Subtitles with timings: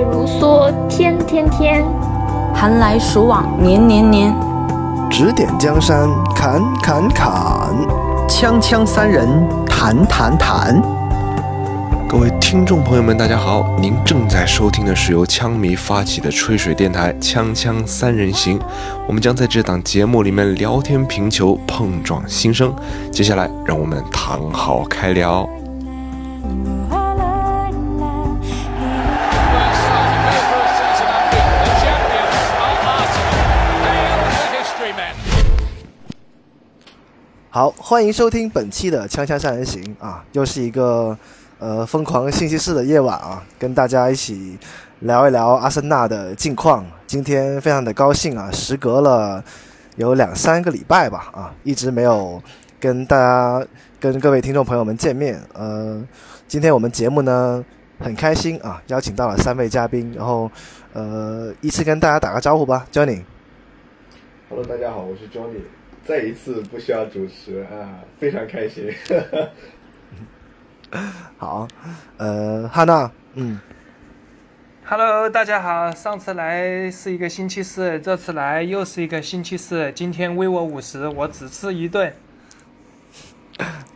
[0.00, 1.84] 月如梭，天天天；
[2.54, 4.34] 寒来暑往，年年年。
[5.10, 7.30] 指点江山，砍砍砍；
[8.26, 9.28] 锵锵三人，
[9.66, 10.80] 谈谈谈。
[12.08, 13.66] 各位听众朋友们，大家好！
[13.78, 18.58] 您正在收听的是由枪迷发起的吹水电台《锵锵三人行》，
[19.06, 22.74] 我们将在这档节目里面聊天评球，碰撞心声。
[23.12, 25.46] 接下来，让我们躺好开聊。
[37.52, 41.18] 好，欢迎收听本期的《锵锵三人行》啊，又是一个
[41.58, 44.56] 呃疯狂星期四的夜晚啊，跟大家一起
[45.00, 46.86] 聊一聊阿森纳的近况。
[47.08, 49.42] 今天非常的高兴啊，时隔了
[49.96, 52.40] 有两三个礼拜吧啊，一直没有
[52.78, 53.66] 跟大家
[53.98, 55.42] 跟各位听众朋友们见面。
[55.52, 56.00] 呃，
[56.46, 57.64] 今天我们节目呢
[57.98, 60.48] 很开心啊，邀请到了三位嘉宾，然后
[60.92, 63.24] 呃依次跟大家打个招呼吧，Johnny。
[64.48, 65.62] Hello，大家好，我是 Johnny。
[66.10, 68.92] 再一次不需要主持啊，非常开心。
[71.38, 71.68] 好，
[72.16, 73.60] 呃，哈娜，嗯
[74.84, 75.88] ，Hello，大家好。
[75.92, 79.92] 上次来是一个星期四，这次来又是一个星期四。
[79.92, 82.12] 今天 v 我五十，我只吃一顿。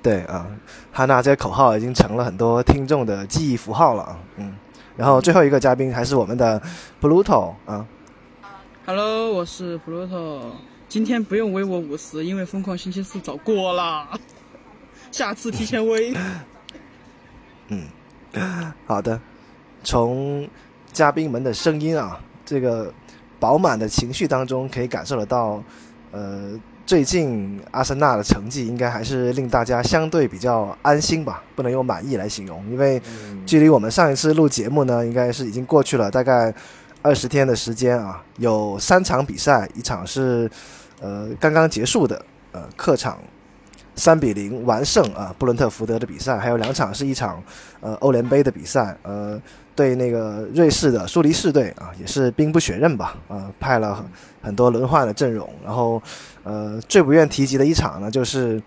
[0.01, 0.47] 对啊，
[0.93, 4.57] 哈娜这个口号已经成了很多听众的记忆符号了啊，嗯。
[4.97, 6.63] 然后最后一个嘉宾还是我们的
[7.03, 7.85] Pluto 啊
[8.87, 10.43] ，Hello，我是 Pluto。
[10.95, 14.09] 今天不用微我五十，因为疯狂星期四早过了，
[15.11, 16.15] 下次提前微。
[17.67, 17.83] 嗯，
[18.87, 19.21] 好的。
[19.83, 20.49] 从
[20.93, 22.95] 嘉宾们的声音啊，这个
[23.41, 25.61] 饱满的情绪当中，可以感受得到，
[26.13, 26.53] 呃，
[26.87, 33.03] 最近阿森纳的成绩应该还是令大家相对比较安心吧，不能用满意来形容，因为
[33.45, 36.55] 距离我们上一次录节目呢，应该是已经过去了大概
[37.03, 40.49] 二十天的时间啊，有三场比赛，一场是
[41.05, 43.19] 呃刚刚结束的呃客场
[43.95, 47.43] 三比零完胜啊布伦特福德的比赛，还有两场是一场
[47.81, 49.39] 呃欧联杯的比赛，呃
[49.77, 54.05] 对那个瑞士的苏黎世队啊也是兵不血刃吧，啊派了很
[54.41, 56.03] 很多轮换的阵容，然后
[56.43, 58.63] 呃最不愿提及的一场呢就是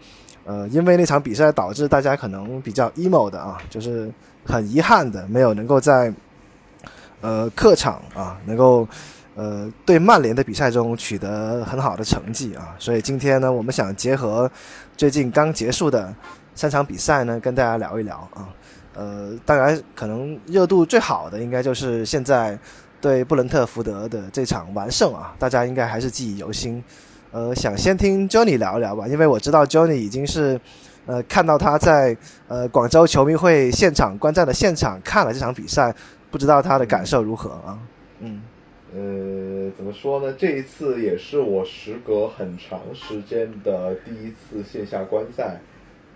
[0.46, 4.12] 呃因为那场比赛导致大家可能比较 emo 的啊，就是
[4.46, 6.14] 很遗憾的没有能够在
[7.22, 8.88] 呃客场啊能够。
[9.38, 14.50] 呃，对曼联的比赛中取得很好的成绩啊，所以今天呢，我们想结合
[14.98, 16.12] 最近刚结束的
[16.56, 18.50] 三场比赛呢，跟大家聊一聊啊。
[18.96, 22.58] 呃，当然，可能热度最好的应该就是现在
[23.00, 26.84] 对布伦特福德的这场完胜啊，大家应该还是记忆犹新。
[27.30, 30.60] 呃，想先听 Johnny 聊一聊吧，因为我知道 Johnny 已经是
[31.06, 32.18] 呃看到他在
[32.48, 35.94] 呃广州球迷会现场观战的现场看了这场比赛，
[36.32, 37.78] 不知道他的感受如何啊？
[38.22, 38.42] 嗯。
[38.96, 40.34] 呃，怎么说呢？
[40.38, 45.60] 这一次也是我时隔很长时间的第一次线下观赛。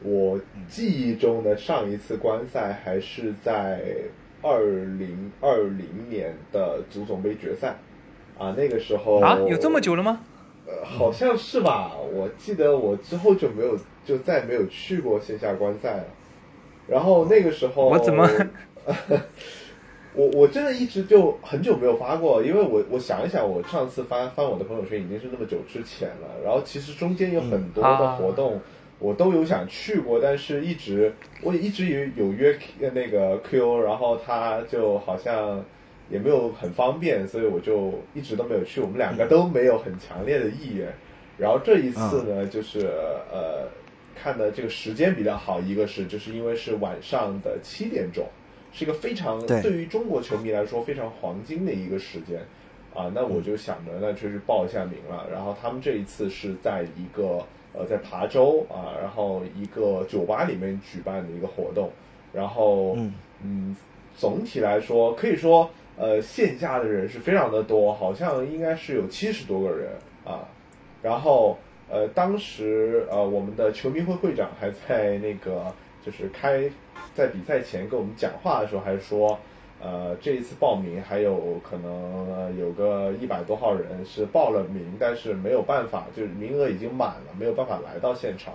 [0.03, 3.81] 我记忆中的上一次观赛还是在
[4.41, 4.63] 二
[4.97, 7.75] 零二零年的足总杯决赛
[8.37, 10.21] 啊，那个时候啊，有这么久了吗？
[10.65, 11.91] 呃，好像是吧。
[12.13, 16.05] 我记得我之后就没有，就再没有去过线下观赛了。
[16.87, 18.27] 然后那个时候，我怎么？
[20.13, 26.27] 我我真的一直就很久没有发过，因为我我想一想，我上次发翻我的朋友圈已经是那么久之前了。
[26.43, 28.59] 然后其实中间有很多的活动，
[28.99, 32.57] 我都有想去过，但是一直我也一直有有约
[32.93, 35.63] 那个 Q，然后他就好像
[36.09, 38.81] 也没有很方便，所以我就一直都没有去。
[38.81, 40.93] 我们两个都没有很强烈的意愿。
[41.37, 42.79] 然后这一次呢，就是
[43.31, 43.65] 呃
[44.13, 48.25] 看的这个时间比较好，一个是就是因为是晚上的七点钟。
[48.73, 52.39] 是一个非常对对于中国球迷来说非常黄金的一个时间，
[52.93, 55.27] 啊，那我就想着那就去报一下名了。
[55.31, 61.91] 然后他们这一次是在一个呃在琶洲啊，然后一个酒吧里面举办的一个活动。
[62.33, 63.13] 然后嗯
[63.43, 63.75] 嗯，
[64.15, 69.89] 总体来说可以说呃线下的人是非常的多，好像应该是有七十多个人
[70.23, 70.47] 啊。
[71.01, 71.57] 然后
[71.89, 75.73] 呃当时呃我们的球迷会会长还在那个
[76.05, 76.69] 就是开。
[77.13, 79.37] 在比赛前跟我们讲话的时候，还是说，
[79.81, 88.53] 呃，这一次报名还有可能有个一百多号人是报了名，但是没有办法，就是名额已经满了，没有办法来到现场，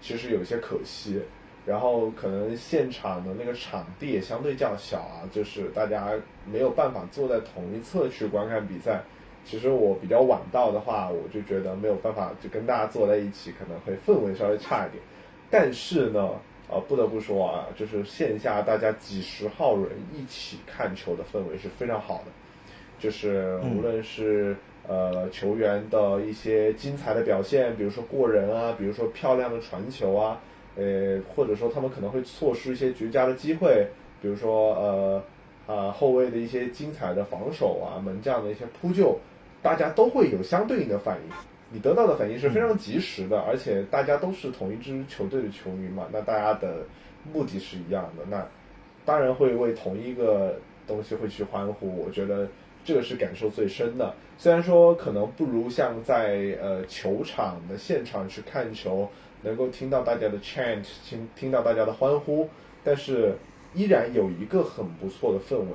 [0.00, 1.22] 其实有些可惜。
[1.64, 6.08] 然后可能现场的那个场地也相对较小啊，就是大家
[6.44, 9.00] 没有办法坐在同一侧去观看比赛。
[9.44, 15.00] 其实我比较晚到的话，我就觉得没有办法就跟大家坐在一起，可能会氛围稍微差一点。
[15.48, 16.30] 但是呢。
[16.72, 22.32] 呃，不得不说啊，就是线下大家几十号人一起看球的氛围是非常好的，
[22.98, 24.56] 就是无论是
[24.88, 30.40] 呃球员的一些精彩的表现，比如说过人啊，比如说漂亮的传球啊，
[30.76, 33.86] 呃，或者说他们可能会错失一些绝佳的机会，
[34.22, 35.22] 比如说呃
[35.66, 39.18] 啊后卫的一些精彩的防守啊，门将的一些扑救，
[39.60, 41.51] 大家都会有相对应的反应。
[41.72, 46.84] 你得到的反应是非常及时的，而且大家都是同一支球队的球迷嘛，那大家的
[47.32, 48.46] 目的是一样的，那
[49.06, 51.96] 当然会为同一个东西会去欢呼。
[51.96, 52.46] 我觉得
[52.84, 54.14] 这个是感受最深的。
[54.36, 59.08] 虽然说可能不如像在呃球场的现场去看球，
[59.40, 62.48] 能够听到大家的 chant，听听到大家的欢呼，
[62.84, 63.34] 但是
[63.72, 65.66] 依然有一个很不错的氛围，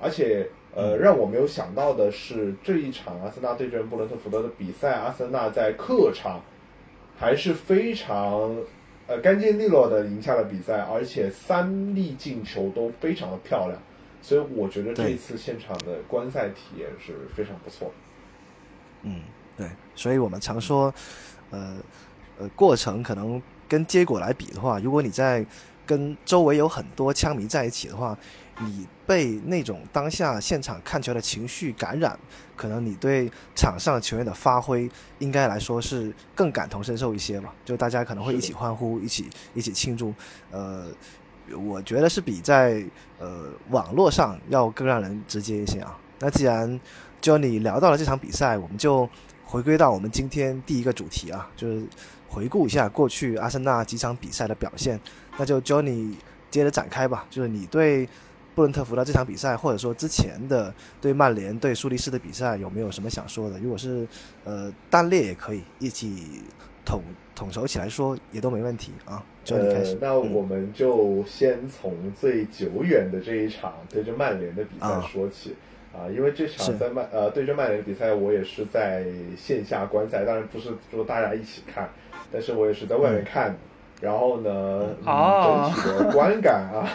[0.00, 0.48] 而且。
[0.76, 6.40] 呃，让我没有想到的是，这一场阿森纳对阵布伦特福德的比赛，阿森纳在客场
[7.16, 8.56] 还是非常
[9.06, 13.80] 呃干净利落的赢下了比赛，而且三粒进球都非常的漂亮，
[14.20, 17.92] 所以我觉得这一次现场的观赛体验是非常不错。
[19.02, 19.20] 嗯，
[19.56, 20.92] 对，所以我们常说，
[21.50, 21.76] 呃
[22.36, 25.46] 呃，过程可能跟结果来比的话，如果你在
[25.86, 28.18] 跟周围有很多枪迷在一起的话。
[28.60, 32.16] 你被那种当下现场看球的情绪感染，
[32.54, 37.52] 可能你对场上球员的发挥应该来说是更感同身受一些吧。
[37.64, 40.14] 就大家可能会一起欢呼，一起一起庆祝。
[40.52, 40.86] 呃，
[41.66, 42.84] 我觉得是比在
[43.18, 45.98] 呃网络上要更让人直接一些啊。
[46.20, 46.80] 那既然
[47.20, 49.08] 就你聊到了这场比赛，我们就
[49.44, 51.84] 回归到我们今天第一个主题啊，就是
[52.28, 55.00] 回顾一下过去阿森纳几场比赛的表现。
[55.36, 56.14] 那就 Johnny
[56.52, 58.08] 接着展开吧，就是你对。
[58.54, 63.58] 布伦特福德这场比赛，或者说之前的对曼联、对苏黎世的比赛，有没有什么想说的？
[63.58, 64.06] 如果是
[64.44, 66.42] 呃单列也可以，一起
[66.84, 67.02] 统
[67.34, 69.24] 统筹起来说也都没问题啊。
[69.50, 75.54] 呃，那我们就先从最久远的这一场对阵曼联的比赛说起
[75.92, 79.04] 啊，因为这场在曼呃对阵曼联的比赛，我也是在
[79.36, 81.90] 线下观赛，当然不是说大家一起看，
[82.32, 83.54] 但是我也是在外面看。
[84.00, 86.88] 然后呢，整体的观感啊，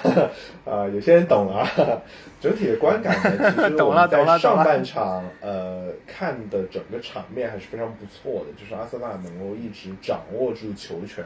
[0.66, 1.68] 啊， 有些人懂啊。
[2.40, 11.24] 整体的观感呢，其实 我们在上半场呃看的整个场面还是非常不错的，就是阿森纳能够一直掌握住球权，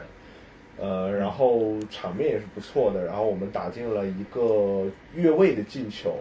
[0.76, 6.16] 呃，然后场面也是不错的，然后我们打进了一个越位的进球。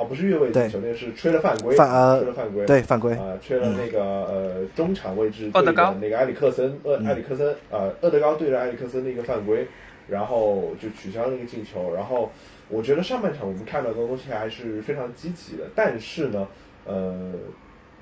[0.00, 9.66] 啊，不是越位进球，那是吹了犯规，吹了犯规，对犯规啊，吹了那个呃中场位置对的那个埃里克森，厄埃里克森啊，厄德高对着埃里克森的一个犯规，
[10.08, 11.94] 然后就取消了一个进球。
[11.94, 12.32] 然后
[12.70, 16.48] 我觉得上半场我们看到的东西还是非常积极的，但是呢，
[16.86, 17.32] 呃，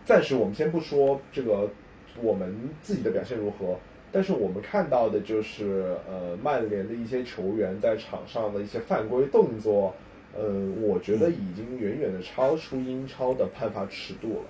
[0.04, 1.68] 暂时我们先不说这个
[2.22, 3.76] 我们自己的表现如何，
[4.12, 9.92] 但是我们看到的就是呃曼联的一些球员在场上的一些犯规动作。
[10.36, 10.44] 呃，
[10.80, 14.44] 我觉得已经远远的超出英超的判罚尺度了。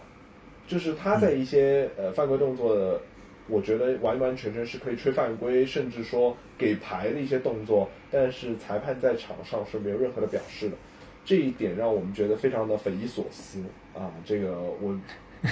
[0.66, 3.00] 就是他在一些呃犯规动作的，
[3.48, 10.76] 我觉得完完全全是可以吹犯规，甚至说给牌的一些动作，但是裁判在场上是没有任何的表示的。
[11.24, 13.62] 这一点让我们觉得非常的匪夷所思
[13.94, 14.12] 啊！
[14.24, 14.98] 这个我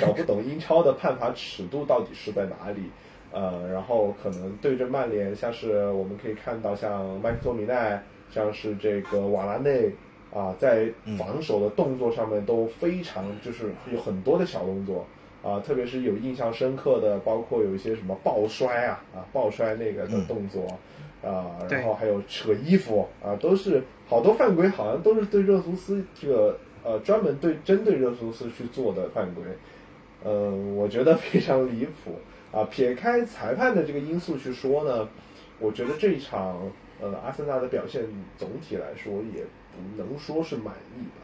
[0.00, 2.82] 搞不懂英超的判罚尺度到底是在哪里。
[3.32, 9.90] 呃，然后可能对着曼联，像是我们可以看到像麦克托米奈，像是这个瓦拉内。
[10.36, 15.06] 啊，在防守的动作上面都非常，就是有很多的小动作
[15.42, 20.66] 啊，特别是有印象深刻的，包括有一些什么抱摔啊啊，抱摔那个的动作
[21.26, 29.42] 啊，然后还有扯衣服啊，都是好多犯规，好像都是对热苏斯这个呃专门对针对热苏斯去做的犯规，
[30.22, 32.12] 嗯，我觉得非常离谱
[32.52, 32.62] 啊。
[32.64, 35.08] 撇开裁判的这个因素去说呢，
[35.60, 38.02] 我觉得这一场呃阿森纳的表现
[38.36, 39.42] 总体来说也。
[39.76, 41.22] 不能说是满意吧，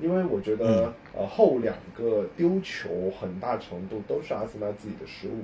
[0.00, 5.42] 因为我觉得呃后两个丢球很大程度都是阿森纳自己的失误，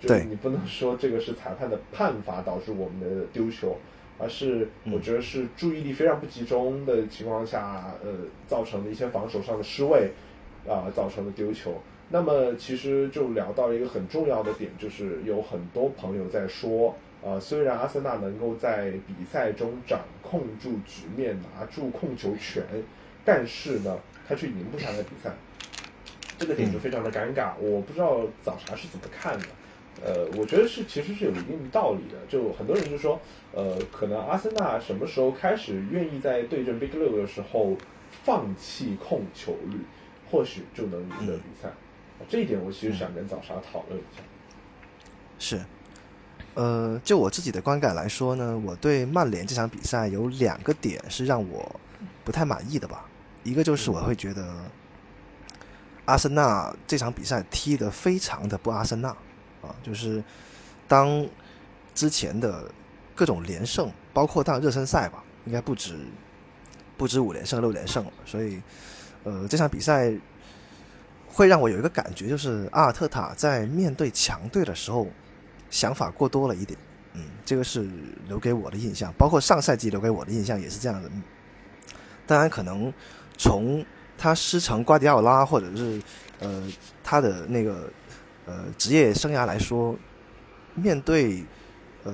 [0.00, 3.76] 就是你不能说这个是裁判的判罚导致我们的丢球，
[4.18, 8.10] 而是我觉得是注意力非常不集中的情况下呃
[8.46, 10.10] 造成的一些防守上的失位
[10.68, 11.74] 啊造成的丢球。
[12.10, 16.94] 那么其实就聊到一个很重要的点，就是有很多朋友在说。
[17.24, 22.64] 啊，虽然阿森纳能够在比赛中掌控住局面，拿住控球权，
[23.24, 25.32] 但是呢，他却赢不下来比赛，
[26.38, 27.56] 这个点就非常的尴尬。
[27.58, 29.46] 我不知道早茶是怎么看的。
[30.00, 32.16] 呃，我觉得是其实是有一定道理的。
[32.28, 33.20] 就很多人就说，
[33.52, 37.76] 呃，可能阿森纳什么时候开始愿意在对阵 Big 六的时候
[38.22, 39.78] 放弃控球率，
[40.30, 41.68] 或许就能赢得比赛。
[42.28, 44.22] 这一点我其实想跟早茶讨论一下。
[45.40, 45.60] 是。
[46.54, 51.80] 呃，就我自己的观感来说呢，我对曼联这场比赛有两个点是让我
[52.24, 53.04] 不太满意的吧。
[53.44, 54.44] 一个就是我会觉得
[56.06, 59.08] 阿森纳这场比赛踢得非常的不阿森纳
[59.62, 60.22] 啊，就是
[60.86, 61.26] 当
[61.94, 62.70] 之前的
[63.14, 65.96] 各种连胜，包括到热身赛吧，应该不止
[66.96, 68.60] 不止五连胜六连胜了，所以
[69.22, 70.12] 呃这场比赛
[71.28, 75.06] 会让我有一个感觉，就是阿尔特塔在面对强队的时候
[75.70, 76.78] 想法过多了一点，
[77.14, 77.88] 嗯，这个是
[78.26, 81.10] 留给我的印象，包括上赛季留给我的印象也是这样的。
[82.26, 82.92] 当然可能。
[83.40, 83.86] 从
[84.18, 86.02] 他师承瓜迪奥拉，或者是
[86.40, 86.60] 呃
[87.04, 87.88] 他的那个
[88.46, 89.94] 呃职业生涯来说，
[90.74, 91.44] 面对
[92.02, 92.12] 呃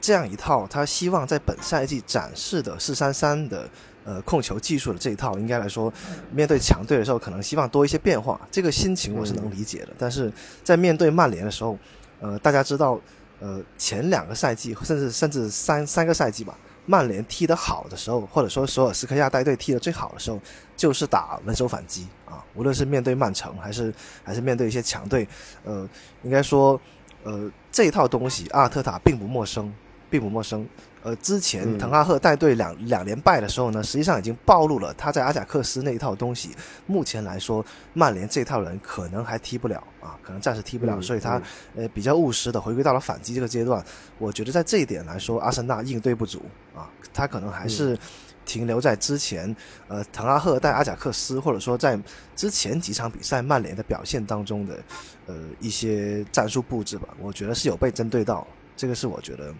[0.00, 3.70] 这样一套他希望在本赛季展示的四三三的
[4.04, 5.92] 呃控球技术的这一套，应该来说，
[6.32, 8.40] 面对强队的时候，可能希望多一些变化。
[8.50, 9.90] 这个心情我是能理解的。
[9.96, 10.28] 但是
[10.64, 11.78] 在面对曼联的时候，
[12.22, 12.98] 呃，大家知道，
[13.40, 16.56] 呃，前两个赛季，甚至甚至三三个赛季吧。
[16.86, 20.40] 曼联踢得好的时候，或者说索尔斯克亚带队踢得最好的时候，
[20.76, 22.42] 就是打稳守反击啊。
[22.54, 23.92] 无论是面对曼城，还是
[24.24, 25.26] 还是面对一些强队，
[25.64, 25.88] 呃，
[26.22, 26.80] 应该说，
[27.24, 29.72] 呃，这一套东西阿尔特塔并不陌生，
[30.12, 30.68] 并不陌生。
[31.02, 36.50] 呃，之前滕哈赫带队两两连败的时候呢，实际上已经暴露了他在阿贾克斯那一套东西。
[36.86, 37.64] 目前来说，
[37.94, 41.42] 曼联这套人可能还踢不了啊，可能暂时踢不了，所以他
[41.74, 43.84] 呃比较务实的回归到了反击这个阶段。
[44.18, 46.42] 我觉得在这一点来说，阿森纳应对不足
[46.72, 47.98] 啊，他可能还是
[48.44, 49.56] 停留在之前
[49.88, 51.98] 呃滕哈赫带阿贾克斯，或者说在
[52.36, 54.78] 之前几场比赛曼联的表现当中的
[55.26, 57.08] 呃一些战术布置吧。
[57.18, 59.52] 我觉得是有被针对到，这个是我觉得。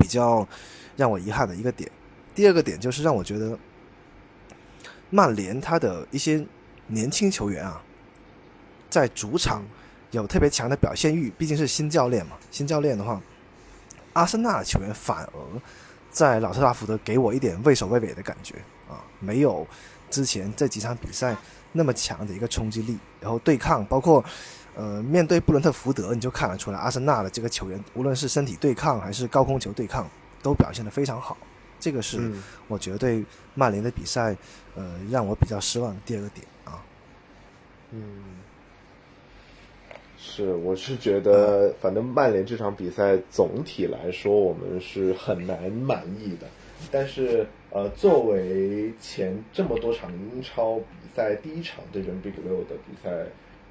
[0.00, 0.48] 比较
[0.96, 1.88] 让我遗憾的一个点，
[2.34, 3.56] 第二个点就是让我觉得
[5.10, 6.44] 曼联他的一些
[6.88, 7.80] 年轻球员啊，
[8.88, 9.62] 在主场
[10.10, 12.36] 有特别强的表现欲，毕竟是新教练嘛。
[12.50, 13.20] 新教练的话，
[14.14, 15.60] 阿森纳的球员反而
[16.10, 18.56] 在老特拉福德给我一点畏首畏尾的感觉
[18.88, 19.66] 啊，没有
[20.10, 21.36] 之前这几场比赛
[21.72, 24.24] 那么强的一个冲击力，然后对抗包括。
[24.80, 30.08] 呃，面对布伦特福德，你就看得出来，阿森纳的这个球员，无论是身体对抗还是高空球对抗，
[30.42, 31.36] 都表现得非常好。
[31.78, 32.32] 这个是
[32.66, 33.22] 我觉得对
[33.54, 34.34] 曼联的比赛，
[34.74, 36.82] 呃，让我比较失望的第二个点啊。
[37.90, 38.00] 嗯，
[40.16, 46.46] 是，我是觉得，反正曼联这场比赛总体来说，我们是很难满意的。
[46.90, 53.26] 但是，呃，作为前这么多场英超比赛第一场对阵 Big 六的比赛。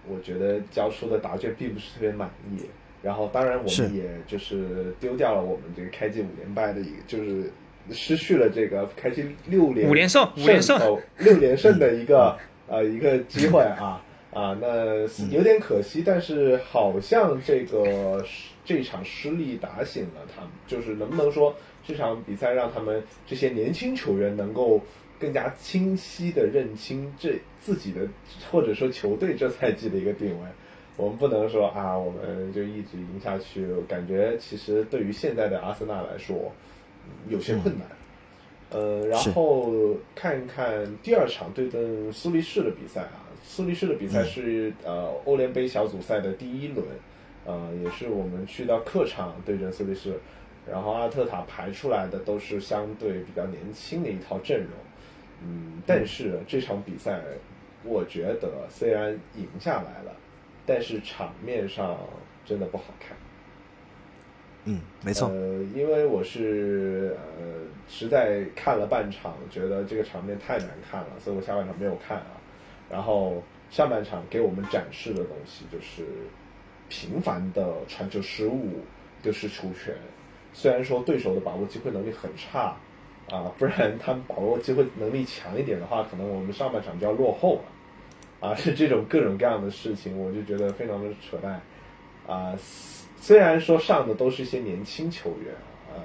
[0.10, 2.64] 我觉得交出的答卷并不是特别满意，
[3.04, 7.52] 然后当然我们也就是丢掉了我们这个开季五连败的一个，就是
[7.92, 10.80] 失去了这个开季六连五连胜五连胜
[11.18, 12.38] 六连胜的一个
[12.68, 15.02] 呃一个机会啊啊，那
[15.32, 18.26] 有点可惜，但是好像这个
[18.66, 24.82] 这场失利打醒了他们，就是能不能说这场比赛让他们这些年轻球员能够。
[25.20, 28.08] 更加清晰的认清这自己的
[28.50, 30.48] 或者说球队这赛季的一个定位，
[30.96, 33.68] 我们不能说啊，我们就一直赢下去。
[33.88, 36.52] 感觉其实对于现在的阿森纳来说
[37.28, 37.88] 有些困难。
[38.72, 39.74] 呃，然后
[40.14, 46.86] 看一看第二场对阵苏黎世的比赛啊，苏黎世的比赛是呃欧联杯小组赛的第一轮，
[47.46, 50.14] 呃，也是我们去到客场对阵苏黎世，
[50.70, 54.70] 然后阿特塔排出来的都是相对比较年轻的一套阵容。
[55.42, 57.22] 嗯，但是这场比赛，
[57.84, 60.16] 我觉得虽然赢下来了，
[60.66, 61.98] 但是场面上
[62.46, 63.16] 真的不好看。
[64.66, 65.30] 嗯，没错。
[65.30, 72.32] 呃，因为我是呃，实在看了半场，觉得这个场面太难看了，所以我下半场没有看啊。
[72.90, 76.06] 然后上半场给我们展示的东西就是
[76.90, 78.82] 频繁的传球失误，
[79.22, 79.96] 丢失球权。
[80.52, 82.76] 虽然说对手的把握机会能力很差。
[83.30, 87.62] 啊，不然他们把握机会能力强一点的话，可能我们上半场就要落后了。
[88.40, 91.62] 啊，是这种各种各样的事情，我就觉得非常的扯淡。
[92.26, 92.58] 啊，
[93.18, 95.54] 虽然说上的都是一些年轻球员，
[95.94, 96.02] 呃，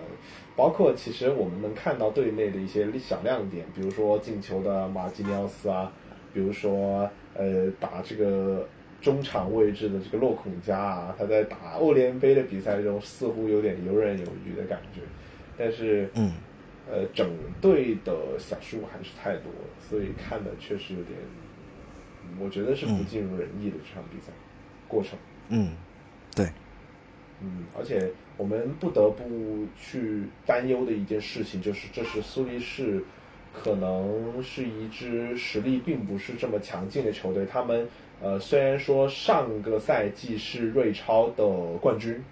[0.57, 5.93] 包括其实我们能看到队内的一些小亮点，比如说进球的马基尼奥斯啊，
[6.33, 8.67] 比如说呃打这个
[9.01, 15.01] 中场位置的这个洛孔加啊，他在打欧联杯的比赛中似乎有点游刃有余的感觉，
[15.57, 16.33] 但是嗯。
[16.91, 17.31] 呃，整
[17.63, 21.19] 队的小失误还是太多了，所以看的确实有点，
[22.39, 24.31] 我觉得是不尽如人意的这场比赛
[24.87, 25.19] 过程。
[25.49, 25.73] 嗯，
[26.37, 26.47] 对，
[27.41, 33.03] 嗯，而且我们不得不去担忧的一件事情就是，这是苏黎世
[33.53, 37.47] 可能是一支实力并不是这么强劲的球队。
[37.47, 37.89] 他们
[38.21, 41.47] 呃，虽然说上个赛季是瑞超的
[41.81, 42.23] 冠军。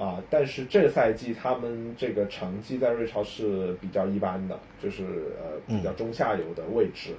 [0.00, 5.04] 啊，但是这个赛季他们这个成绩在瑞超是比较一般的，就是
[5.42, 7.10] 呃比较中下游的位置。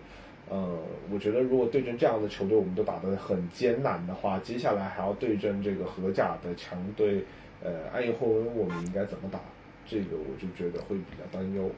[0.49, 0.79] 呃，
[1.11, 7.23] 我觉得如果对阵这样的球队，我们都打得很艰难的话，接下来还要对阵这个荷甲的强队，
[7.63, 9.39] 呃，安以霍温，我们应该怎么打？
[9.85, 11.69] 这个我就觉得会比较担忧。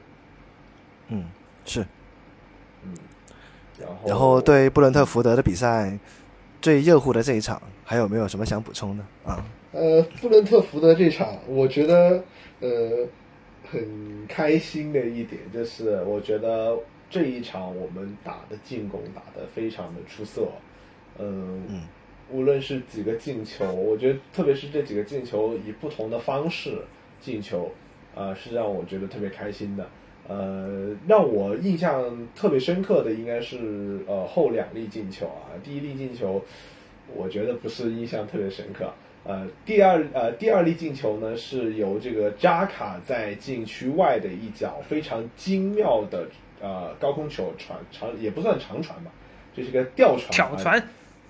[1.08, 1.26] 嗯，
[1.66, 1.84] 是。
[2.82, 2.94] 嗯，
[3.78, 5.98] 然后然后对布伦特福德的比赛
[6.62, 9.44] 最热乎的这一场，还有没有什么想补充的啊？
[9.74, 12.22] 呃，布伦特福德这场，我觉得
[12.60, 13.04] 呃
[13.68, 16.78] 很开心的一点就是，我觉得
[17.10, 20.46] 这一场我们打的进攻打得非常的出色，
[21.18, 21.82] 嗯，嗯
[22.30, 26.78] 无论是几个进球，我觉得特别是这几个进球以不同的方式
[27.20, 27.68] 进球，
[28.14, 29.84] 啊、是让我觉得特别开心的。
[30.28, 36.40] 呃，让我印象特别深刻的应该是呃后两粒进球啊，第一粒进球，
[37.12, 38.90] 我觉得不是印象特别深刻。
[39.26, 46.28] 呃，第二呃第二粒进球呢，是由这个扎卡在禁区外的一脚非常精妙的
[46.60, 49.10] 呃高空球传长也不算长传吧，
[49.54, 50.78] 就是个吊传挑传，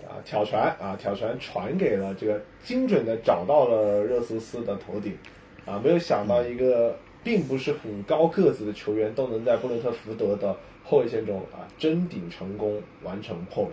[0.02, 5.16] 啊挑传啊挑传传给了这个精准的找到了热苏斯的头顶
[5.64, 13.72] 啊，没有想到一个并不是很高个子的球员都能在布伦特福德的后卫线中啊争顶成功，完成破门。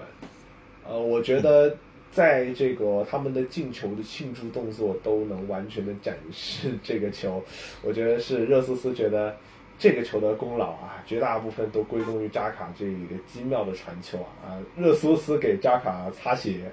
[0.87, 1.75] 呃，我觉得
[2.11, 7.41] 在这个他们的进球的庆祝动作都能完全的展示这个球，
[7.81, 9.35] 我觉得是热苏斯觉得
[9.79, 16.71] 这个球的功劳啊，绝大部分都归功于扎卡这一个精妙的传球啊啊，热苏斯给扎卡擦鞋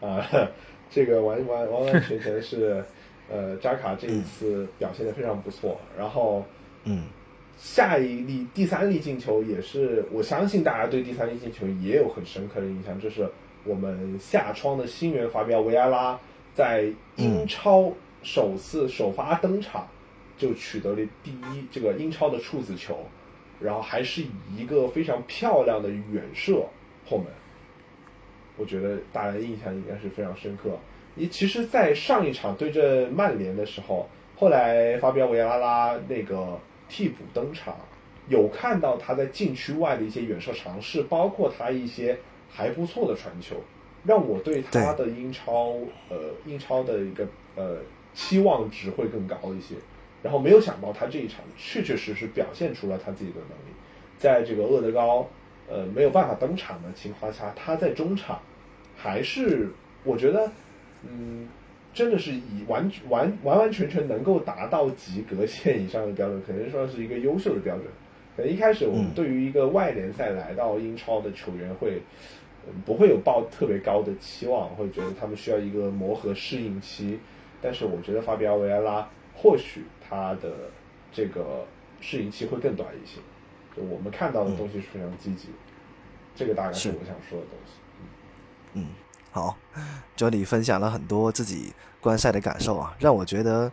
[0.00, 0.26] 啊，
[0.90, 2.82] 这个完完完完全全是
[3.30, 6.44] 呃扎卡这一次表现的非常不错，然后。
[6.84, 7.04] 嗯
[7.60, 13.28] 下一粒第三粒进球也是，我相信大家对第三粒进球也有很深刻的印象，就是
[13.64, 16.18] 我们下窗的新援法比奥维埃拉
[16.54, 16.86] 在
[17.16, 19.86] 英超首次首发登场
[20.36, 22.98] 就取得了第一这个英超的处子球，
[23.60, 26.64] 然后还是以一个非常漂亮的远射
[27.08, 27.26] 破门，
[28.56, 30.78] 我觉得大家印象应该是非常深刻。
[31.14, 37.76] 你其实，在上一场对阵曼联的时候，后来法比奥维埃拉那个替补登场，
[38.28, 42.16] 有看到他在禁区外的一些远射尝试，包括他一些
[42.48, 43.56] 还不错的传球，
[44.04, 45.74] 让我对他的英超
[46.08, 47.78] 呃英超的一个呃
[48.14, 49.74] 期望值会更高一些。
[50.22, 53.74] 然后没有想到他这一场确确实实表现出了他自己的能力，
[54.18, 55.28] 在这个厄德高
[55.68, 58.40] 呃没有办法登场的情况下，他在中场
[58.96, 59.68] 还是
[60.04, 60.50] 我觉得
[61.02, 61.48] 嗯。
[61.94, 67.86] 真的是以完完完完全全能够达到及格线以上的标准，可能说是一个优秀的标准。
[68.38, 72.00] 可能一开始我们对于一个外联赛来到英超的球员会，
[72.68, 77.18] 嗯不会有抱特别高的期望，会觉得他们需要一个磨合适应期。
[77.60, 80.70] 但是我觉得法比奥维埃拉或许他的
[81.12, 81.66] 这个
[82.00, 83.18] 适应期会更短一些。
[83.76, 85.48] 就我们看到的东西是非常积极，
[86.36, 87.72] 这个大概是是我想说的东西。
[88.74, 88.86] 嗯，
[89.32, 89.56] 好，
[90.14, 93.72] 就你分享了很多自己观赛的感受啊，让我觉得，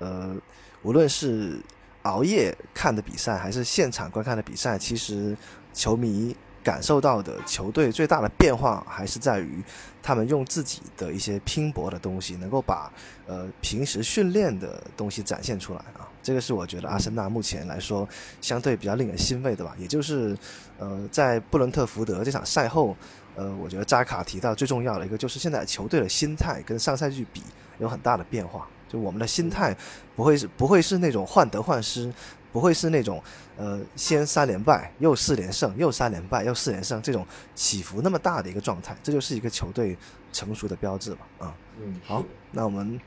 [0.00, 0.36] 呃，
[0.82, 1.58] 无论是
[2.02, 5.36] 熬夜看的比赛，还是现场观看的比赛，其实
[5.72, 9.62] 球迷感受到的球队最大的变化，还是在于
[10.02, 12.92] 他们用自己的一些拼搏的东西，能够把
[13.26, 16.08] 呃平时训练的东西展现出来啊。
[16.22, 18.08] 这个是我觉得阿森纳目前来说
[18.40, 20.36] 相对比较令人欣慰的吧，也就是
[20.78, 22.96] 呃在布伦特福德这场赛后。
[23.34, 27.42] 呃，我觉得扎卡提到最重要的一个就是现在球队的心态跟上赛季比
[27.78, 28.68] 有很大的变化。
[28.92, 29.74] 就我们的心态
[30.14, 32.12] 不会是不会是那种患得患失，
[32.52, 33.22] 不会是那种
[33.56, 39.96] 呃先三连败又四连胜又三连败又四连胜这种起伏那么大的一个状态，这就是一个球队
[40.30, 41.26] 成熟的标志吧。
[41.38, 43.00] 啊、嗯，好，那我们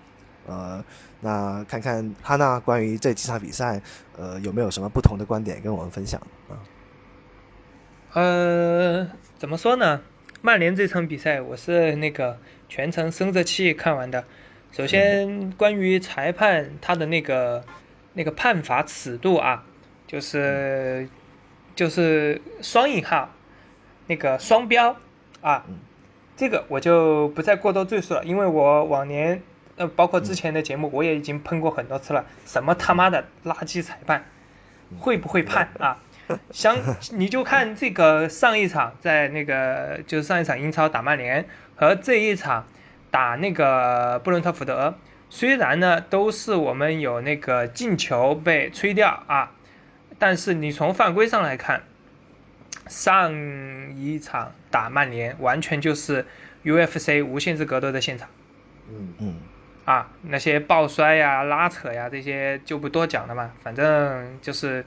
[0.48, 0.84] 呃
[1.22, 3.80] 那看看哈娜关于这几场比赛
[4.18, 6.20] 呃有没有什么不同的观点跟我们分享
[6.50, 6.58] 啊？
[8.14, 10.02] 呃，怎么说呢？
[10.42, 14.26] 曼联这场比赛我是那个全程生着气看完的。
[14.76, 17.64] 首先，关于裁判他的那个
[18.12, 19.64] 那个判罚尺度啊，
[20.06, 21.08] 就是
[21.74, 23.30] 就是双引号
[24.08, 24.98] 那个双标
[25.40, 25.66] 啊，
[26.36, 29.42] 这个我就不再过多赘述了，因为我往年
[29.78, 34.26] 呃包括之前的节目我也已经喷过很多次了，什么他妈的垃圾裁判，
[35.00, 36.00] 会不会判啊？
[36.52, 36.76] 相
[37.14, 42.66] 你就看这个上一场在那个就是上一场英超打曼联和这一场
[43.16, 44.94] 打那个布伦特福德，
[45.30, 49.54] 虽然呢都是我们有那个进球被吹掉啊，
[50.20, 51.84] 但是你从犯规上来看，
[52.88, 53.32] 上
[53.96, 56.26] 一场打曼联完全就是
[56.66, 58.28] UFC 无限制格斗的现场。
[58.90, 59.36] 嗯嗯，
[59.86, 64.86] 啊，那些抱摔呀、拉扯呀这些就不多讲了嘛，反正就是，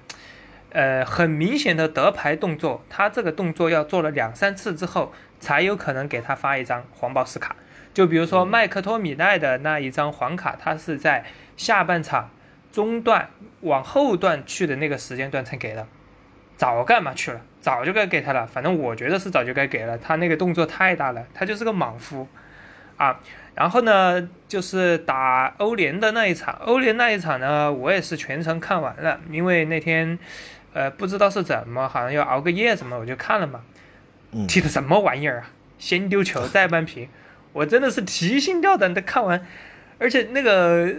[0.73, 7.57] 呃，很明显的得牌动作，他这个动作要做了两三次之后，才有可能给他发一张黄宝石卡。
[7.99, 11.25] 就比如说麦克托米奈的那一张黄卡，他是在
[11.57, 12.31] 下半场
[12.71, 13.29] 中段
[13.63, 15.85] 往后段去的那个时间段才给的，
[16.55, 17.41] 早干嘛去了？
[17.61, 19.99] 早就该给他了，反正我觉得是早就该给了。
[19.99, 22.29] 他那个动作太大了，他就是个莽夫
[22.99, 23.19] 啊。
[23.57, 30.17] 然后呢，就是打欧联的那一场，欧联那一场呢，我也是全程看完了，因为那天
[30.73, 33.63] 呃不知道是怎么，好像要熬个夜什么，我就看了嘛。
[34.31, 35.51] 嗯踢的什么玩意儿啊？
[35.81, 37.09] 先丢球再扳平，
[37.59, 39.45] 我真的是提心吊胆的看完，
[39.99, 40.95] 而且那个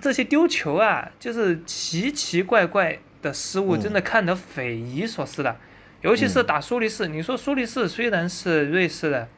[0.00, 5.56] 这些丢球啊，就是奇奇怪怪的失误，嗯真的看得匪夷所思的。
[6.02, 9.28] 尤其是打苏黎世，你说苏黎世虽然是瑞士的，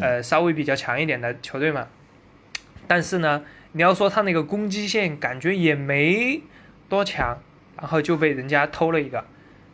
[0.00, 1.88] 呃，稍微比较强一点的球队嘛，
[2.86, 6.40] 但是呢，你要说他那个攻击线感觉也没
[6.88, 7.36] 多强，
[7.76, 9.24] 然后就被人家偷了一个，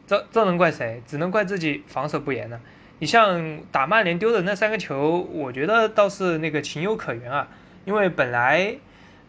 [0.06, 1.02] 这这能怪谁？
[1.06, 2.58] 只能怪自己防守不严呢。
[3.00, 7.48] 你像打曼联丢的那三个球，我觉得倒是那个情有可原啊，
[7.84, 8.76] 因为本来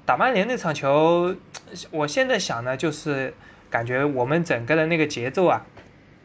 [0.06, 1.36] 打曼联那场球，
[1.92, 3.34] 我现在想呢，就是
[3.70, 5.66] 感觉我们整个的那个节奏啊，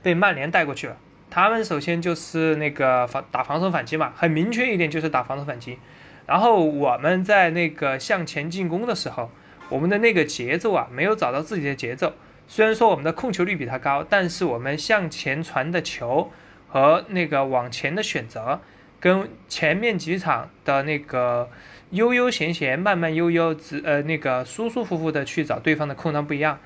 [0.02, 0.96] 被曼联带过去了。
[1.30, 5.78] 他们首先就是那个防打防守反击嘛，很明确一点就是打防守反击。
[6.26, 9.30] 然后我们在那个向前进攻的时候，
[9.68, 12.14] 我们的那个节奏啊，没有找到自己的节奏。
[12.46, 16.30] 虽然说我们的控球率比他高，但是我们向前传的球
[16.74, 18.60] 和那个往前的选择，
[18.98, 21.48] 跟前面几场的那个
[21.90, 26.58] 悠悠闲闲、慢慢悠悠、直呃那个舒舒服服的去找对方的空档不一样。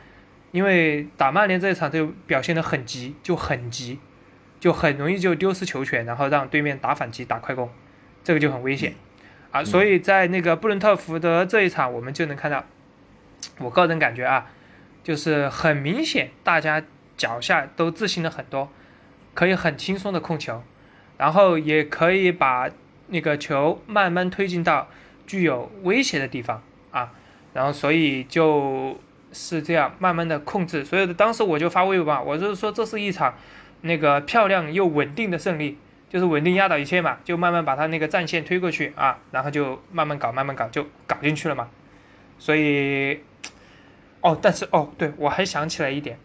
[0.50, 3.98] 因为打曼联这一场就表现得很急，就很急，
[4.58, 7.68] 就很容易就丢失球权，然后让对面打反击、打快攻，
[8.24, 8.94] 这个就很危险
[9.50, 9.62] 啊。
[9.62, 12.64] 所以在那个布伦特福德这一场，我们就能看到，
[13.58, 14.46] 我个人感觉啊，
[15.04, 16.82] 就是很明显，大家
[17.18, 18.72] 脚下都自信了很多，
[19.34, 20.62] 可以很轻松的控球，
[21.16, 22.68] 然后也可以把
[23.08, 24.88] 那个球慢慢推进到
[25.26, 27.12] 具有威胁的地方啊，
[27.52, 28.98] 然后所以就
[29.32, 30.84] 是这样慢慢的控制。
[30.84, 33.34] 所以当时我就发微博嘛，我就是说这是一场
[33.82, 41.68] 那个漂亮又稳定的胜利，就是稳定压倒一切嘛，就慢慢把他那个战线推过去啊，然后就慢慢搞，慢慢搞，就搞进去了嘛。
[42.38, 43.20] 所以，
[44.20, 46.18] 哦，但是哦，对我还想起来一点，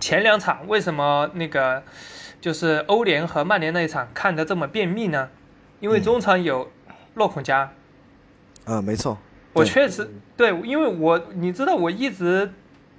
[0.00, 1.82] 前两场为什么那个
[2.40, 5.30] 就是欧联和曼联那一场看得这么便秘呢？
[5.80, 6.70] 因为中场有
[7.14, 7.72] 洛孔加，
[8.64, 9.18] 啊，没错，
[9.52, 12.50] 我确实对，因为我你知道我一直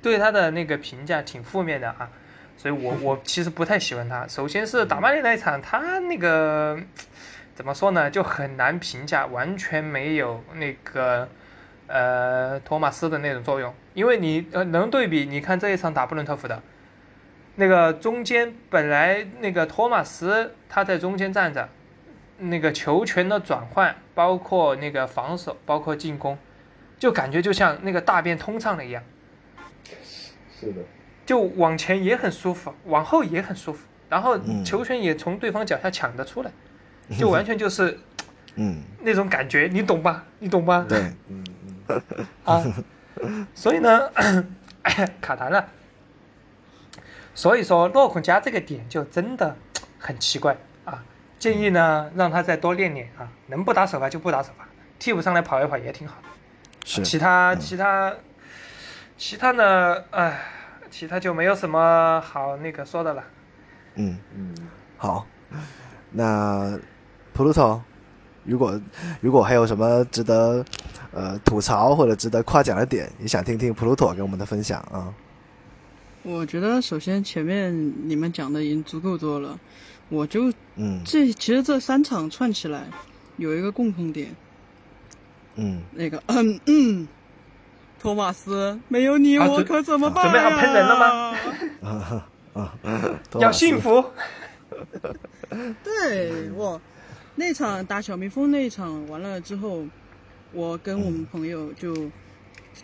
[0.02, 2.10] 对他的那个评价挺负面的啊，
[2.56, 4.28] 所以我 我其实不太喜欢他。
[4.28, 6.80] 首先是打曼联那一场，他那个
[7.56, 11.28] 怎么说呢，就很难评价，完全没有那个
[11.88, 13.74] 呃托马斯的那种作用。
[13.96, 16.62] 因为你呃能对比，你看这一场打布伦特福德，
[17.60, 21.68] 那个中间本来那个托马斯他在中间站着，
[22.38, 26.38] 那个球权的转换，包括那个防守，包括进攻，
[27.00, 29.02] 就感觉就像那个大便通畅了一样，
[30.52, 30.82] 是的，
[31.26, 36.52] 就往前也很舒服，往后也很舒服，然后嗯球权也从对方脚下抢得出来，
[37.18, 37.98] 就完全就是
[38.54, 40.24] 嗯， 那种感觉，你懂吧？
[40.38, 40.86] 你懂吧？
[40.88, 41.44] 对，嗯
[41.88, 42.64] 嗯，啊，
[43.56, 44.12] 所以呢，
[44.84, 45.68] 哎，卡痰了。
[47.38, 49.56] 所以说洛孔加这个点就真的
[50.00, 51.04] 很奇怪啊，
[51.38, 56.30] 建议呢让他再多练练啊，能不打首发就不打首发，替补上来跑一跑也挺好的。
[56.84, 58.14] 是，其他嗯其他
[59.20, 60.40] 其他呢，哎，
[60.90, 63.24] 其他就没有什么好那个说的了。
[63.94, 64.56] 嗯，嗯，
[64.98, 65.28] 好，
[66.10, 66.76] 那
[67.34, 67.80] 普鲁托，
[68.46, 68.82] 如果
[69.22, 70.66] 如果还有什么值得
[71.12, 75.14] 呃吐槽或者值得夸奖的点，也想听听普鲁托给我们的分享啊。
[76.28, 79.58] 我觉得首先前面你们讲的已经足够多了，
[80.10, 82.86] 我就嗯这其实这三场串起来
[83.38, 84.36] 有一个共同点，
[85.56, 87.08] 嗯，那个嗯嗯，
[87.98, 92.24] 托马斯没有你我可怎么办准备好呀喷人了吗？
[92.54, 92.70] 要
[93.32, 94.04] 托马斯幸福。
[95.82, 96.82] 对我
[97.36, 99.86] 那场打小蜜蜂那一场完了之后，
[100.52, 101.96] 我跟我们朋友就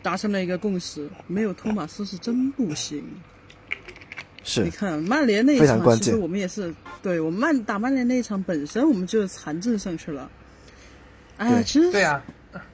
[0.02, 3.04] 达成了一个共识，没有托马斯是真不行。
[4.44, 10.30] 是你看曼联那一场，其实我们也是，对我们曼打曼联那一场本身我们就残阵上去了。
[11.38, 12.24] 哎呀，其实对啊，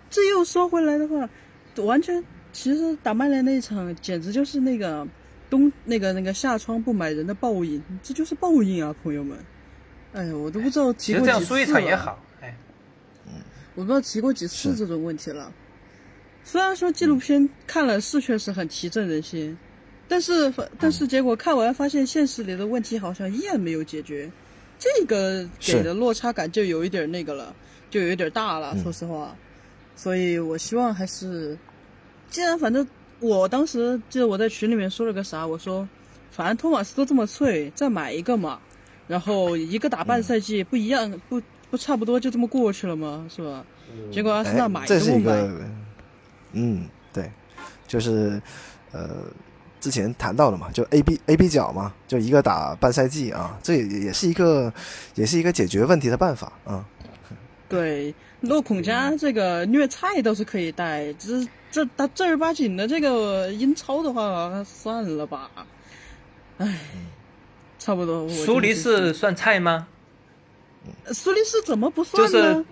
[0.10, 1.30] 这又说回来的话，
[1.78, 5.08] 完全其实打曼联那一场简直就是那个
[5.50, 9.38] 冬那个那个夏窗不买人的报应，这就是报应啊，朋友们。
[10.12, 12.24] 哎呀，我都不知道其提过几次实这样输一场也了，好。
[12.42, 12.56] 哎，
[13.76, 15.54] 我不知道提过几次这种问题了。
[16.44, 19.56] 虽然说纪录片看了是确实很提振人心，
[20.10, 24.30] 但是但是结果看完发现现实里的问题好像依然没有解决，
[24.78, 27.56] 这个给的落差感就有一点那个了，
[27.90, 29.34] 就有一点大了，说实话。
[29.96, 31.58] 所以我希望还是，
[32.30, 32.86] 既然反正
[33.20, 35.88] 我当时记得我在群里面说了个啥，我说
[36.32, 38.60] 反正托马斯都这么脆，再买一个嘛，
[39.08, 43.28] 然后一个打半赛季不一样，不不差不多就这么过去了吗？
[43.30, 43.66] 是吧？
[44.12, 45.62] 结果阿森纳买这是一个个，
[46.54, 47.30] 嗯，对，
[47.88, 48.42] 就是
[48.92, 49.26] 呃，
[49.80, 54.72] 之前谈到了嘛，就 A B A B 角嘛，就一个打半赛季啊，这也也是一个
[55.16, 56.86] 也是一个解决问题的办法啊。
[57.68, 65.50] 对，洛孔加这个虐菜倒是可以带，只是这他正儿八经的这个英超的话，算了吧。
[66.58, 66.80] 唉，
[67.78, 68.28] 差不多。
[68.28, 69.88] 苏黎世算菜吗？
[71.12, 72.32] 苏黎世怎么不算呢？
[72.32, 72.66] 就是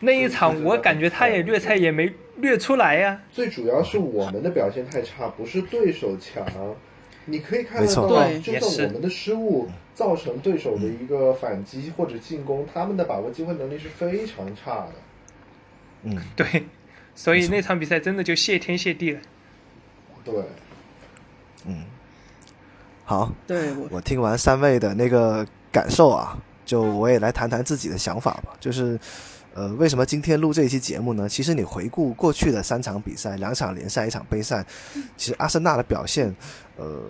[0.00, 3.20] 那一场，我感觉他也虐菜也没虐出来呀。
[3.30, 6.46] 最主要是我们的表现太差，不是对手强。
[7.24, 8.02] 你可以看得到，
[8.40, 14.92] 就算我们的失误造成对手的一个反击或者进攻，他们的把握机会能力是非常差的。
[16.02, 16.64] 嗯，对，
[17.14, 19.20] 所以那场比赛真的就谢天谢地了。
[20.24, 20.34] 对，
[21.64, 21.84] 嗯，
[23.04, 28.98] 好，对我听完三位的那个感受啊，就我也来谈谈自己的想法吧，就是。
[29.54, 31.28] 呃，为什么今天录这一期节目呢？
[31.28, 34.64] 其实你回顾过去的三场比赛，两场联赛，一场杯赛，
[35.16, 36.34] 其实阿森纳的表现，
[36.76, 37.02] 呃，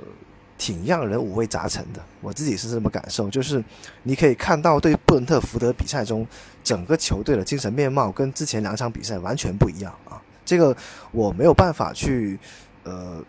[0.58, 2.00] 挺让人五味杂陈的。
[2.20, 3.62] 我自己是这么感受，就是
[4.02, 6.26] 你可以看到对布伦特福德比赛中，
[6.64, 10.20] 整个球队的精神面貌跟之前两场比赛完全不一样啊。
[10.44, 10.76] 这个
[11.12, 12.38] 我没有办法去
[12.82, 13.22] 呃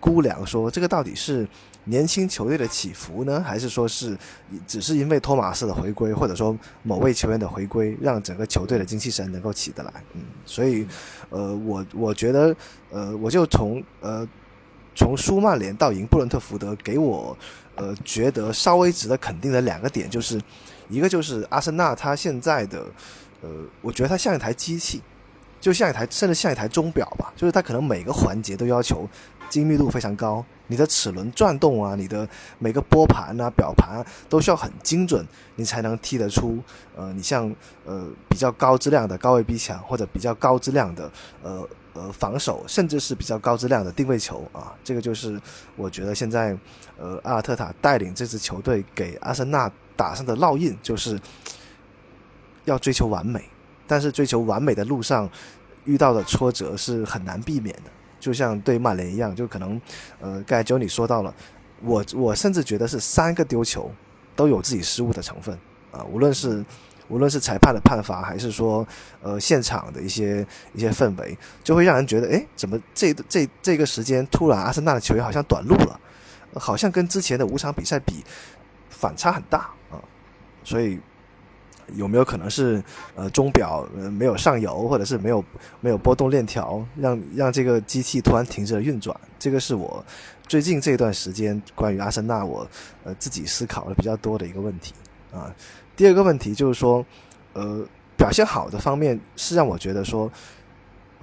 [0.00, 1.46] 估量说这个到底是。
[1.86, 4.16] 年轻球队的起伏呢，还是说是
[4.66, 9.92] 只是因为托马斯的回归，或者说某位球员的回归，让整个球队的精气神能够起得来？
[10.14, 10.86] 嗯，所以，
[11.30, 12.54] 呃，我我觉得，
[12.90, 14.26] 呃，我就从呃
[14.94, 17.36] 从输曼联到赢布伦特福德，给我
[17.76, 20.40] 呃觉得稍微值得肯定的两个点，就是
[20.88, 22.84] 一个就是阿森纳他现在的，
[23.42, 23.48] 呃，
[23.80, 25.00] 我觉得他像一台机器，
[25.60, 29.08] 就像一台甚至像一台钟表吧，就是他可能每个环节都要求
[29.48, 30.44] 精密度非常高。
[30.68, 32.28] 你的齿轮转动啊，你的
[32.58, 36.58] 每个拨盘啊、表盘都需要很精准，你才能踢得出。
[36.96, 37.54] 呃，你像
[37.84, 41.08] 呃比较高质量的高位逼抢，或者比较高质量的
[41.40, 45.40] 呃呃防守，甚至是比较高质量的定位球啊，这个就是
[45.76, 46.58] 我觉得现在
[46.98, 51.16] 呃阿尔特塔带领这支球队给阿森纳打上的烙印，就是
[52.64, 53.48] 要追求完美，
[53.86, 55.30] 但是追求完美的路上
[55.84, 57.90] 遇到的挫折是很难避免的。
[58.26, 59.80] 就像对曼联一样，就可能，
[60.20, 61.32] 呃，刚才就你说到了，
[61.80, 63.88] 我我甚至觉得是三个丢球
[64.34, 65.56] 都有自己失误的成分
[65.92, 66.64] 啊，无论是
[67.06, 68.84] 无论是裁判的判罚，还是说
[69.22, 76.00] 呃现场的一些一些氛围，就会让人觉得，哎，怎么这这这个时间突然阿森纳的球员好像短路了，
[76.54, 78.24] 好像跟之前的五场比赛比
[78.90, 80.02] 反差很大啊，
[80.64, 80.98] 所以。
[81.94, 82.82] 有没有可能是
[83.14, 85.44] 呃钟表呃没有上油，或者是没有
[85.80, 89.18] 没有波动链条，让让这个机器突然停止了运转？
[89.38, 90.04] 这个是我
[90.48, 92.66] 最近这段时间关于阿森纳我
[93.04, 94.94] 呃自己思考的比较多的一个问题
[95.32, 95.54] 啊。
[95.94, 97.04] 第二个问题就是说，
[97.52, 100.30] 呃表现好的方面是让我觉得说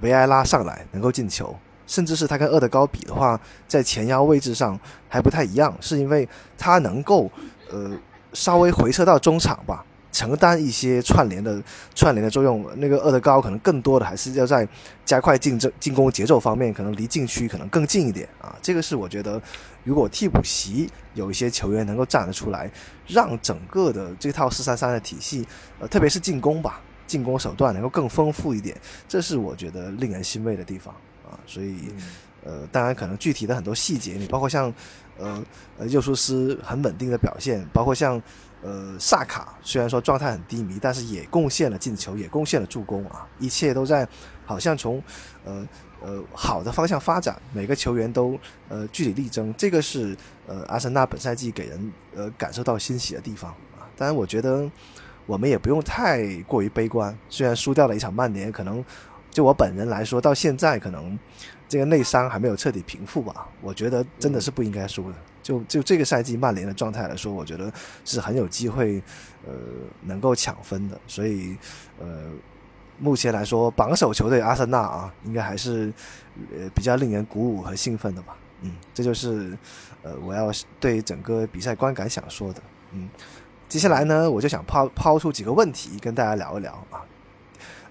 [0.02, 7.30] 维埃拉上来能够进球，甚至是他跟厄德高比的话，在前腰位置上还不太一样，是因为他能够
[7.70, 7.92] 呃
[8.34, 9.86] 稍微回撤到中场吧。
[10.14, 11.62] 承担一些串联的
[11.94, 14.66] 串联的作用，那个厄德高可能更多的还是要在
[15.04, 18.56] 加快竞争进攻节奏方面，可能离禁区可能更近一点啊。
[18.62, 19.42] 这个是我觉得，
[19.84, 22.72] 如果替补席有一些球员能够站得出来，
[23.08, 25.46] 让整个的这套四三三的体系，
[25.80, 30.94] 呃，特别是进攻吧，进攻手段能够更丰富一点，这是我觉得令人欣慰的地方
[31.26, 31.34] 啊。
[31.48, 31.92] 所以，
[32.46, 34.72] 呃，当然可能具体的很多细节，你包括像
[35.18, 35.44] 呃
[35.80, 38.22] 呃右苏斯很稳定的表现，包括像。
[38.64, 43.28] 呃，萨卡虽然说状态很低迷，但是也贡献了进球，也贡献了助攻啊！
[43.38, 44.08] 一切都在
[44.46, 45.04] 好像从
[45.44, 45.68] 呃
[46.02, 50.16] 呃好的方向发展，每个球员都呃据理力争，这个是
[50.48, 53.84] 呃阿森纳本赛季给人呃感受到欣喜的地方啊！
[53.98, 54.72] 当然，我觉得
[55.26, 58.82] 我们也不用太过于悲观，虽然输掉了一场曼联，可能
[59.30, 61.20] 就我本人来说，到现在可能
[61.68, 65.18] 这个内伤还没有彻底平复吧，我觉得真的是不应该输的。
[65.44, 67.72] 就就这个赛季曼联的状态来说，我觉得
[68.06, 69.04] 是很有机会，
[69.46, 69.54] 呃，
[70.04, 70.98] 能够抢分的。
[71.06, 71.56] 所以，
[72.00, 72.32] 呃，
[72.98, 75.94] 目前来说，榜首球队阿森纳啊，应该还是
[76.56, 78.38] 呃比较令人鼓舞和兴奋的吧。
[78.62, 79.58] 嗯，这就是
[80.02, 82.62] 呃我要对整个比赛观感想说的。
[82.94, 83.10] 嗯，
[83.68, 87.04] 接下来呢，我就想抛抛出几个问题跟大家聊一聊啊。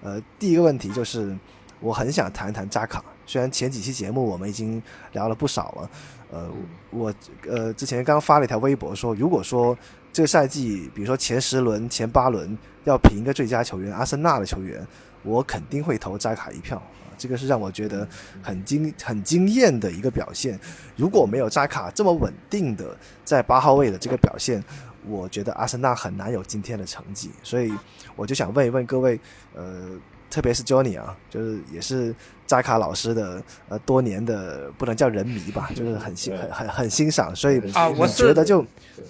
[0.01, 1.37] 呃，第一个问题就是，
[1.79, 3.03] 我很想谈谈扎卡。
[3.25, 5.89] 虽然前几期节目我们已经聊了不少了，
[6.33, 6.49] 呃，
[6.89, 7.13] 我
[7.47, 9.77] 呃之前刚发了一条微博说，如果说
[10.11, 14.83] 这个赛季，比如说前十轮、前八轮要评一个最佳球员，阿森纳的球员，
[15.21, 16.81] 我肯定会投扎卡一票。
[17.19, 18.07] 这个是让我觉得
[18.41, 20.59] 很惊、很惊艳的一个表现。
[20.95, 24.63] 如果没有扎卡这么稳定的在八号位的这个表现，
[25.05, 27.29] 我觉得阿森纳很难有今天的成绩。
[27.43, 27.71] 所以
[28.15, 29.19] 我就想问一问各位，
[29.53, 29.99] 呃。
[30.29, 32.11] 特别是 Johnny 啊，就是也是
[32.53, 38.63] 扎卡老师的呃多年的不能叫人迷吧，就是很欣很很很欣赏，所以啊，我觉得就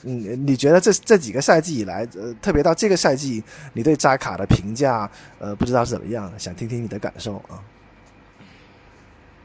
[0.04, 7.60] 嗯，你觉得这这几个赛季以来，呃，特别到这个赛季，你对扎卡的评价呃不知道是怎么样，想听听你的感受啊。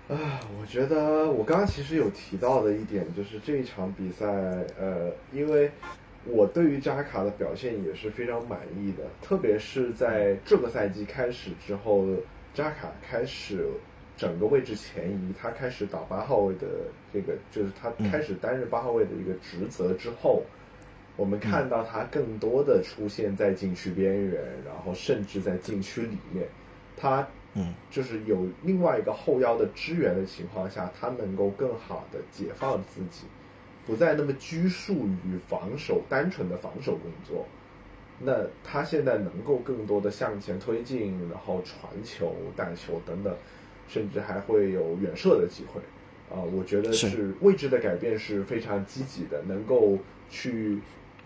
[0.08, 0.14] 啊，
[0.60, 4.26] 我觉得我刚刚其实有提到的一点就是这一场比赛，
[4.80, 5.72] 呃，因为。
[6.30, 12.04] 我对于扎卡的表现也是非常满意的，特别是在这个赛季开始之后，
[12.52, 13.66] 扎卡开始
[14.18, 16.66] 整个位置前移，他开始打八号位的
[17.10, 20.42] 这个，就是他开始担任八号位的一个职责之后，
[21.16, 26.46] 我们看到他更多的出现在禁区边缘，然后甚至在禁区里面，
[26.96, 33.24] 他嗯，就是有另外一个后腰的支援的情况下，他能够更好的解放自己。
[33.86, 37.46] 不再那么拘束于防守，单纯的防守工作，
[38.18, 43.34] 那他现在能够更多的向前推进，然后传球、带球等等，
[43.88, 45.80] 甚至还会有远射的机会。
[46.30, 49.98] 啊，我觉得是位置的改变是非常积极的，能够
[50.28, 50.78] 去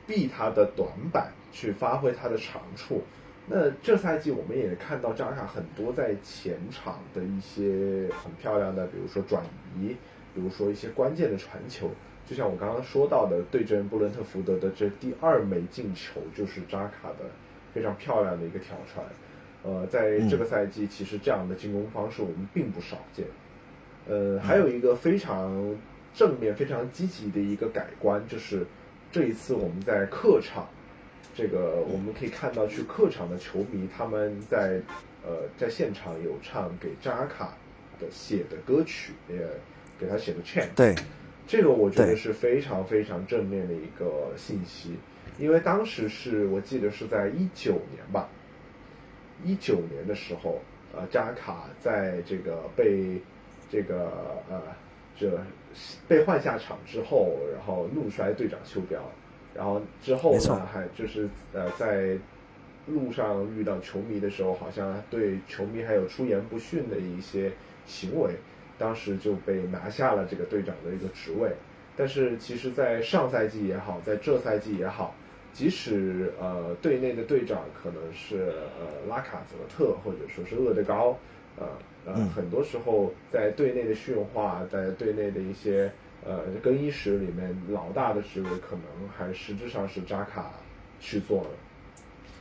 [0.07, 3.03] 避他的短板，去发挥他的长处。
[3.48, 9.44] 那这赛季我们也看到扎卡很多在前场的一些很漂亮的，比如说转
[9.77, 9.96] 移，
[10.33, 11.90] 比如说一些关键的传球。
[12.25, 17.29] 就像我刚刚说到的，对阵布伦特福德的这第二枚进球，就是扎卡的
[17.75, 19.05] 非常漂亮的一个挑传。
[19.62, 23.25] 呃，在这个赛季，其实这样的进攻方式我们并不少见。
[24.09, 25.75] 呃，还有一个非常
[26.14, 28.66] 正面、非常积极的一个改观，就是
[29.11, 30.68] 这一次我们在客场，
[31.35, 34.81] 这个我们可以看到，去客场的球迷他们在
[35.25, 37.57] 呃在现场有唱给扎卡
[38.01, 39.37] 的写的歌曲，也
[39.98, 40.68] 给他写的 chant。
[40.75, 40.94] 对。
[41.44, 44.96] 这个我觉得是非常非常正面的一个信息，
[45.38, 48.29] 因为当时是我记得是在一九年吧，
[49.44, 50.61] 一九年的时候，
[50.94, 53.20] 呃，扎卡在这个被
[53.70, 54.11] 这个
[54.50, 54.62] 呃
[55.16, 55.38] 这
[56.09, 59.00] 被换下场之后，然后怒摔队长袖标，
[59.55, 62.16] 然后之后呢，还就是呃在
[62.87, 67.52] 路上遇到球迷的时候，好像对球迷还有出言不逊的一些
[67.87, 68.35] 行为。
[68.78, 71.52] 当时就被拿下了这个队长的一个职位，
[71.96, 75.14] 但是其实，在上赛季也好，在这赛季也好，
[75.52, 81.16] 即使呃队内的队长可能是呃拉卡泽特或者说是厄德高，
[81.58, 81.68] 呃
[82.06, 85.92] 呃很多时候在队内的训话，在队内的一些
[86.26, 90.52] 呃更衣室里面，老大的职位可能还实质上是扎卡
[91.00, 91.50] 去做的，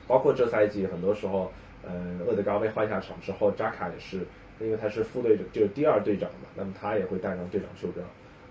[0.07, 1.51] 包括这赛季很多时候，
[1.83, 4.19] 呃厄德高被换下场之后，扎卡也是。
[4.59, 8.03] 因为他是副队长，就是第二队长嘛，那么他也会带上队长袖标。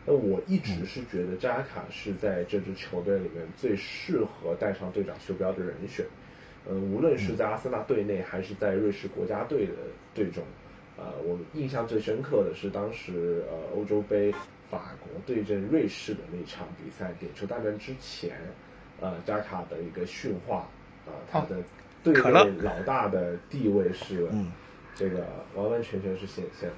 [0.06, 6.04] 那我一直是觉得扎卡是在这支球队里面最适合带上队长袖标的人选。
[6.68, 9.72] 嗯，无论是在阿森纳队内还是在瑞士国家队的
[10.14, 10.42] 队中，
[10.96, 14.32] 呃，我印象最深刻的是当时呃欧洲杯
[14.70, 18.36] 法国对阵瑞士的那场比赛点球大战之前，
[19.00, 20.68] 呃，扎卡的一个训话，
[21.06, 21.56] 呃，他的
[22.02, 24.28] 队内老大的地位是。
[24.96, 26.74] 这个完完全全是显现的，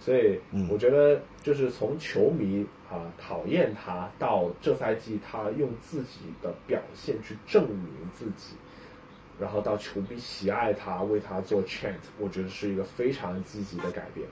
[0.00, 8.56] 所以我觉得就是从球迷啊讨厌他到这赛季他用自己的表现去证明自己，
[9.38, 14.26] 然后到球迷喜爱他为他做 chant，我觉得是一个非常积极的改变。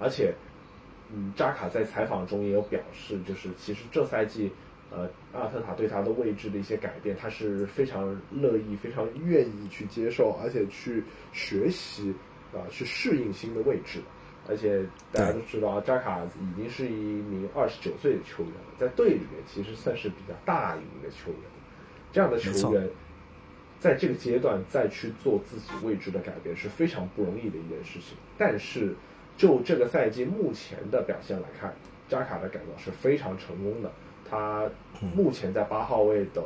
[0.00, 0.34] 而且，
[1.12, 4.50] 嗯，扎卡在采访中也有表示，就是其实这赛季
[4.90, 12.14] 呃阿特塔对他的位置的一些改变，他是非常乐意、非常愿意去接受，而且去学习。
[12.54, 13.98] 啊，去适应新的位置，
[14.48, 21.40] 而且大家都知道，扎卡已经是一名二十九岁的球员了，在队里面其实算是比较大龄的球员。
[22.12, 22.88] 这样的球员，
[23.78, 28.16] 在这个阶段再去做自己位置的改变是非常不容易的一件事情。
[28.36, 28.94] 但是，
[29.36, 31.74] 就这个赛季目前的表现来看，
[32.08, 33.90] 扎卡的改造是非常成功的。
[34.28, 34.68] 他
[35.14, 36.42] 目前在八号位的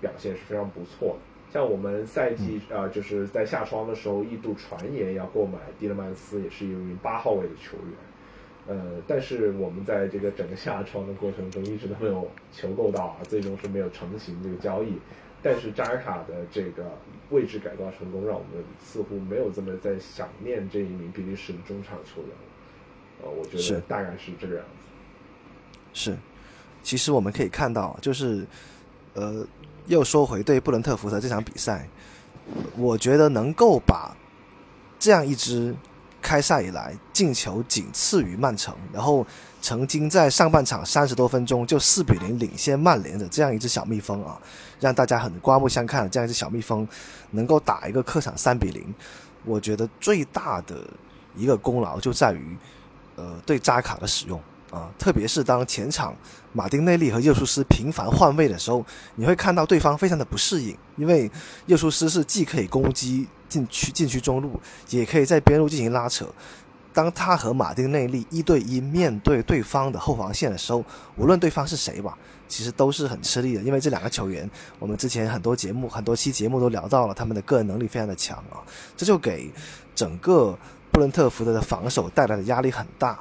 [0.00, 1.35] 表现是非常不错的。
[1.52, 7.96] 像我们赛季啊，就是在夏窗的时候一度传言要购买迪勒曼斯，也是一名八号位的球员。
[8.68, 14.98] 呃，但是我们在这个整个夏窗的过程中一直都没有求购到啊，最终是没有成型这个交易。
[15.42, 16.84] 但是扎尔卡的这个
[17.30, 23.22] 位置改造成功，让我们似乎没有这么在想念这一名比利时的中场球员了。
[23.22, 24.88] 呃，我觉是得大概是这个样子。
[25.92, 26.16] 是，
[26.82, 28.44] 其实我们可以看到，就是
[29.14, 29.46] 呃，
[29.86, 31.88] 又说回对布伦特福德这场比赛，
[32.76, 34.16] 我觉得能够把
[34.98, 35.74] 这样一支
[36.20, 39.24] 开赛以来进球仅次于曼城，然后
[39.62, 44.40] 曾经在上半场三十多分钟就四比零领先曼联的这样一只小蜜蜂啊，
[44.80, 46.86] 让大家很刮目相看的这样一只小蜜蜂，
[47.30, 48.92] 能够打一个客场三比零，
[49.44, 50.76] 我觉得最大的
[51.36, 52.56] 一个功劳就在于
[53.14, 54.40] 呃对扎卡的使用。
[54.70, 56.14] 啊，特别是当前场
[56.52, 61.30] 马丁内利和耶稣斯频繁换位的时候，你会看到对方非常的不适应，因为
[61.66, 64.60] 耶稣斯是既可以攻击禁区禁区中路，
[64.90, 66.26] 也可以在边路进行拉扯。
[66.92, 70.82] 当他和马丁内利一对一面对对方的后防线的时候，
[71.16, 72.16] 无论对方是谁吧，
[72.48, 78.64] 其实都是很吃力的，因为这两个球员，我们之前很多节目、很多期节目都聊到了，他们的个人能力非常的强啊，
[78.96, 79.52] 这就给
[79.94, 80.58] 整个
[80.90, 83.20] 布伦特福德的防守带来的压力很大。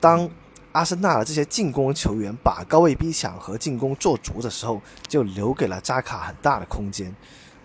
[0.00, 0.28] 当
[0.74, 7.14] 阿森纳的这些进攻球员把高位逼抢和进攻做足的时候，就留给了扎卡很大的空间。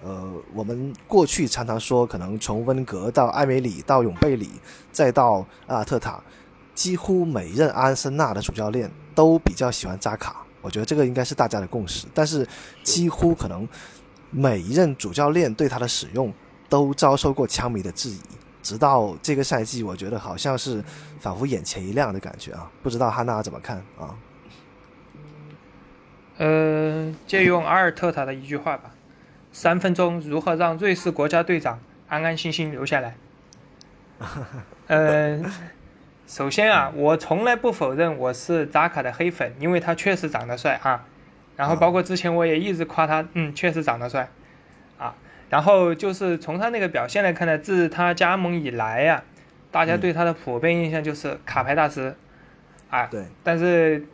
[0.03, 4.51] 呃，我们过去常常说，可能从温格到埃梅里到永贝里，
[4.91, 6.21] 再到阿尔特塔，
[6.75, 10.45] 几乎每任阿森纳的主教练都比较喜欢扎卡。
[10.61, 12.05] 我觉得这个应该是大家的共识。
[12.13, 12.47] 但是，
[12.83, 13.67] 几乎可能
[14.29, 16.31] 每一任主教练对他的使用
[16.69, 18.19] 都遭受过枪迷的质疑。
[18.61, 20.83] 直到这个赛季，我觉得好像是
[21.19, 22.69] 仿佛眼前一亮的感觉啊！
[22.83, 24.15] 不知道哈娜怎么看啊？
[26.37, 28.91] 呃，借用阿尔特塔的一句话吧
[29.51, 33.15] ：“三分钟如何让瑞士国家队长安安心心留下来？”
[34.87, 35.41] 呃，
[36.27, 41.05] 首先啊，我从来不否认我是扎卡的黑粉，因为他确实长得帅啊。
[41.55, 44.29] 然后包括之前我也一直夸他，嗯，确实长得帅啊。
[45.49, 49.23] 然后就是从他那个表现来看呢，自他加盟以来呀，
[49.71, 52.15] 大家对他的普遍印象就是卡牌大师，
[52.91, 53.23] 啊，对。
[53.43, 54.05] 但是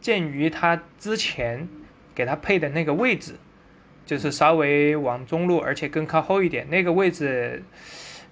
[0.00, 1.68] 鉴于他之前
[2.14, 3.34] 给他配的那个位置，
[4.04, 7.62] 就是稍微往中路，而且更靠后一点，那个位置，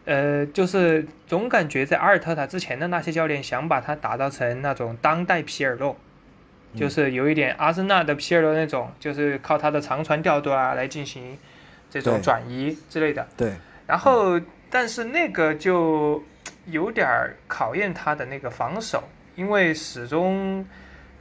[0.05, 5.97] 呃，就是总感觉在阿尔特塔之前的那些教练想把他打造成那种当代皮尔洛，
[6.75, 11.39] 就是有一点阿森纳的皮尔洛那种，就是靠他的长传调度啊来进行。
[11.91, 13.53] 这种转移之类的，对，
[13.87, 16.23] 然后但是那个就
[16.67, 19.03] 有点考验他的那个防守，
[19.35, 20.65] 因为始终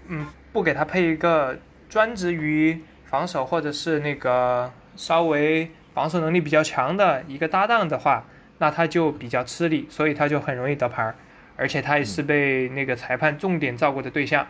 [0.08, 1.58] 嗯不给他配一个
[1.90, 8.26] 专职于防守或者是那个稍微防守能力比较强的一个搭档的话，
[8.60, 11.16] 那他就比较吃力，所以他就很容易得牌，
[11.58, 14.46] 而且他也是被那个裁判重点照顾的对象。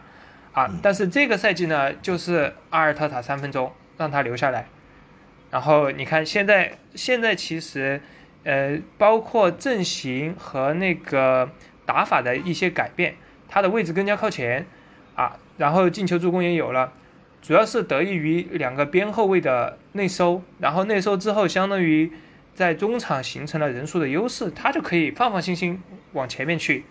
[0.52, 0.70] 啊。
[0.84, 4.68] 但是这个赛季呢，就是阿尔特塔三分钟让他留下来。
[5.52, 8.00] 然后你看，现在现在其实，
[8.44, 11.50] 呃，包括阵型和那个
[11.86, 13.16] 打法的一些改变，
[13.48, 14.68] 他的位置更加靠前，
[15.16, 16.94] 啊，然后进球助攻也有了，
[17.42, 22.12] 主要是得益于两个边后卫的内收，然后内收之后，相当于
[22.54, 25.82] 在中场形成了人数的优势，他就可以放放心心
[26.14, 26.86] 往前面去，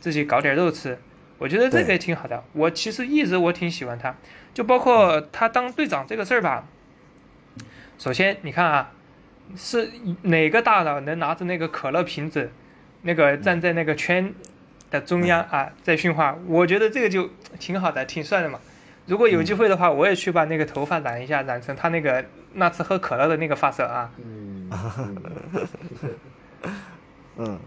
[0.00, 0.98] 自己搞点肉吃，
[1.36, 2.42] 我觉得这个也挺好的。
[2.54, 4.16] 我其实一直我挺喜欢他，
[4.54, 6.66] 就包括他当队长这个事儿吧。
[7.98, 8.92] 首先，你看啊，
[9.56, 9.90] 是
[10.22, 12.50] 哪个大佬能拿着那个可乐瓶子，
[13.02, 14.32] 那个站在那个圈
[14.90, 16.36] 的中央啊，在训话？
[16.46, 17.28] 我觉得这个就
[17.58, 18.60] 挺好的，挺帅的嘛。
[19.06, 22.24] 如果有机会的话，我也去把那个头发染一下，染成他那个
[22.54, 24.10] 那次喝可乐的那个发色啊。
[24.22, 24.70] 嗯，
[27.36, 27.58] 嗯，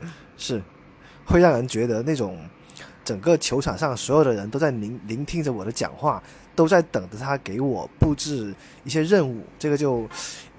[0.36, 0.60] 是，
[1.24, 2.38] 会让人觉得那种
[3.04, 6.22] 整个球场上所有的人都在聆聆听着我的讲话。
[6.56, 10.06] 都在等着他给我布置一些任务，这个就，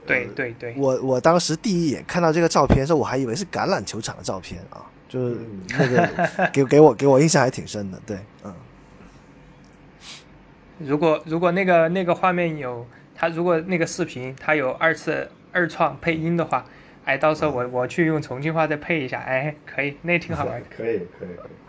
[0.08, 5.38] 对对对，我我当时第一眼看到这个照片的时候，我还以为是橄榄球场的照片啊，就是
[5.70, 8.52] 那个 给给我给我印象还挺深的，对，嗯。
[10.80, 16.66] 如果如果那个那个画面有他，如果那个视频他有二次二创配音的话，
[17.06, 21.26] 哎，到时候我我去用重庆话再配一下，哎，可以，那挺好玩的，可以可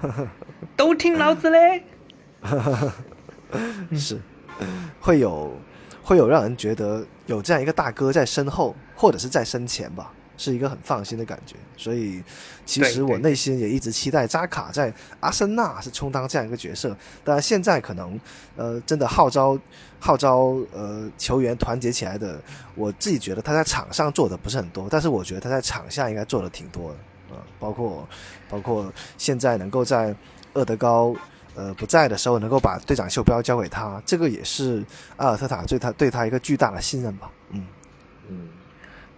[0.09, 0.29] 以，
[0.77, 1.83] 都听老子嘞。
[3.97, 4.19] 是，
[5.01, 5.53] 会有，
[6.03, 10.13] 会有让人觉得有这样一个大哥在身后，或者是在身前吧，
[10.43, 11.55] 是一个很放心的感觉。
[11.77, 12.23] 所以，
[12.67, 16.89] 其实我内心也一直期待扎卡在阿森纳是充当这样一个角色。
[17.23, 18.19] 当然，现在可能，
[18.57, 19.59] 呃，真的号召
[20.01, 22.41] 号召呃球员团结起来的，
[22.75, 28.09] 我自己觉得他在场上做的不是很多，但是我觉得他在场下应该做的挺多的啊，包括
[28.51, 30.15] 包括现在能够在
[30.55, 31.15] 厄德高。
[31.55, 34.83] 呃不在的时候，能够把队长袖标交给他，这个也是
[35.19, 37.31] 阿尔特塔对他对他一个巨大的信任吧。
[37.51, 37.67] 嗯
[38.27, 38.49] 嗯，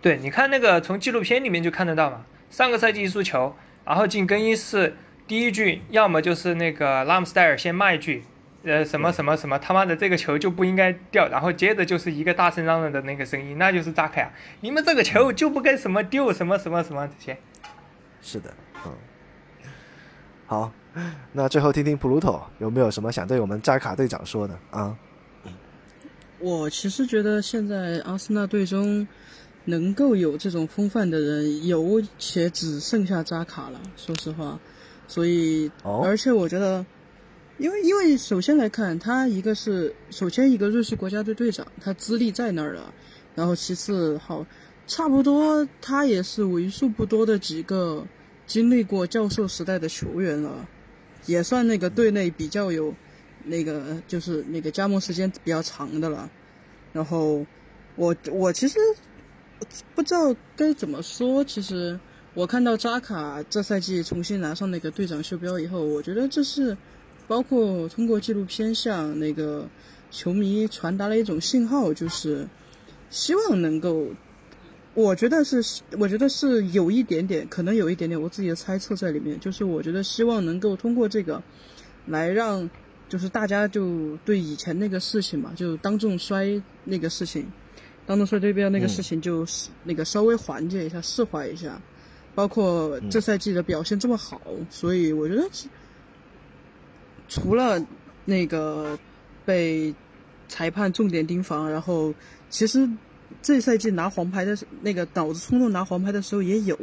[0.05, 4.95] 对，你看那个从纪录片里面就看得到嘛，上个赛季一输球，然后进更衣室
[5.27, 8.23] 第一句要么就是那个拉姆斯戴尔先骂一句。
[8.65, 14.31] 呃，什么什么什么，他妈的这个球就不应该掉，然后接着就是一个大声嚷嚷的那个声音，那就是扎克呀，
[14.61, 17.39] 你们这个球就不该什么丢什么什么什么这些。
[18.21, 18.53] 是的，
[18.85, 18.93] 嗯，
[20.47, 20.71] 好，
[21.33, 24.95] 那最后听听普鲁托有没有什么想对我们扎卡队长说的啊？
[26.41, 29.07] 我其实觉得现在阿森纳队中
[29.65, 34.61] 能够有这种风范的人有且只剩下扎卡了，说实话，
[35.09, 36.85] 所以，而且我觉得。
[37.57, 42.93] 因为，因为首先来看，他一个是首先一个瑞士国家队队长，他资历在那儿了。
[43.37, 44.45] 然后其次，好，
[44.89, 48.05] 差不多他也是为数不多的几个
[48.45, 50.67] 经历过教授时代的球员了，
[51.27, 52.93] 也算那个队内比较有
[53.45, 56.29] 那个就是那个加盟时间比较长的了。
[56.93, 57.47] 然后
[57.95, 58.81] 我我其实
[59.95, 61.99] 不知道该怎么说，其实
[62.35, 66.77] 我看到扎卡这赛季重新拿上那个队长袖标以后，我觉得这是。
[67.27, 69.67] 包括通过纪录片向那个
[70.11, 72.47] 球迷传达了一种信号，就是
[73.09, 74.09] 希望能够，
[74.93, 81.43] 我觉得是，我觉得是有一点点，可能有一点点我自己的猜测在里面，就是我觉得希望能够通过这个
[82.09, 82.69] 来让，
[83.09, 87.51] 就是大家就对以前那个事情嘛，就当众摔那个事情，
[88.07, 89.47] 当众摔对标那个事情，就
[89.83, 91.81] 那个稍微缓解一下，释怀一下。
[92.35, 94.41] 包括这赛季的表现这么好，
[94.71, 95.49] 所以我觉得。
[97.27, 97.83] 除了
[98.27, 98.99] 那个
[99.47, 99.93] 被
[100.47, 102.13] 裁判重点盯防，然后
[102.51, 102.87] 其实
[103.41, 106.79] 这赛季拿黄牌的那个脑子冲动拿黄牌的时候也有，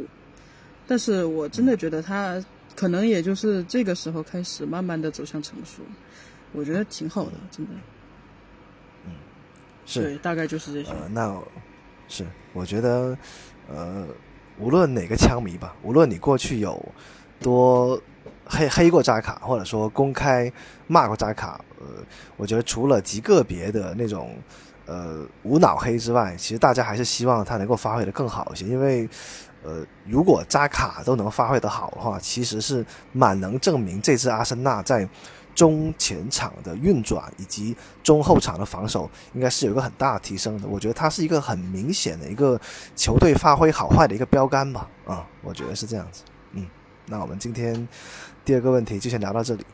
[0.84, 2.44] 但是我真的觉得他
[2.74, 5.80] 可能也就是这个时候开始慢慢的走向成熟，
[6.50, 7.72] 我觉得挺好的，真的。
[9.84, 10.90] 嗯，是，大概就是这些。
[10.90, 11.38] 呃，那
[12.08, 13.16] 是我觉得，
[13.68, 14.06] 呃，
[14.58, 16.84] 无论哪个枪迷吧，无论你过去有
[17.40, 18.00] 多。
[18.44, 20.52] 黑黑过扎卡，或者说公开
[20.86, 21.86] 骂过扎卡，呃，
[22.36, 24.36] 我觉得除了极个别的那种
[24.84, 28.66] 呃无脑黑之外，其实大家还是希望他能够发挥的更好一些。
[28.66, 29.08] 因为，
[29.62, 35.08] 呃，如果扎卡都能发挥的好的话，其实是蛮能证明这支阿森纳在
[35.54, 40.68] 中前场的运转以及中后场的防守应该是有一个很大的提升的。
[40.68, 42.60] 我觉得它是一个很明显的一个
[42.96, 44.88] 球队发挥好坏的一个标杆吧。
[45.06, 46.22] 啊，我觉得是这样子。
[46.52, 46.66] 嗯，
[47.06, 47.88] 那我们今天。
[48.44, 49.64] 第二个问题就先聊到这里，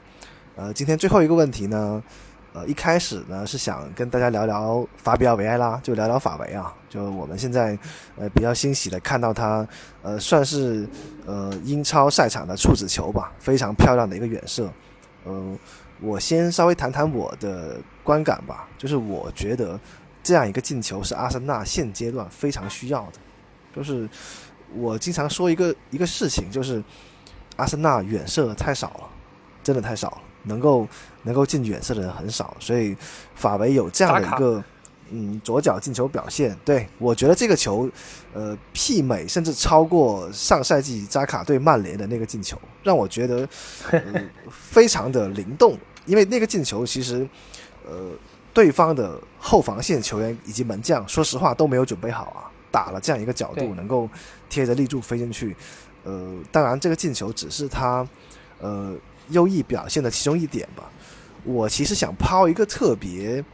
[0.54, 2.02] 呃，今天最后一个问题呢，
[2.52, 7.78] 呃，一开始呢是想跟大家聊聊法比奥维埃拉，就聊聊法维啊，就我们现在
[8.16, 9.66] 呃比较欣喜的看到他，
[10.02, 10.86] 呃，算是
[11.24, 14.70] 呃英超赛场的处子球吧，非常漂亮的一个远射，
[15.28, 15.58] 嗯，
[16.00, 19.78] 我先稍微谈谈我的观感吧，就是我觉得
[20.22, 23.18] 这样一个进球是阿森纳现阶段非常需要的，
[23.76, 24.08] 就是
[24.74, 26.82] 我经常说一个一个事情，就是。
[27.56, 29.10] 阿森纳远射太少了，
[29.64, 30.86] 真的太少了，能够
[31.24, 32.96] 能够进远射的人很少，所以
[33.34, 34.62] 法维有这样的一个
[35.10, 37.90] 嗯左脚进球表现，对我觉得这个球
[38.32, 43.48] 呃媲美甚至超过上赛季扎卡对曼联的那个进球，让我觉得
[44.50, 47.26] 非常的灵动，因为那个进球其实
[47.86, 48.10] 呃
[48.52, 54.08] 对方的后防线球员以及门将说实话都没有准备好啊，打了这样一个角度能够
[54.48, 55.56] 贴着立柱飞进去。
[56.04, 58.06] 呃，当然，这个进球只是他，
[58.60, 58.94] 呃，
[59.30, 60.90] 优异表现的其中一点吧。
[61.44, 63.44] 我其实想抛一个特别，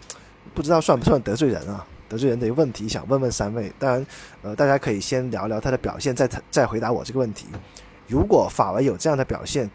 [0.55, 1.85] 不知道算不算得罪人啊？
[2.09, 3.73] 得罪人的一个问题，想问问三位。
[3.79, 4.07] 当然，
[4.43, 7.47] 呃，大家可以先聊聊他的表现，再再回答我这个问题。
[8.07, 9.69] 如果法维有这样的表现，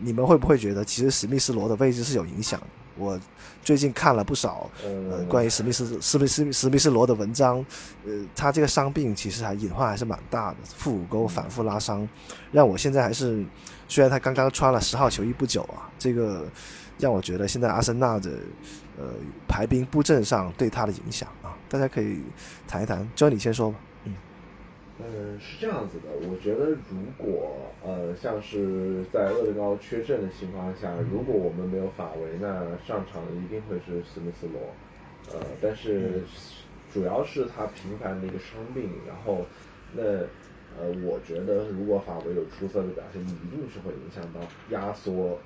[0.00, 2.66] 你们会不会觉得其实史密斯罗的位置是有影响的？
[2.98, 3.18] 我
[3.62, 7.64] 最近看了不少呃关于史密斯史密斯史密斯罗的文章，
[8.06, 12.08] 呃，他这个伤病其实还隐患还是蛮大的，腹股沟反复拉伤，
[12.52, 13.44] 让我现在还是
[13.86, 16.46] 虽然他刚刚穿了十号球衣不久啊，这个
[16.98, 18.30] 让我觉得现在阿森纳的
[18.98, 19.14] 呃
[19.46, 22.20] 排兵布阵上对他的影响啊，大家可以
[22.66, 23.78] 谈一谈，就你先说吧。
[24.98, 26.06] 嗯，是这样子的。
[26.26, 27.52] 我觉得，如果
[27.84, 34.58] 呃，像是在厄德高缺阵的情况下，如果我们没有法维，那上场一定会是史密斯罗。
[35.34, 36.22] 呃，但是
[36.90, 39.44] 主要是他频繁的一个伤病，然后
[39.92, 40.02] 那
[40.80, 44.40] 呃，我觉得如果法维有出色的表现，一定是会影响到
[44.70, 45.38] 压缩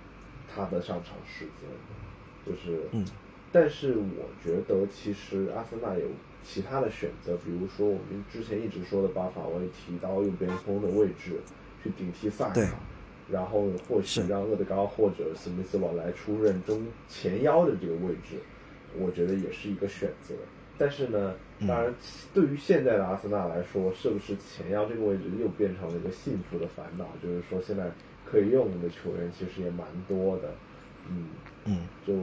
[0.54, 1.68] 他的上场时间。
[2.46, 3.04] 就是，嗯，
[3.52, 6.06] 但是我觉得其实阿森纳有。
[6.42, 11.38] 其他的选择，比如说我们之前一直说的把法维提到右边锋的位置
[11.82, 12.80] 去顶替萨卡，
[13.30, 18.36] 然后或许让厄德高或者史密斯罗来出任中前腰的这个位置，
[18.98, 20.34] 我觉得也是一个选择。
[20.78, 21.34] 但是呢，
[21.68, 21.94] 当然，
[22.32, 27.06] 对于现在的阿森纳来说，是不是前腰这个位置又变成了一个幸福的烦恼？
[27.22, 27.90] 就是说，现在
[28.24, 30.54] 可以用的球员其实也蛮多的，
[31.06, 31.26] 嗯
[31.66, 32.14] 嗯，就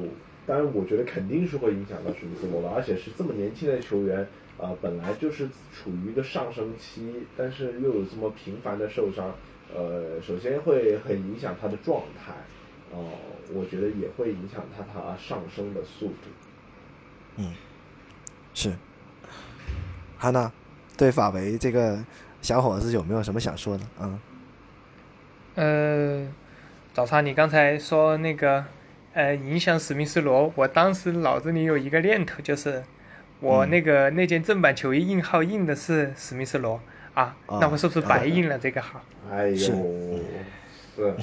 [0.48, 4.26] 当然，我觉得肯定是会影响到史密斯罗的，而且是这么年轻的球员，
[4.58, 9.36] 啊、本来就是处于一个上升期，但是又有这么频繁的受伤，
[9.76, 12.32] 呃，首先会很影响他的状态，
[12.92, 13.12] 哦、
[13.54, 16.30] 我觉得也会影响他他上升的速度。
[17.36, 17.54] 嗯
[18.54, 18.72] 是。
[20.18, 20.52] 哈娜，
[20.98, 22.04] 对法维这个
[22.42, 23.84] 小伙子有没有什么想说的？
[24.00, 24.20] 嗯，
[25.54, 26.28] 呃，
[26.94, 28.66] 早茶，你刚才说那个
[29.18, 32.84] 呃影响史密斯罗，我当时脑子里有一个念头，就是
[33.40, 36.80] 我嗯那个、那件正版球衣印号印的是史密斯罗
[37.16, 39.02] 啊，啊那我是不是白印了这个号？
[39.32, 39.74] 哎呦，是
[40.96, 41.16] 是，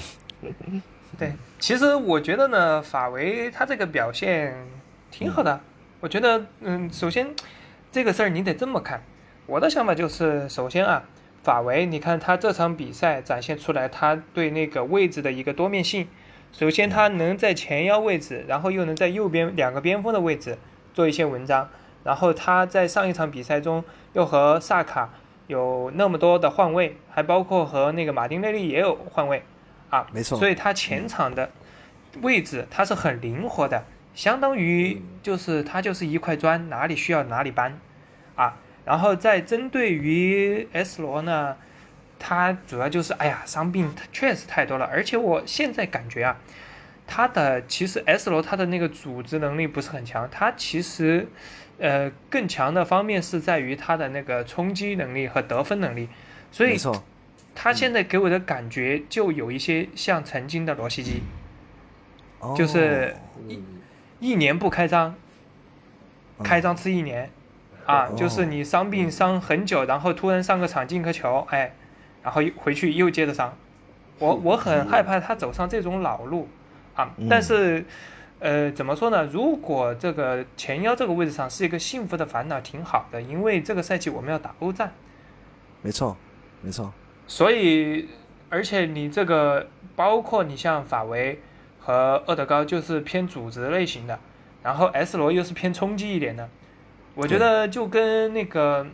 [1.16, 4.56] 对，其实我觉得呢，法维他这个表现
[5.12, 5.60] 挺好的。
[6.00, 7.28] 我觉得，嗯，首先
[7.92, 9.04] 这个事儿你得这么看。
[9.46, 11.04] 我的想法就是，首先啊，
[11.44, 16.08] 法维，你看他这场比赛展现出来他对那个位置的一个多面性。
[16.56, 20.56] 首先，他能在前腰位置，然后又能在右边两个边锋的位置
[20.92, 21.68] 做一些文章。
[22.04, 23.82] 然后他在上一场比赛中
[24.12, 25.10] 又和萨卡
[25.48, 29.42] 有那么多的换位，还包括和那个马丁内利也有换位
[29.90, 31.50] 啊，没错所以他前场的
[32.22, 33.84] 位置他是很灵活的，
[34.14, 37.80] 相当于就是他就是一块砖，哪里需要哪里搬
[38.36, 38.58] 啊。
[38.84, 41.56] 然后再针对于 S 罗呢，
[42.26, 46.38] 他主要就是哎呀伤病确实太多了，而且我现在感觉啊，
[47.06, 51.28] 他的其实 S 罗他的那个组织能力不是很强，他其实
[51.78, 56.08] 呃更强的方面是在于他的那个冲击能力和得分能力，
[56.50, 56.78] 所以
[57.54, 61.22] 他现在给我的感觉就有一些像曾经的罗西基，
[62.38, 62.54] 哦。
[62.56, 63.14] 就是
[63.46, 63.62] 一，
[64.18, 65.14] 一年不开张，
[66.38, 66.42] 嗯。
[66.42, 67.30] 开张吃一年，
[67.84, 68.14] 啊，哦。
[68.16, 71.74] 就是你伤病伤很久，然后突然上个场进个球，哎，
[72.24, 73.56] 然后又回去又接着伤，
[74.18, 76.48] 我我很害怕他走上这种老路
[76.96, 77.84] 啊嗯，但是。
[78.40, 79.24] 呃，怎么说呢？
[79.24, 84.92] 如果这个前腰这个位置上是一个幸福的烦恼，挺好的，因为这个赛季我们要打欧战，
[85.80, 86.14] 没错，
[86.60, 86.92] 没错，
[87.26, 88.06] 所以，
[88.50, 89.66] 而且你这个
[89.96, 91.40] 包括你像法维
[91.78, 94.18] 和厄德高就是偏组织类型的，
[94.62, 96.46] 然后 S 罗又是偏冲击一点的，
[97.14, 98.86] 我觉得就跟那个，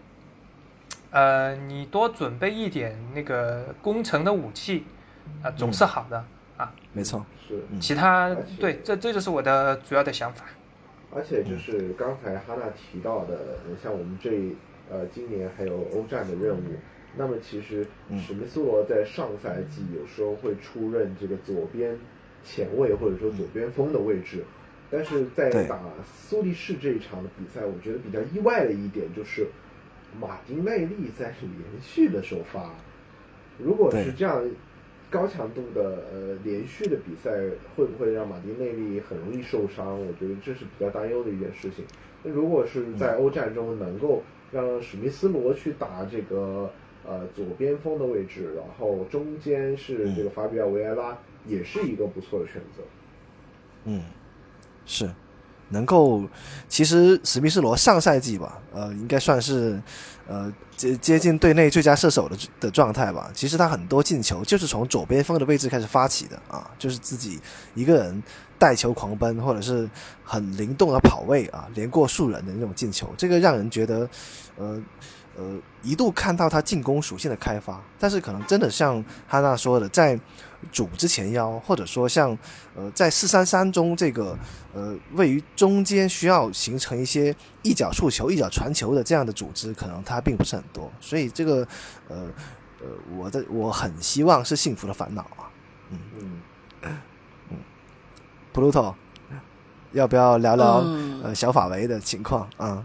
[1.11, 4.85] 呃，你多准备一点那个攻城的武器，
[5.43, 6.25] 啊、总是好的
[6.57, 6.73] 啊。
[6.93, 7.57] 没错，是。
[7.71, 10.45] 嗯其他对，这这就是我的主要的想法。
[11.13, 14.31] 而且就是刚才哈娜提到的，像我们这
[14.89, 16.61] 呃今年还有欧战的任务，
[17.17, 21.99] 那么其实嗯史密斯罗在上赛季有时候会出任这个左边
[22.45, 24.45] 前卫或者说左边锋的位置，
[24.89, 25.81] 但是在打
[26.29, 29.49] 苏黎世这一场的比赛，我觉得比较意外的一点就是
[30.19, 32.75] 马丁内利在连续的首发，
[33.59, 34.43] 如果是这样。
[35.13, 37.33] 高强度的呃连续的比赛
[37.75, 39.99] 会不会让马丁内利很容易受伤？
[39.99, 41.85] 我觉得这是比较担忧的一件事情。
[42.23, 46.71] 那如果是在欧战中能够让史密斯罗去打这个
[47.05, 52.81] 呃左边锋的位置，然后中间是这个法比奥维埃拉，也是一个不错的选择。
[53.87, 54.05] 嗯，
[54.87, 55.11] 是
[55.71, 56.23] 能够，
[56.69, 59.83] 其实史密斯罗上赛季吧，呃，应该算是
[60.29, 63.31] 呃接接近队内最佳射手的的状态吧。
[63.35, 67.41] 其实他很多进球就是从左边锋的位置开始发起的啊，就是自己
[67.75, 68.23] 一个人
[68.59, 69.89] 带球狂奔，或者是
[70.23, 74.09] 很灵动的跑位啊，连过数人的那种进球，这个让人觉得，
[74.57, 74.81] 呃。
[75.41, 80.19] 呃，一度看到他进攻属性的开发，但是可能真的像哈娜说的，在
[80.71, 82.37] 主之前腰，或者说像
[82.77, 84.39] 呃在四三三中这个
[84.75, 91.67] 呃位于中间需要形成一些一脚触球、一脚传球的这样的组织，可能它并不是很多，所以这个
[92.09, 92.29] 呃
[92.83, 95.49] 呃，我的我很希望是幸福的烦恼啊。
[95.89, 96.43] 嗯。
[96.83, 97.57] 嗯
[98.53, 98.95] ，Pluto，
[99.93, 101.23] 要不要聊聊、嗯。
[101.23, 102.47] 呃小法维的情况？
[102.59, 102.85] 啊？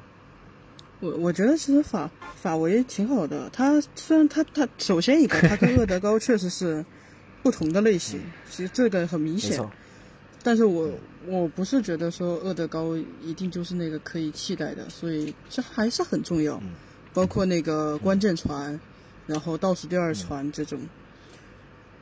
[1.06, 6.84] 我我觉得其实法法维挺好的，他虽然他他首先一个他跟厄德高确实是
[7.43, 9.64] 不同的类型，其实这个很明显。
[10.41, 10.89] 但是我
[11.28, 16.74] 我不是觉得说厄德高一定就是那个可以替代的，所以这还是很重要嗯。
[17.14, 18.80] 包括那个关键船，
[19.26, 20.80] 然后倒数第二船这种。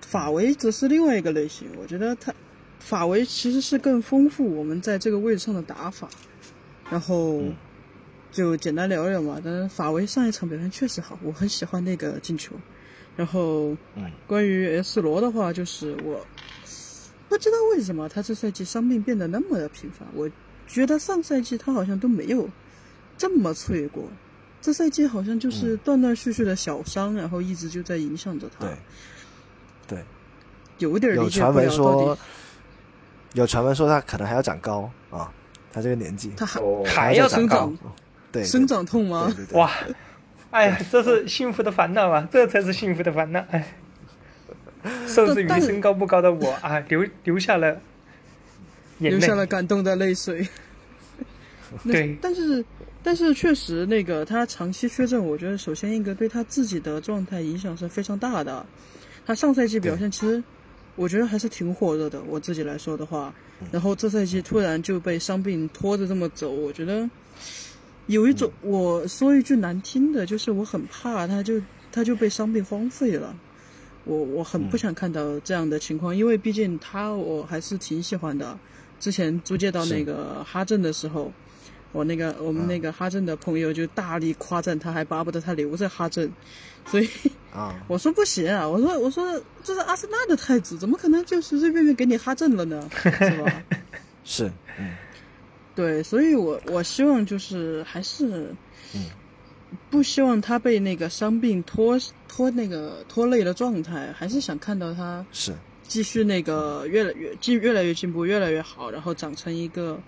[0.01, 2.33] 法维则是另外一个类型，我觉得他
[2.79, 6.09] 法维其实是更丰富我们在这个位置上的打法，
[6.91, 7.55] 然后嗯
[8.33, 9.39] 就简单聊聊嘛。
[9.41, 12.53] 但是法维上一场表现确实好，我很喜欢那个进球，
[13.15, 14.11] 然后嗯。
[14.27, 16.25] 关于 S 罗的话，就是我
[17.29, 20.29] 不知道为什么他这赛季伤病变得那么的频繁，我
[20.67, 22.49] 觉得上赛季他好像都没有
[23.17, 24.03] 这么脆过。
[24.61, 28.65] 这赛季好像就是断断续续的小伤，然后一直就在影响着他。
[28.65, 28.77] 对，
[29.87, 30.03] 对，
[30.77, 32.21] 有点有理解不了到传闻说底，
[33.33, 35.29] 有传闻说他可能还要长高啊，
[35.71, 36.31] 他这个年纪。
[36.37, 37.83] 他还哦，还要生长高。
[37.83, 37.95] 长，
[38.33, 39.45] 对，生长痛吗对？
[39.45, 39.71] 对对，哇，
[40.51, 43.39] 哎呀，这是幸福的烦恼啊，这才是幸福的烦恼。
[43.51, 43.75] 哎，
[45.07, 47.79] 受制于但身高不高的我啊，流流下了
[48.99, 49.17] 眼泪。
[49.17, 50.45] 流下了感动的泪水。
[51.83, 52.65] 那对但是
[53.01, 58.65] 但是确实，那个他长期缺阵，我觉得首先一个对他自己的状态影响是非常大的。
[59.25, 60.43] 他上赛季表现其实
[60.95, 63.33] 我觉得还是挺火热的，我自己来说的话，
[63.71, 67.09] 然后这赛季突然就被伤病拖着这么走，我觉得
[68.07, 73.35] 有一种我说一句难听的，就是我很怕他就他就被伤病荒废了。
[74.05, 78.57] 我我很不想看到这样的情况，因为毕竟他我还是挺喜欢的。
[78.99, 81.31] 之前租借到那个哈镇的时候，
[81.93, 86.29] 我那个我们那个哈镇的朋友就大力夸赞他，还巴不得他留在哈镇，
[86.85, 87.09] 所以
[87.53, 92.89] 啊， 我说不行啊，我说我说这是阿森纳的太子，怎么可能就随随便便给你哈镇了呢？
[92.91, 93.09] 是
[93.41, 93.63] 吧？
[94.25, 94.91] 是，嗯
[95.75, 98.53] 对，所以我我希望就是还是，
[98.93, 99.05] 嗯
[99.89, 105.51] 不希望他被那个伤病拖拖那个拖累的状态，还是想看到他是，
[105.81, 109.99] 继续那个越来越进越来越进步，越来越好，然后长成一个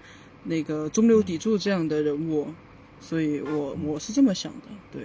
[0.43, 2.47] 那个中流砥柱这样的人物，
[3.01, 5.01] 所以我我是这么想的，对，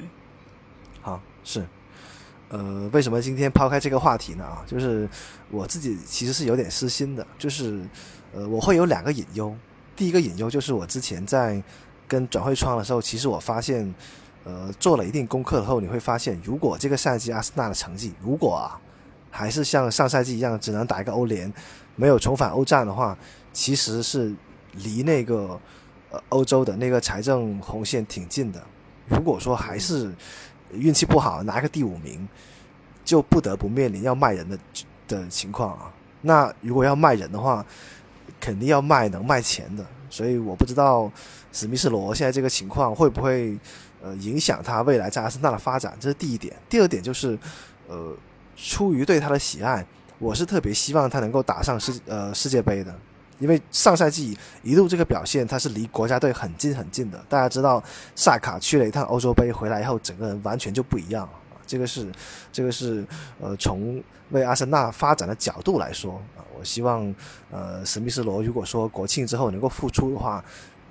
[1.00, 1.64] 好是。
[2.50, 4.44] 呃，为什么今天抛开这个话题呢？
[4.44, 5.08] 啊，就是
[5.50, 7.80] 我自己其实是有点私心的，就是
[8.34, 9.56] 呃，我会有两个隐忧。
[10.00, 11.62] 第一个隐忧就是我之前在
[12.08, 13.94] 跟转会窗的时候，其实我发现，
[14.44, 18.80] 呃，做了一定功课后，你会发现，如果这个赛季阿森纳的成绩，如果啊，
[19.30, 21.52] 还是像上赛季一样只能打一个欧联，
[21.96, 23.14] 没有重返欧战的话，
[23.52, 24.34] 其实是
[24.72, 25.60] 离那个
[26.10, 28.58] 呃欧洲的那个财政红线挺近的。
[29.06, 30.10] 如果说还是
[30.72, 32.26] 运气不好拿个第五名，
[33.04, 34.58] 就不得不面临要卖人的
[35.06, 35.92] 的情况啊。
[36.22, 37.64] 那如果要卖人的话，
[38.40, 39.84] 肯定要卖能卖钱的。
[40.08, 41.10] 所以我不知道
[41.52, 43.56] 史密斯罗现在这个情况会不会
[44.02, 46.52] 呃影响他未来在阿森纳的发展，这是第一点。
[46.68, 47.38] 第二点就是
[47.86, 48.12] 呃，
[48.56, 49.86] 出于对他的喜爱，
[50.18, 52.92] 我是特别希望他能够打上世呃世界杯的。
[53.38, 57.24] 因为上赛季一路这个表现，他是离国家队很近很近的。
[57.26, 57.82] 大家知道，
[58.14, 61.32] 萨卡去了一趟欧洲杯回来以后，整个人完全就不一样了。
[61.66, 62.06] 这个是，
[62.52, 63.02] 这个是，
[63.40, 66.20] 呃，从为阿森纳发展的角度来说，
[66.60, 67.14] 我希望，
[67.50, 70.44] 呃，史密斯罗如果说国庆之后能够复出的话，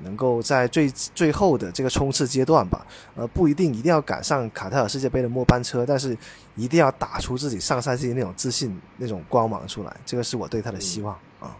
[0.03, 2.83] 能够在最最后的这个冲刺阶段吧，
[3.15, 6.17] 呃，不一定一定要赶上卡塔尔世界杯的末班车，但是
[6.55, 9.95] 一定要打出自己上赛季那种自信、那种光芒出来。
[10.07, 11.55] 这个是我对他的希望啊。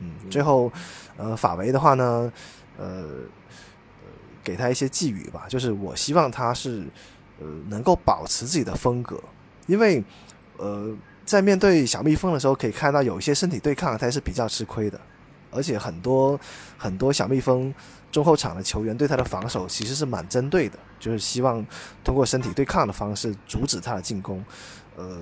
[0.00, 0.72] 嗯，最后，
[1.16, 2.32] 呃，法维的话呢，
[2.76, 3.06] 呃，
[4.42, 6.84] 给他一些寄语吧，就是我希望他是，
[7.38, 9.22] 呃，能够保持自己的风格，
[9.68, 10.02] 因为，
[10.56, 10.92] 呃，
[11.24, 15.00] 在面对小蜜蜂的时候，可以看到有一些身体对抗他是比较吃亏的，
[15.50, 16.38] 而且很多
[16.76, 17.72] 很多小蜜蜂
[18.10, 21.64] 中后场的球员对他的防守其实是蛮针对的，就是希望
[22.04, 24.44] 通过身体对抗的方式阻止他的进攻。
[24.96, 25.18] 呃，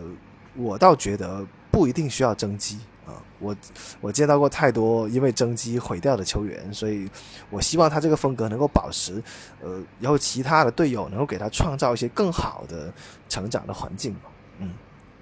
[0.57, 3.55] 我倒觉得不一定需要增肌啊，我
[4.01, 7.09] 我见到过太多因为增肌毁掉的球员，所以
[7.51, 9.23] 我希望他这个风格能够保持，
[9.63, 12.93] 呃，然后其他的队友能够给他创造一些更好的
[13.29, 14.17] 成长的环境。
[14.59, 14.75] 嗯，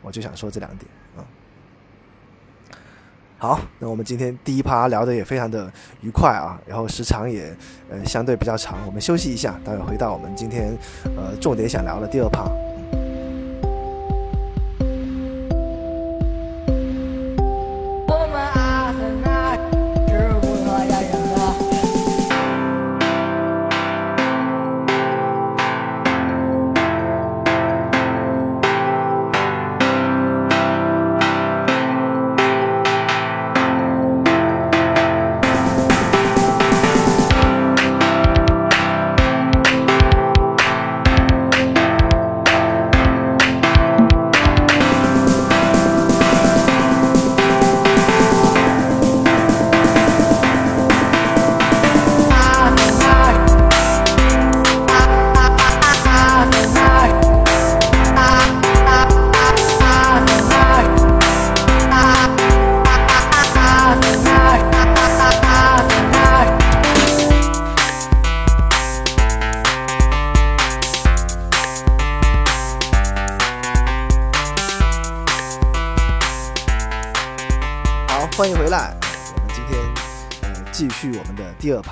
[0.02, 1.24] 我就想说这两点啊。
[3.40, 7.56] 好，那我们今天第一趴聊的也非常的愉快啊，然后时长也
[7.88, 10.76] 呃相对比较长，我们休息一下，待会回到我们今天
[11.16, 12.50] 呃重点想聊的第二趴。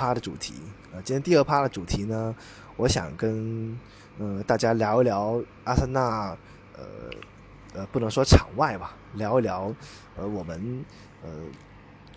[0.07, 0.53] 趴的主题。
[0.93, 2.33] 呃，今天第二趴的主题呢，
[2.77, 3.77] 我想跟
[4.17, 6.37] 呃大家聊一聊阿森纳，
[6.77, 6.85] 呃
[7.73, 9.73] 呃，不能说场外吧，聊一聊
[10.15, 10.85] 呃我们
[11.23, 11.29] 呃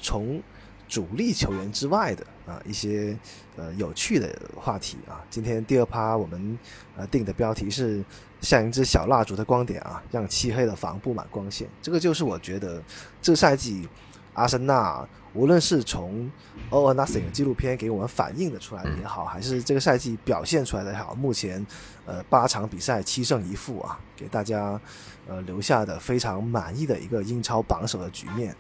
[0.01, 0.41] 从
[0.87, 3.19] 主力球员之外的啊一些
[3.57, 5.21] 呃有趣的话题啊。
[5.29, 6.57] 今天第二趴我们
[6.97, 8.05] 呃定的标题是
[8.41, 11.69] 像一支小蜡烛的光点啊，让漆黑的房布满光线。
[11.83, 12.81] 这个就是我觉得
[13.21, 13.89] 这赛季
[14.35, 16.31] 阿森纳无论是从
[16.71, 21.65] All or Nothing 的纪录片给我们反映的出来也好，还是这个赛季表现出来的也好，目前
[22.07, 24.81] 呃八场比赛七胜一负啊，给大家
[25.29, 28.55] 呃留下的非常满意的一个英超榜首的局面。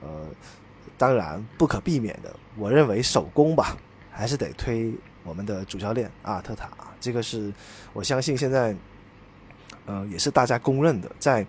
[0.00, 0.26] 呃，
[0.96, 3.76] 当然不可避免的，我认为首攻吧，
[4.10, 4.92] 还是得推
[5.24, 6.68] 我们的主教练阿尔特塔，
[7.00, 7.52] 这个是
[7.92, 8.74] 我相信现在
[9.86, 11.46] 呃也是大家公认的，在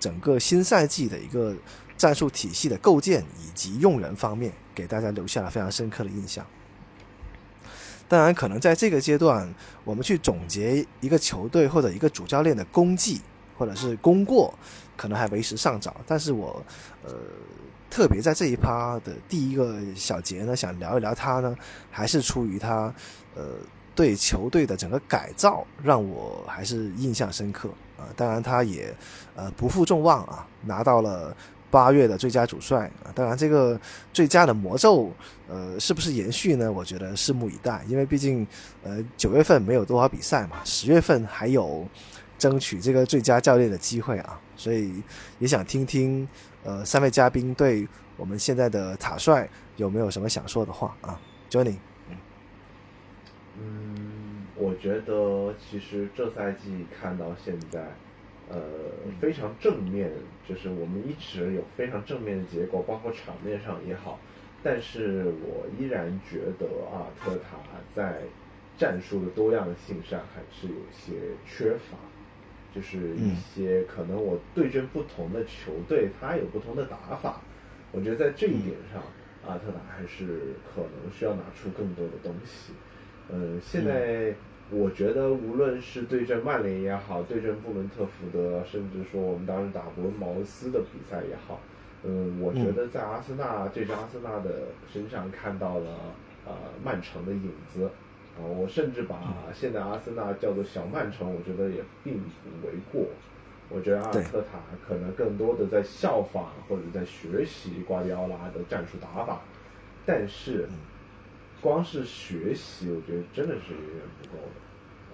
[0.00, 1.54] 整个新赛季的一个
[1.96, 6.44] 战术体系的构建以及用人方面，给大家留下了非常深刻的印象。
[8.06, 13.20] 当然，可能在这个阶段，我们去总结一个球队或者一个主教练的功绩
[13.56, 14.52] 或者是功过，
[14.94, 15.96] 可能还为时尚早。
[16.06, 16.62] 但是我
[17.02, 17.14] 呃，
[17.88, 21.56] 特别在这一趴的第一个小节呢，想聊一聊他呢，
[21.90, 22.92] 还是出于他
[23.34, 23.54] 呃
[23.94, 28.04] 对球队的整个改造，让我还是印象深刻啊。
[28.14, 28.94] 当然，他也
[29.34, 31.34] 呃不负众望啊，拿到了。
[31.74, 33.76] 八月的最佳主帅啊，当然这个
[34.12, 35.10] 最佳的魔咒，
[35.48, 36.70] 呃，是不是延续呢？
[36.70, 38.46] 我觉得拭目以待，因为毕竟，
[38.84, 41.84] 呃，九月份没有多少比赛嘛，十月份还有
[42.38, 45.02] 争取这个最佳教练的机会啊，所以
[45.40, 46.28] 也想听听，
[46.62, 51.20] 呃，三位嘉宾对我们现在的塔帅有没有什么想说的话啊
[51.50, 51.74] ，Johnny，
[53.58, 57.82] 嗯，我觉得其实这赛季看到现在。
[58.50, 58.60] 呃，
[59.20, 60.10] 非常正面，
[60.46, 64.20] 就是我们一直有非常正面的结果，包括场面上也好。
[64.62, 67.58] 但是我依然觉得阿特塔
[67.94, 68.20] 在
[68.76, 71.12] 战术的多样性上还是有些
[71.46, 71.96] 缺乏，
[72.74, 77.40] 就是一些可能我对阵不同的球队，他有不同的打法。
[77.92, 79.02] 我觉得在这一点上，
[79.46, 82.72] 阿特塔还是可能需要拿出更多的东西。
[83.30, 84.34] 呃，现在。
[84.76, 91.60] 我觉得无论是对阵曼联也好，对阵布伦特福德，甚至说我们当时打伯恩茅斯的比赛也好，
[92.02, 94.50] 嗯，我觉得在阿森纳这支阿森纳的
[94.92, 95.90] 身上看到了
[96.44, 96.52] 呃
[96.84, 97.84] 曼城的影子，
[98.36, 103.06] 啊，我甚至把现在阿森纳叫做小曼城，我觉得也并不为过。
[103.70, 109.40] 我觉得阿尔特塔可能更多的在效仿或者在学习瓜迪奥拉的战术打法，
[110.04, 110.68] 但是。
[111.60, 114.60] 光是学习，我觉得真的是远远不够的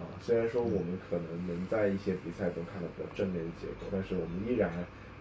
[0.01, 0.19] 啊！
[0.21, 4.73] 虽然说我们可能能在一些比赛中看到比较正面的结果，但是我们依然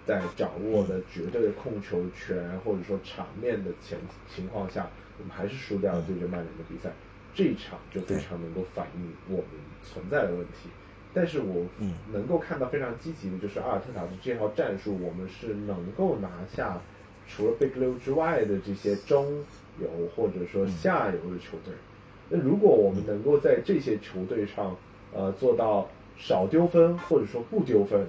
[0.05, 3.99] 在掌握的绝对的控球权或者说场面的前
[4.34, 6.89] 情况下，我们还是输掉了对阵曼联的比赛。
[7.36, 9.45] 这一场就非常能够反映我们
[9.84, 10.69] 存在的问题。
[11.13, 11.65] 但是我
[12.11, 16.82] 能够看到非常积极的就是阿尔特塔的这套战术，我们是能够拿下
[17.27, 19.43] 除了 Big 六之外的这些中。
[19.80, 21.73] 游或者说下游的球队，
[22.30, 24.75] 那如果我们能够在这些球队上，
[25.13, 28.05] 呃，做到少丢分或者说不丢分，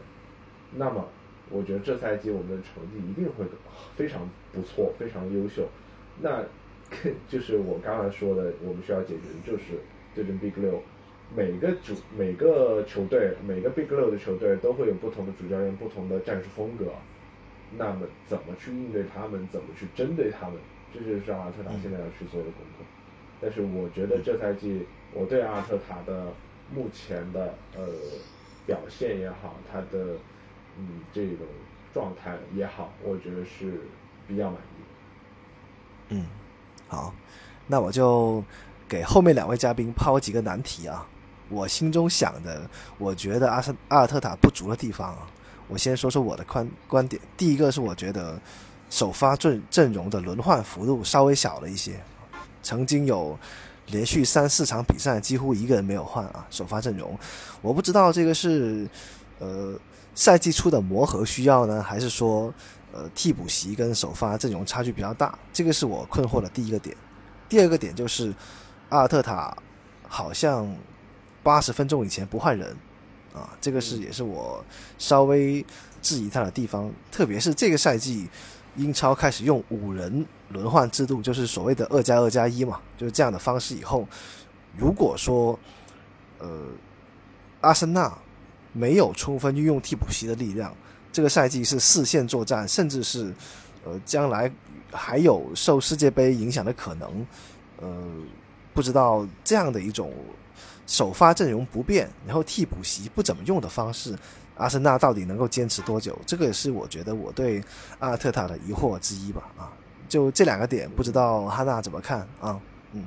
[0.76, 1.04] 那么
[1.48, 3.44] 我觉得这赛季我们的成绩一定会
[3.96, 5.66] 非常不错，非常优秀。
[6.20, 6.44] 那
[7.28, 9.80] 就是我刚才说的，我们需要解决的就是
[10.14, 10.82] 对阵 Big 六，
[11.34, 16.86] 每个主每个球队每个 Big 六的球队都会有不同的主教练、不同的战术风格，
[17.78, 20.58] 那么怎么去应对他们，怎么去针对他们？
[20.92, 22.84] 这就是阿特塔现在要去做的功课，
[23.40, 26.26] 但是我觉得这赛季我对阿尔特塔的
[26.74, 27.84] 目前的呃
[28.66, 30.14] 表现也好，他的
[30.78, 31.46] 嗯这种
[31.92, 33.80] 状态也好，我觉得是
[34.28, 34.82] 比较满意。
[36.10, 36.26] 嗯，
[36.88, 37.14] 好，
[37.66, 38.44] 那我就
[38.88, 41.06] 给后面两位嘉宾抛几个难题啊。
[41.48, 42.68] 我心中想的，
[42.98, 45.26] 我觉得阿森阿尔特塔不足的地方啊，
[45.66, 47.20] 我先说说我的观观点。
[47.36, 48.38] 第一个是我觉得。
[48.92, 51.92] 首发阵阵容的轮换幅度稍微小了一些，
[52.62, 53.38] 曾经有
[53.86, 56.46] 连续三四场比赛几乎一个人没有换啊。
[56.50, 57.18] 首发阵容，
[57.60, 58.88] 我不知道这个是
[59.38, 59.74] 呃
[60.14, 62.52] 赛季初的磨合需要呢，还是说
[62.92, 65.36] 呃替补席跟首发阵容差距比较大？
[65.52, 66.96] 这个是我困惑的第一个点。
[67.48, 68.32] 第二个点就是
[68.90, 69.56] 阿尔特塔
[70.06, 70.72] 好像
[71.42, 72.76] 八十分钟以前不换人
[73.34, 74.64] 啊，这个是也是我
[74.98, 75.64] 稍微
[76.00, 78.28] 质疑他的地方，特别是这个赛季。
[78.76, 83.74] 英超开始用五人轮换制度，就是所谓的二加二加一嘛，就是这样的方式。
[83.74, 84.06] 以后
[84.76, 85.58] 如果说，
[86.38, 86.66] 呃，
[87.60, 88.16] 阿森纳
[88.72, 90.74] 没有充分运用替补席的力量，
[91.12, 93.34] 这个赛季是四线作战，甚至是
[93.84, 94.50] 呃，将来
[94.92, 97.26] 还有受世界杯影响的可能，
[97.78, 98.06] 呃，
[98.72, 100.12] 不知道这样的一种
[100.86, 104.16] 首发阵容不变，然后替补席不怎么用的方式，
[104.60, 106.18] 阿森纳到底能够坚持多久？
[106.26, 107.62] 这个也是我觉得我对
[107.98, 109.42] 阿尔特塔的疑惑之一吧。
[109.56, 109.72] 啊，
[110.08, 112.60] 就这两个点，不知道哈娜怎么看啊？
[112.92, 113.04] 嗯，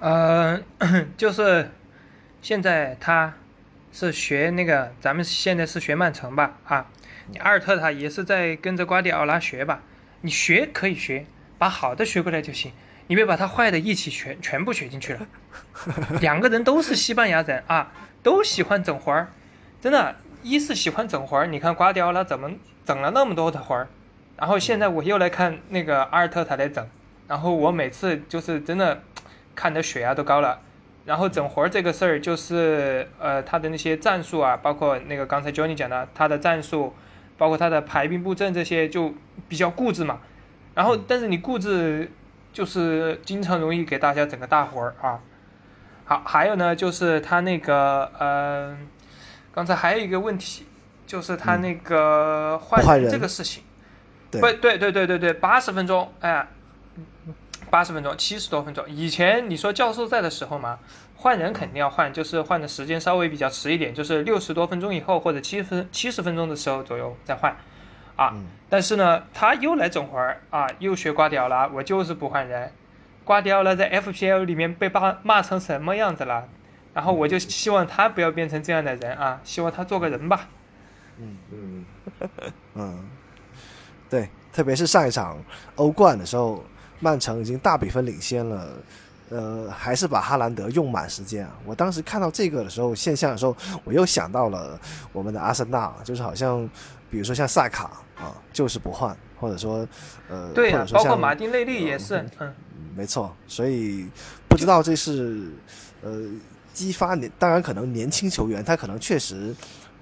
[0.00, 0.60] 呃，
[1.18, 1.70] 就是
[2.40, 3.34] 现在他
[3.92, 6.58] 是学那个，咱们现在是学曼城吧？
[6.64, 6.86] 啊，
[7.26, 9.82] 你阿尔特塔也是在跟着瓜迪奥拉学吧？
[10.22, 11.26] 你学可以学，
[11.58, 12.72] 把好的学过来就行，
[13.08, 15.26] 你别把他坏的一起全全部学进去了。
[16.20, 17.92] 两个人都是西班牙人啊，
[18.22, 19.28] 都喜欢整活儿，
[19.80, 21.46] 真的，一是喜欢整活儿。
[21.46, 22.50] 你看瓜迪奥拉怎么
[22.84, 23.88] 整了那么多的活儿，
[24.36, 26.86] 然后现在我又来看那个阿尔特塔来整，
[27.26, 29.02] 然后我每次就是真的
[29.54, 30.60] 看的血压都高了。
[31.04, 36.92] 然后整活儿这个事儿，就是呃他的那些战术啊，包括那个刚才 Johnny 讲的他的战术，
[37.38, 39.14] 包括他的排兵布阵这些，就
[39.48, 40.18] 比较固执嘛。
[40.74, 42.10] 然后但是你固执，
[42.52, 45.20] 就是经常容易给大家整个大活儿啊。
[46.04, 48.76] 好，还有呢，就是他那个呃，
[49.58, 50.64] 刚才还有一个问题，
[51.04, 53.64] 就是他那个换人这个事情。
[54.30, 56.46] 对对对对对对，八十分钟，哎，
[57.68, 58.88] 八十分钟，七十多分钟。
[58.88, 60.78] 以前你说教授在的时候嘛，
[61.16, 67.56] 换人肯定要换，就是换的时间稍微比较迟一点，就是六十多分钟以后或者七分七十分钟的时候左右再换，
[68.14, 68.32] 啊。
[68.68, 72.70] 但是呢，他又来整活儿啊，又学瓜迪奥拉，我就是不换人。
[73.24, 76.46] 瓜迪奥拉在 FPL 里面被骂骂成什么样子了？
[76.94, 80.48] 然后我就希望他不要变成这样的人啊，希望他做个人吧。
[81.18, 81.84] 嗯，嗯
[82.74, 83.04] 嗯，
[84.08, 85.36] 对，特别是上一场
[85.76, 86.64] 欧冠的时候，
[87.00, 88.68] 曼城已经大比分领先了，
[89.30, 91.52] 呃，还是把哈兰德用满时间啊。
[91.64, 94.78] 我当时看到这个的时候现象的时候，我又想到了
[95.12, 96.68] 我们的阿森纳，就是好像
[97.10, 99.86] 比如说像萨卡啊，就是不换，或者说
[100.28, 102.54] 呃，对包括马丁内利也是，嗯，
[102.94, 104.08] 没错，所以
[104.48, 105.50] 不知道这是
[106.02, 106.24] 呃
[106.78, 109.52] 激发年，当然可能年轻球员他可能确实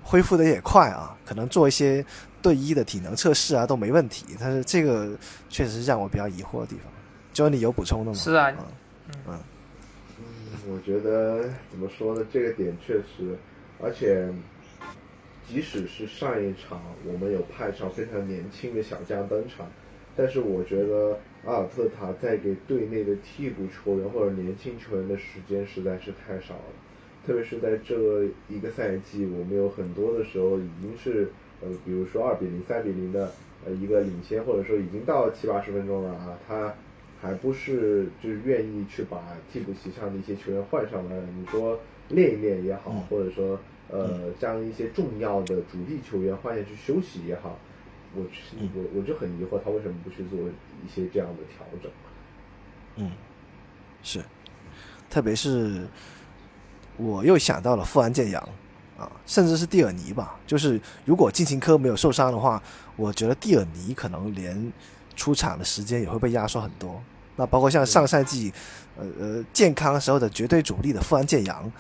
[0.03, 2.05] 恢复的也快啊，可能做一些
[2.43, 5.17] 对一的体能测试啊都没问题，但是这个
[5.49, 6.93] 确实是让我比较疑惑的地方。
[7.33, 8.15] 就你有补充的吗？
[8.19, 8.53] 是啊
[9.09, 9.39] 嗯嗯
[10.69, 12.27] 我觉得怎么说呢？
[12.31, 13.39] 这个点确实，
[13.83, 14.29] 而且
[15.49, 19.67] 即使是上一场我们有派上非常年轻的小将登场，
[20.17, 26.75] 但是我觉得阿尔特塔在给队内的替补球员或者年轻球员的时间实在是太少了。
[27.25, 31.29] 特别是在这一个赛季，我们有很多的时候已经是
[31.61, 33.33] 呃，比如说二比零、三比零的
[33.65, 36.75] 呃一个领先，或者说已经到七八十分钟了啊，他
[37.21, 41.17] 还不是就是愿意去把替补席上的一些球员换上来。
[41.37, 41.81] 你说
[42.11, 43.59] 练一练也好，或者说
[43.91, 47.59] 呃将一些重要的主力球员换下去休息也好，
[48.17, 48.25] 我
[48.75, 51.91] 我我就很疑惑他为什么不去做一些这样的调整。
[52.97, 53.13] 嗯，
[54.03, 54.25] 是，
[55.11, 55.87] 特别是
[56.97, 58.43] 我又想到了富安健洋
[58.99, 60.39] 啊，甚至是蒂尔尼吧。
[60.47, 62.63] 就是如果金琴科没有受伤的话，
[62.97, 64.73] 我觉得蒂尔尼可能连
[65.15, 67.03] 出场的时间也会被压缩很多。
[67.37, 68.51] 那包括像上赛季，
[68.97, 71.71] 呃呃健康时候的绝对主力的富安健洋，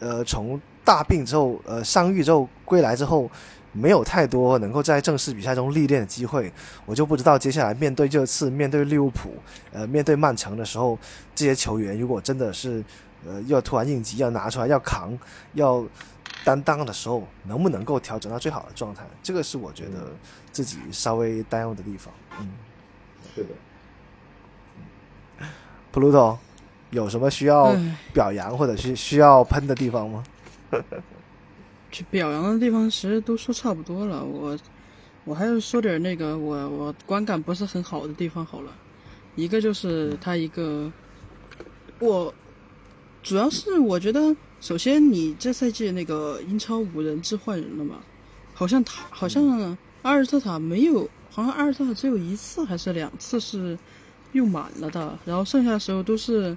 [0.00, 3.30] 呃从大病之后，呃伤愈之后归来之后，
[3.76, 6.52] 没有太多能够在正式比赛中历练的机会，
[6.86, 9.34] 我就不知道接下来面对这次面对利物浦，
[9.72, 10.98] 呃面对曼城的时候，
[11.34, 12.82] 这些球员如果真的是
[13.26, 15.16] 呃要突然应急要拿出来要扛
[15.52, 15.84] 要
[16.44, 19.04] 担当的时候，能不能够调整到最好的状态？
[19.22, 20.12] 这个是我觉得
[20.50, 22.12] 自己稍微担忧的地方。
[22.40, 22.48] 嗯
[23.34, 23.48] 是的
[25.92, 26.38] ，，Pluto
[26.90, 27.76] 有什么需要
[28.14, 30.24] 表扬或者是需要喷的地方吗？
[31.90, 34.58] 去表扬的地方其实都说差不多了，我
[35.24, 38.72] 我还是说点那个我我观感不是很好的地方好了。
[39.34, 40.90] 一个就是他一个，
[41.98, 42.32] 我
[43.22, 47.96] 主要是我觉得，首先你这赛季那个英超五人制换人了嘛，
[48.54, 53.78] 好像他好像阿尔特塔没有，好像阿尔特塔只有一次还是两次是
[54.32, 56.56] 用满了的，然后剩下的时候都是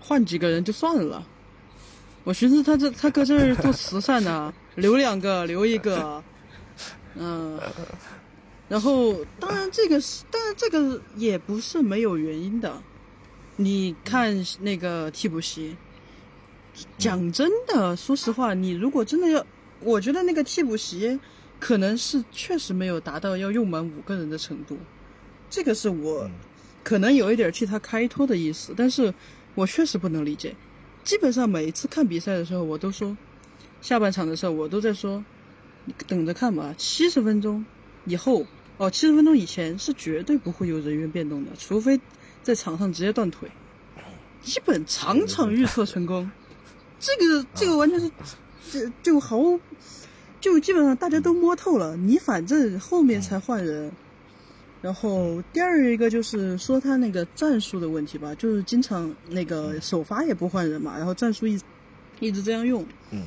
[0.00, 1.24] 换几个人就算了。
[2.24, 6.24] 我寻思他这他搁这儿做慈善呢， 留两个留一个，
[7.16, 7.60] 嗯、
[8.66, 12.82] 然后当然这个是，当然这个也不是没有原因的。
[13.56, 15.76] 你看那个替补席，
[16.96, 19.46] 讲真的，说实话，你如果真的要，
[19.80, 21.20] 我觉得那个替补席
[21.60, 24.78] 可能是确实没有达到要用满五个人的程度，
[25.50, 26.28] 这个是我
[26.82, 29.12] 可能有一点替他开脱的意思，但是
[29.54, 30.56] 我确实不能理解。
[31.04, 33.14] 基本上每一次看比赛的时候，我都说，
[33.82, 35.22] 下半场的时候我都在说，
[35.84, 37.64] 你等着看吧，七十分钟
[38.06, 38.46] 以后
[38.78, 42.00] 哦，七十分钟以前是绝对不会有人员变动的，除非
[42.42, 43.50] 在场上直接断腿，
[44.40, 46.30] 基本场场预测成功。
[46.98, 48.10] 这个这个完全是，
[48.72, 49.60] 这就毫无，
[50.40, 53.92] 就基本上大家都摸透了，你反正后面才换人。
[54.84, 61.58] 然后第二一个就是说他那个战术的问题吧，就是经常那个首发也不换人嘛，然后战术一
[62.20, 62.84] 一直这样用。
[63.10, 63.22] 嗯，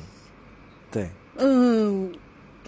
[0.88, 2.14] 对，嗯，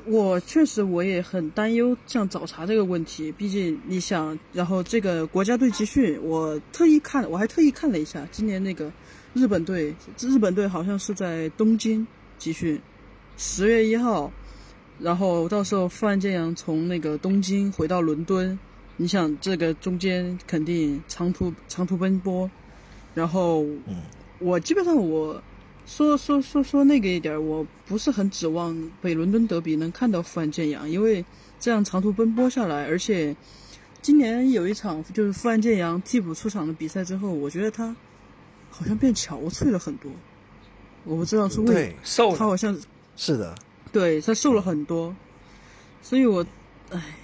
[0.07, 8.91] 我确实我也很担忧像找茬这个问题，毕竟你想，然后这个国家队集训，我特意看，我还特意看了一下，今年那个
[9.35, 12.05] 日本队，日本队好像是在东京
[12.39, 12.81] 集训，
[13.37, 14.33] 十月一号，
[14.99, 18.59] 然后到时候富安健洋从那个东京回到伦敦。
[19.01, 22.51] 你想这个中间肯定长途长途奔波，
[23.15, 23.65] 然后，
[24.39, 25.43] 我基本上我
[25.87, 31.25] 说说说说那个一点，我不是很指望北伦敦德比能看到富安健洋，因为
[31.59, 33.35] 这样长途奔波下来，而且
[34.03, 37.97] 今年有一场就是富安健阳替补出场的比赛之后，我觉得他
[38.69, 40.13] 好像变憔悴了很多，
[41.05, 42.79] 我不知道是为瘦，他好像
[43.17, 43.55] 是的，
[43.91, 45.17] 对 他瘦了很多，
[46.03, 46.45] 所以我
[46.91, 47.17] 唉。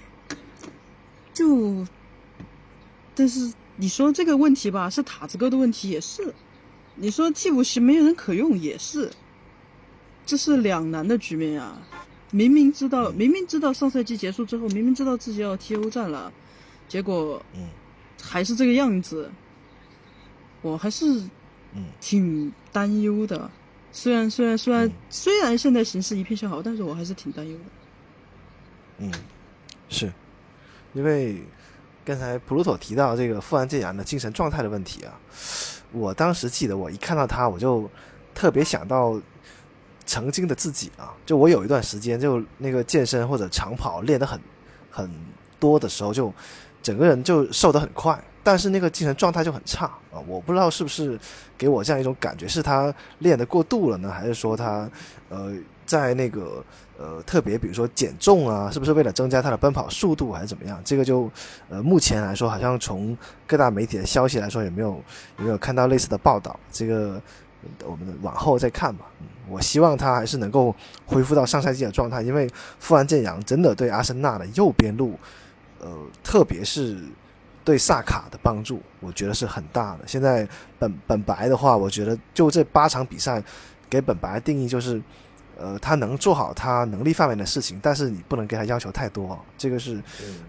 [1.37, 1.85] 就，
[3.13, 6.33] 但是你说这个问题吧，是塔子哥的问题也是，
[6.95, 9.11] 你说替补席没人可用也是，
[10.25, 11.79] 这是两难的局面啊！
[12.31, 16.33] 明明知道，明明知道上赛季结束之后，明明知道自己要踢欧战了，
[16.87, 17.67] 结果，嗯，
[18.19, 19.29] 还是这个样子，
[20.63, 21.05] 我还是，
[21.75, 23.47] 嗯，挺担忧的。
[23.91, 27.63] 虽然虽然虽然虽然现在形势一片向好，但是我还是挺担忧的。
[28.97, 29.11] 嗯，
[29.87, 30.11] 是。
[30.93, 31.43] 因为
[32.05, 35.13] 刚才普鲁托提到这个富安健洋的精神状态的问题啊，
[35.91, 37.89] 我当时记得我一看到他，我就
[38.33, 39.19] 特别想到
[40.05, 41.13] 曾经的自己啊。
[41.25, 44.39] 就我有一段时间就那个健身或者长跑练得很
[44.89, 45.11] 很
[45.59, 46.33] 多的时候，就
[46.81, 50.19] 整个人就瘦得很快，但是那个精神状态就很差啊。
[50.25, 51.19] 我不知道是不是
[51.57, 54.89] 给我这样一种感觉，是他练得过度了呢，还是说他
[55.29, 55.53] 呃
[55.87, 56.63] 在那个。
[56.99, 60.81] 呃，特别比如说减重啊，是不是为了增加他的奔跑速度，还是怎么样？
[60.83, 61.29] 这个就
[61.69, 63.15] 呃，目前来说，好像从
[63.45, 64.99] 各大媒体的消息来说，有没有
[65.37, 66.59] 有没有看到类似的报道？
[66.71, 67.21] 这个
[67.85, 69.05] 我们往后再看吧。
[69.47, 70.75] 我希望他还是能够
[71.05, 75.19] 恢复到上赛季的状态，因为富安健洋真的对阿森纳的右边路，
[75.79, 75.87] 呃，
[76.23, 76.97] 特别是
[77.63, 79.99] 对萨卡的帮助，我觉得是很大的。
[80.07, 83.43] 现在本本白的话，我觉得就这八场比赛，
[83.87, 84.99] 给本白的定义就是。
[85.59, 90.01] 呃，他能做好他能力范围的事情，但是你不能给他要求太多，这个是，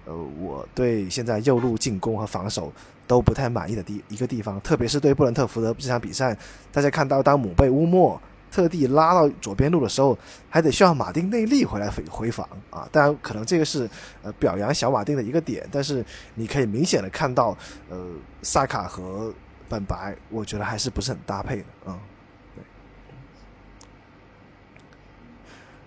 [0.04, 2.72] 呃，我对现在右路进攻和防守
[3.06, 6.36] 都不太满意的地一个地方，特别是对布伦特福德这场比赛，
[6.70, 10.16] 大家看到当姆贝乌莫特地拉到左边路的时候，
[10.50, 13.88] 还得需要马丁内利回来回回防啊，当然可能这个是
[14.22, 16.04] 呃表扬小马丁的一个点，但是
[16.34, 17.56] 你可以明显的看到，
[17.88, 18.06] 呃，
[18.42, 19.32] 萨卡和
[19.68, 21.98] 本白，我觉得还是不是很搭配的啊。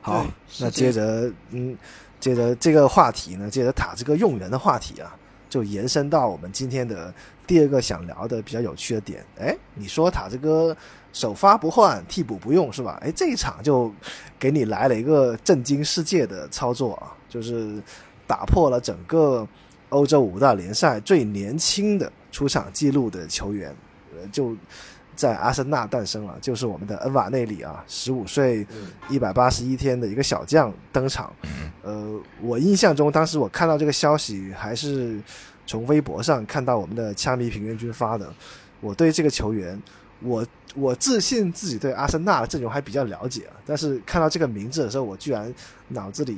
[0.02, 0.26] 好，
[0.60, 1.78] 那接着，嗯，
[2.20, 5.16] 接着这个话题呢，接着塔这个用人的话题啊，
[5.48, 7.14] 就延伸到我们今天的
[7.46, 9.24] 第二个想聊的比较有趣的点。
[9.40, 10.76] 哎，你说塔这个
[11.14, 12.98] 首发不换，替补不用是吧？
[13.02, 13.94] 哎，这一场就
[14.40, 17.80] 给你来了一个震惊世界的操作啊，就是
[18.26, 19.48] 打破了整个
[19.90, 23.76] 欧洲五大联赛最年轻的出场记录的球员，
[24.20, 24.56] 呃，就。
[25.16, 28.66] 在阿森纳诞生了，就是我们的恩瓦内里啊，十五岁，
[29.10, 31.32] 一百八十一天的一个小将登场。
[31.84, 35.20] 呃，我印象中，当时我看到这个消息，还是
[35.68, 38.32] 从微博上看到我们的枪迷平原君发的。
[38.80, 39.80] 我对这个球员，
[40.22, 45.54] 我我自信自己对阿森纳的阵容还比较了解啊，但是看到这个名字的时候，我居然
[45.90, 46.38] 脑子里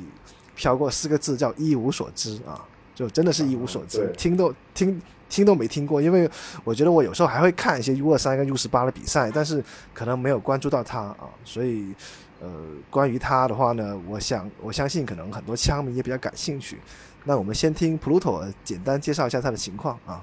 [0.54, 2.60] 飘过四个字，叫一无所知啊，
[2.94, 5.00] 就真的是一无所知，听都听。
[5.34, 6.30] 听都没听过，因为
[6.62, 9.60] 我觉得我有时候还会看一些 U 二三跟 U 十八的比赛，但是
[9.92, 11.92] 可能没有关注到他啊，所以
[12.40, 12.48] 呃，
[12.88, 16.78] 关于他的话呢，我想我相信可能很多枪迷也比较感兴趣。
[17.24, 20.22] 那我们先听 Pluto 简单介绍一下他的情况啊，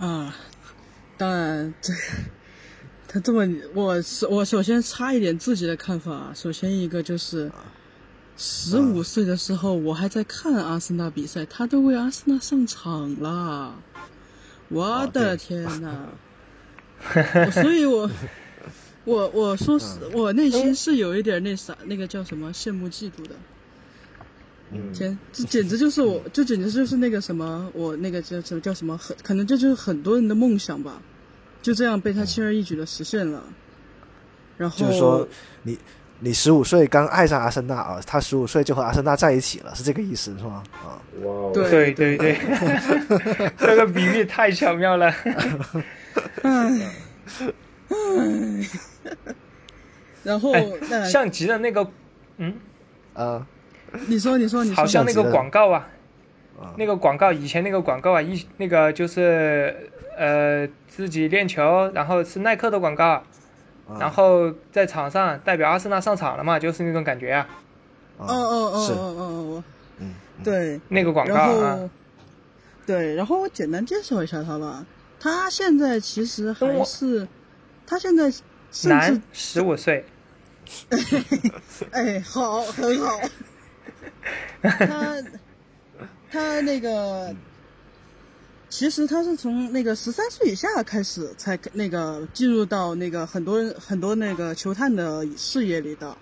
[0.00, 0.34] 嗯，啊，
[1.16, 1.92] 当然这
[3.06, 3.94] 他这么，我
[4.28, 7.48] 我首先插一点自己的看法，首先一个就是。
[8.42, 13.74] 十五岁的时候，我还在看阿森纳比赛，他都为阿森纳上场了，
[14.70, 16.08] 我的天呐！
[17.52, 18.10] 所以， 我
[19.04, 23.36] 我我说是我内心是有一点那啥，那个叫什么羡慕嫉妒的。
[24.94, 31.02] 天，这简直就是我，这简直就是那个什么，我那个叫什么叫什么，很可能这就是很多人的梦想吧，
[31.60, 33.44] 就这样被他轻而易举的实现了。
[34.56, 35.28] 然后就是说
[35.62, 35.76] 你。
[36.22, 40.62] 你十五岁刚爱上阿森纳啊，他十五岁就和阿森纳在一起了，是这个意思是吗？
[40.72, 45.12] 啊，哇哦，对对对 对，这个比喻太巧妙了。
[50.22, 51.90] 然后哎像极了那个，
[52.36, 52.54] 嗯，
[53.14, 53.46] 啊。
[54.06, 55.88] 你说你说你说，好像那个广告啊，
[56.60, 63.22] 啊，那个广告以前那个广告啊，一那个就是呃自己练球，然后是耐克的广告，啊
[63.98, 67.48] 然后在场上代表阿森纳上场了嘛，就是那种感觉啊，
[68.18, 68.92] 哦哦哦哦是。
[68.92, 69.64] 哦哦，
[69.98, 70.44] 嗯，嗯。
[70.44, 71.90] 对，那个广告啊，
[72.86, 74.84] 对，然后我简单介绍一下他吧。
[75.18, 77.28] 他现在其实还是，
[77.86, 78.32] 他现在
[78.84, 80.04] 男十五岁，
[81.92, 83.20] 哎，好，很好。
[84.62, 85.22] 他
[86.30, 87.34] 他那个，
[88.70, 96.16] 其实他是从那个十三岁以下开始才那个进入到那个很多很多那个球探的视野里的，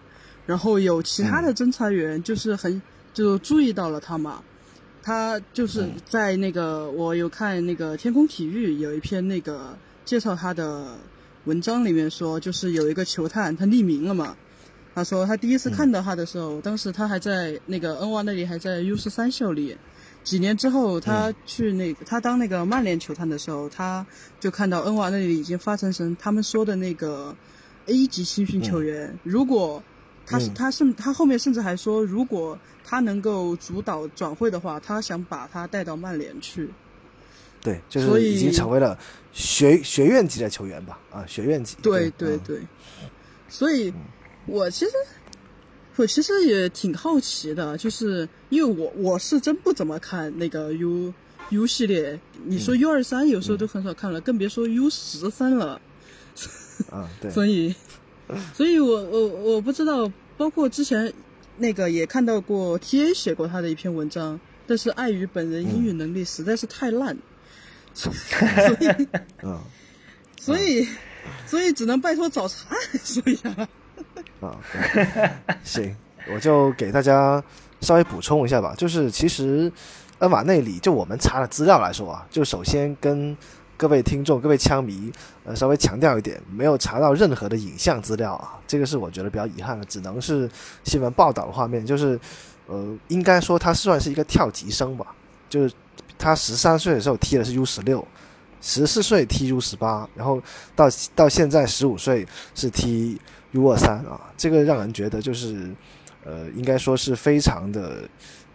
[0.47, 2.81] 然后有其他的侦查员就是很
[3.13, 4.43] 就注意到了他嘛。
[5.03, 9.77] 他就是在那个我有看那个天空体育有一篇那个
[10.07, 10.97] 介绍他的
[11.45, 14.35] 文章里面说，就是有一个球探他匿名了嘛，
[14.95, 19.77] 他说他第一次看到他的时候，当时他还在那个恩瓦那里还在 U 十三效力。
[20.29, 24.07] 几年之后，他去那个、他当那个曼联球探的时候，他
[24.39, 27.35] 就看到恩瓦那里已经发展成他们说的那个
[27.87, 29.19] A 级新训球员。
[29.23, 29.83] 如果
[30.27, 36.69] 他是嗯他甚他后面甚至还说，如果他能够主导转会的话，他想把他带到曼联去。
[37.63, 38.99] 对，就是已经成为了
[39.33, 40.99] 学学院级的球员吧？
[41.11, 41.75] 啊，学院级。
[41.81, 42.61] 对对对，
[43.49, 43.91] 所以，
[44.45, 44.93] 我其实
[45.99, 51.13] 我其实也挺好奇的，就是因为我我是真不怎么看那个 U
[51.51, 55.81] U 系列，你说 U 二三有时候都很少看了，更别说 U 十三了。
[56.89, 57.75] 啊，对， 所以，
[58.55, 61.13] 所以我我我不知道，包括之前
[61.57, 64.39] 那个也看到过 T A 写过他的一篇文章，
[64.69, 67.19] 但是碍于本人英语能力实在是太烂，
[67.93, 68.13] 所
[68.79, 69.09] 以
[69.43, 69.61] 嗯
[70.41, 70.87] 所以
[71.45, 72.69] 所以只能拜托早茶
[73.03, 73.69] 说一下。
[74.41, 74.57] 啊，
[75.65, 75.95] 行，
[76.33, 77.43] 我就给大家
[77.81, 78.75] 稍微补充一下吧。
[78.77, 79.71] 就是其实
[80.19, 83.37] 恩瓦内里，就我们查的资料来说啊，就首先跟
[83.77, 85.13] 各位听众、各位枪迷，
[85.45, 90.49] 呃，稍微强调一点，没有查到任何的影像资料啊，这个是我觉得比较遗憾的，只能是
[90.85, 91.85] 新闻报道的画面。
[91.85, 92.19] 就是
[92.67, 95.07] 呃，应该说他算是一个跳级生吧，
[95.49, 95.75] 就是
[96.19, 98.07] 他十三岁的时候踢的是 U 十六。
[98.61, 100.43] 十四岁踢 U 十八，然后
[100.75, 103.17] 到到现在十五岁是踢
[103.53, 105.71] U 二三啊，这个让人觉得就是，
[106.25, 108.03] 呃，应该说是非常的，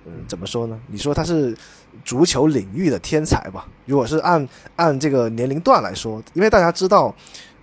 [0.05, 0.79] 呃，怎么说呢？
[0.87, 1.57] 你说他是
[2.05, 3.67] 足球领域的天才吧？
[3.85, 7.13] 如果是按按这个年龄段来说，因为大家知道，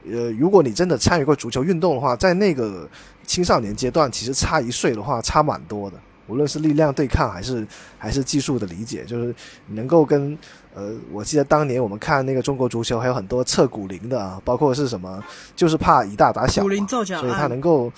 [0.04, 2.88] 呃，如果你真的参与过足球运动的话，在那个
[3.24, 5.96] 青少年阶段，其实差一岁的话差蛮多的，
[6.26, 7.66] 无论是力量对抗还是
[7.96, 9.34] 还是技术的理解，就是
[9.68, 10.36] 能够跟。
[10.74, 15.22] 呃，我记得当年我们看那个中国足球，还有很多测骨龄的啊，包括是什么，
[15.56, 17.92] 就是怕以大打小，骨龄造假所以他能够，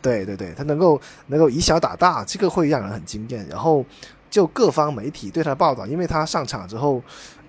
[0.00, 3.46] 对对对，他能够能够以小打大，这个会让人很惊艳。
[3.50, 3.84] 然后
[4.30, 7.02] 就各方媒体对他的报道，因为他上场之后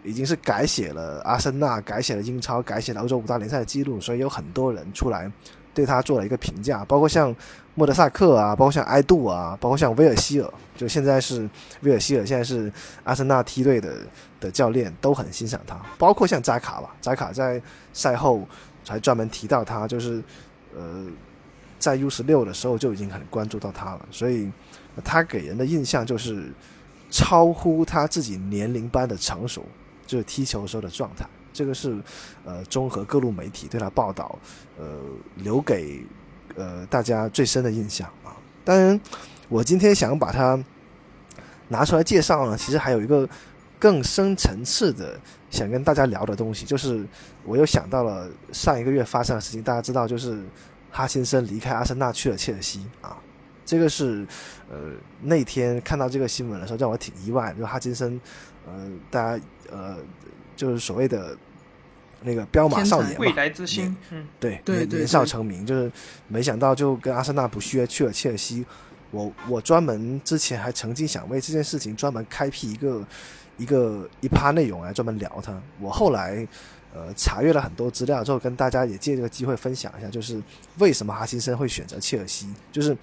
[0.04, 5.32] 已经是改写了阿森纳、改写了英超、改写了欧洲五大联赛的记录，所以有很多人出来
[5.74, 7.34] 对他做了一个评价，包括像
[7.78, 11.48] 莫德萨克啊，包括像埃杜啊，包括像威尔希尔，就现在是
[11.82, 12.74] 威尔希尔，现在是
[13.04, 13.98] 阿森纳梯队的
[14.40, 17.62] 的教练，都很欣赏他，包括像扎卡吧，扎卡在
[17.94, 18.42] 赛后
[18.88, 20.24] 还专门提到他，就是
[20.76, 21.06] 呃，
[21.78, 24.52] 在 U 十六的时候就已经很关注到他了，所以
[25.06, 26.52] 他给人的印象就是
[27.12, 29.64] 超乎他自己年龄般的成熟，
[30.08, 31.28] 就是踢球时候的状态。
[31.54, 31.96] 这个是
[32.44, 34.38] 呃综合各路媒体对他报道，
[34.80, 34.86] 呃
[35.36, 36.04] 留给
[36.58, 38.36] 呃大家最深的印象啊。
[38.66, 39.00] 当然，
[39.48, 40.62] 我今天想把它
[41.70, 43.28] 拿出来介绍呢，其实还有一个
[43.80, 45.18] 更深层次的
[45.50, 47.06] 想跟大家聊的东西，就是
[47.46, 50.44] 我又想到了上一个月发生的事情，大家知道就是
[50.92, 53.16] 哈辛森离开阿森纳去了切尔西啊。
[53.66, 54.26] 这个是，
[54.70, 57.60] 呃，那天看到这个新闻的时候，让我挺意外的。
[57.60, 58.20] 就哈金森，
[58.66, 59.98] 呃，大家呃，
[60.56, 61.38] 就是所谓的
[62.24, 65.92] 那个彪马少年嘛，未来之星，嗯，对对年少成名，就是
[66.28, 68.66] 没想到就跟阿森纳不续约去了切尔西。
[69.12, 73.08] 我我专门之前还曾经想为这件事情专门开辟一个
[73.56, 75.58] 一个一趴内容来专门聊他。
[75.80, 76.46] 我后来
[76.94, 80.42] 呃查阅了很多资料之后，跟大家也借这个机会分享一下，就是
[80.80, 82.96] 为什么哈辛森会选择切尔西，就是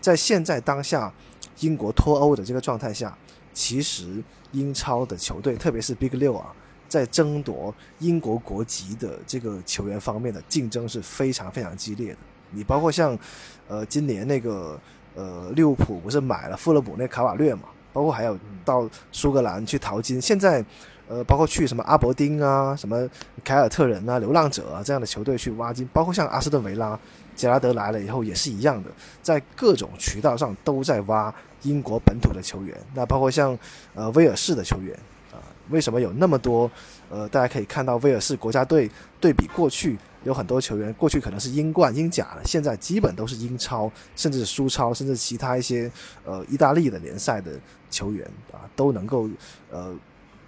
[0.00, 1.12] 在现在当下
[1.60, 3.16] 英国脱欧的这个状态下，
[3.54, 4.20] 其实
[4.50, 6.52] 英超的球队，特别是 Big 六啊，
[6.92, 12.18] 在争夺英国国籍的这个球员方面的竞争是非常非常激烈的。
[12.50, 13.18] 你包括像
[13.66, 14.78] 呃今年那个
[15.14, 17.62] 呃利物浦不是买了富勒姆那卡瓦略嘛，
[17.94, 20.62] 包括还有到苏格兰去淘金，现在
[21.08, 23.08] 呃包括去什么阿伯丁啊、什么
[23.42, 26.98] 凯尔特人啊、流浪者啊这样的球队去挖金，包括像阿斯顿维拉、
[27.34, 28.90] 杰拉德来了以后也是一样的，
[29.22, 33.58] 在各种渠道上都在挖英国本土的球员，那包括像
[33.94, 34.94] 呃威尔士的球员。
[34.94, 34.98] 啊，
[35.70, 36.70] 为什么有那么多？
[37.10, 38.90] 呃，大家可以看到威尔士国家队
[39.20, 45.90] 对比过去有很多球员，过去可能是英冠、英甲的，现在基本都是英超，甚至是苏超，甚至其他一些
[46.24, 47.52] 呃意大利的联赛的
[47.90, 49.28] 球员啊，都能够
[49.70, 49.94] 呃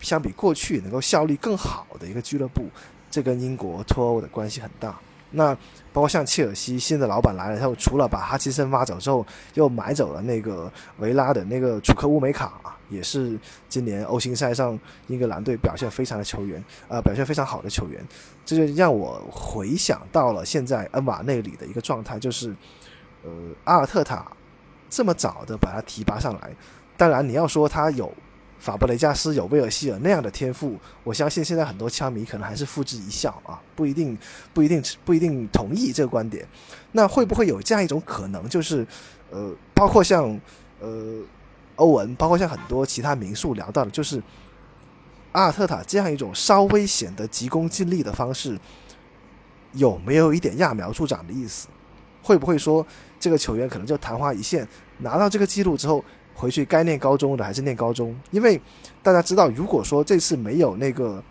[0.01, 2.67] 相比过去能够效力更好的一个俱乐部，
[3.11, 4.99] 这跟英国脱欧的关系很大。
[5.37, 5.55] 那
[5.93, 13.39] 包括像切尔西新的老板来了以后，除了把哈奇森挖走之后，又买走了那个维拉的那个楚克乌梅卡，也是
[13.69, 14.79] 今年欧星赛上
[15.09, 18.01] 英格兰队表现非常的球员，呃，表现非常好的球员。
[18.45, 22.55] 这就让我回想到了现在恩瓦内里的一个状态，就是
[23.23, 23.31] 呃，
[23.65, 24.25] 阿尔特塔
[24.89, 26.51] 这么早的把他提拔上来，
[26.97, 28.13] 当然你要说他有。
[28.65, 34.17] 法布雷加斯有威尔希尔那样的天赋，我相信现在很多枪迷可能还是付之一笑啊，不一定，
[34.55, 36.49] 不一定，不一定同意这个观点。
[36.93, 38.87] 那会不会有这样一种可能，就是
[39.31, 40.41] 呃，包括像
[40.81, 41.21] 呃
[41.77, 44.23] 欧文，包括像很多其他民宿聊到的，就是
[45.33, 48.59] 阿尔特塔这样一种稍微显得急功近利的方式，
[49.73, 51.69] 有没有一点揠苗助长的意思？
[52.23, 52.87] 会不会说
[53.21, 54.67] 这个球员可能就昙花一现，
[55.01, 56.03] 拿到这个记录之后？
[56.35, 58.61] 回去该念高中的还是念高中，因为
[59.03, 61.23] 大家知道，如果说这次没有那个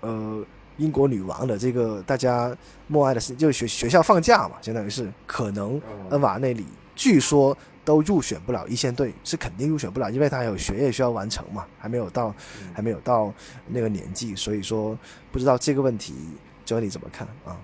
[0.00, 0.44] 呃
[0.78, 2.56] 英国女王的这个大家
[2.88, 5.80] 默哀的事，就学学校放假嘛，相当于是可能
[6.10, 6.64] 恩瓦那里
[6.96, 12.34] 据说都入选不了一线队，是肯定入选不了，因为他还有学业需要完成嘛，还没有到
[12.72, 13.32] 还没有到
[13.68, 14.98] 那个年纪，所以说
[15.30, 16.14] 不知道这个问题，
[16.64, 17.56] 教你怎么看啊？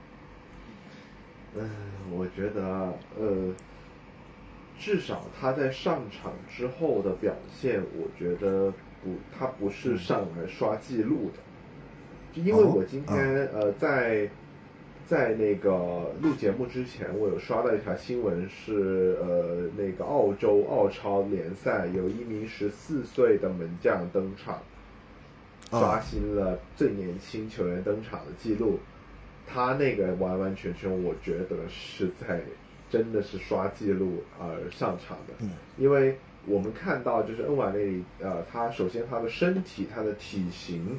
[1.56, 1.70] 嗯，
[2.12, 3.54] 我觉得呃。
[4.80, 8.72] 至少他在上场之后的表现，我觉得
[9.04, 11.38] 不，他不是上来刷记录的。
[12.32, 14.26] 就因为我今天呃在
[15.04, 24.62] 在那个录节目之前，我有刷到一条新闻，是呃那个澳洲澳超联赛有一名十四岁的门将登场，
[25.68, 28.78] 刷新了最年轻球员登场的记录。
[29.46, 32.40] 他那个完完全全，我觉得是在。
[32.90, 35.46] 真的是刷记录而上场的，
[35.78, 40.98] 因为我们看到就是恩瓦内里，呃，他首先他的身体，他的体型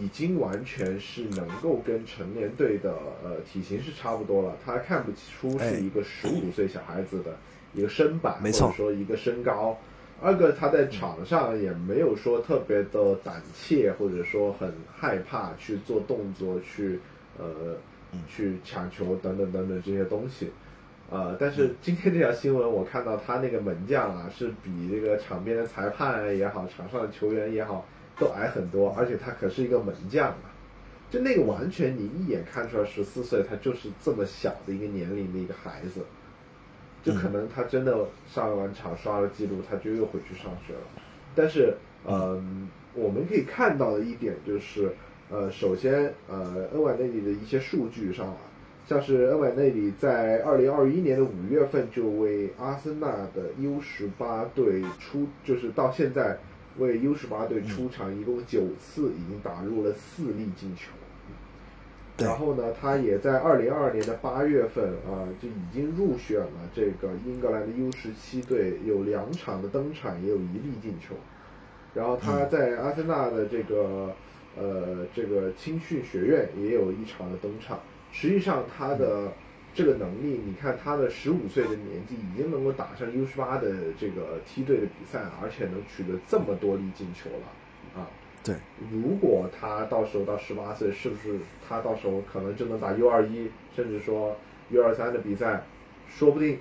[0.00, 7.36] 已经完全是能够跟成年队的呃体型是差不多了，他看不出是一个十五岁小孩子的
[7.72, 9.78] 一个身板，或者说一个身高。
[10.20, 16.98] 二个他在场上也没有说特别的胆怯，或者说很害怕去做动作，去
[17.38, 17.76] 呃
[18.28, 20.50] 去抢球等等等等这些东西。
[21.10, 27.86] 呃，但是今天这条新闻，我看到他那个门将啊，是比这个场边的裁判也好，场上的球员也好，
[28.18, 30.52] 都矮很多，而且他可是一个门将啊，
[31.10, 36.02] 就那个完全你一眼看出来，十四岁他就是这么小的一个年龄的一个孩子，
[37.02, 37.96] 就可能他真的
[38.30, 40.80] 上完场刷了记录，他就又回去上学了。
[41.34, 41.74] 但是，
[42.06, 44.94] 嗯，我们可以看到的一点就是，
[45.30, 48.36] 呃，首先，呃，恩瓦内里的一些数据上啊。
[48.88, 56.38] 像是恩瓦内里在二零二一年的五月份就为阿森纳的 U 十八队出，就是到现在
[56.78, 60.92] 为 U 十八队出场一共九次，已经打入了四粒进球。
[62.16, 71.14] 然后呢，他也在二零二二年的八月份啊，就已经入选了这个英格兰的 U 十七队，有两场的登场，也有一粒进球。
[71.92, 74.14] 然后他在阿森纳的这个
[74.56, 77.78] 呃这个青训学院也有一场的登场。
[78.10, 79.32] 实际上，他的
[79.74, 88.08] 这个能力，你看他的十五岁的年纪，已经能够打上 U 十八的这个梯队的比赛，而且能取得这么多粒进球了，啊，
[88.42, 88.56] 对。
[88.90, 94.36] 如果他到时候到十八岁，是不是他到时候可能就能打 U 二一，甚至说
[94.70, 95.62] U 二三的比赛，
[96.08, 96.58] 说不定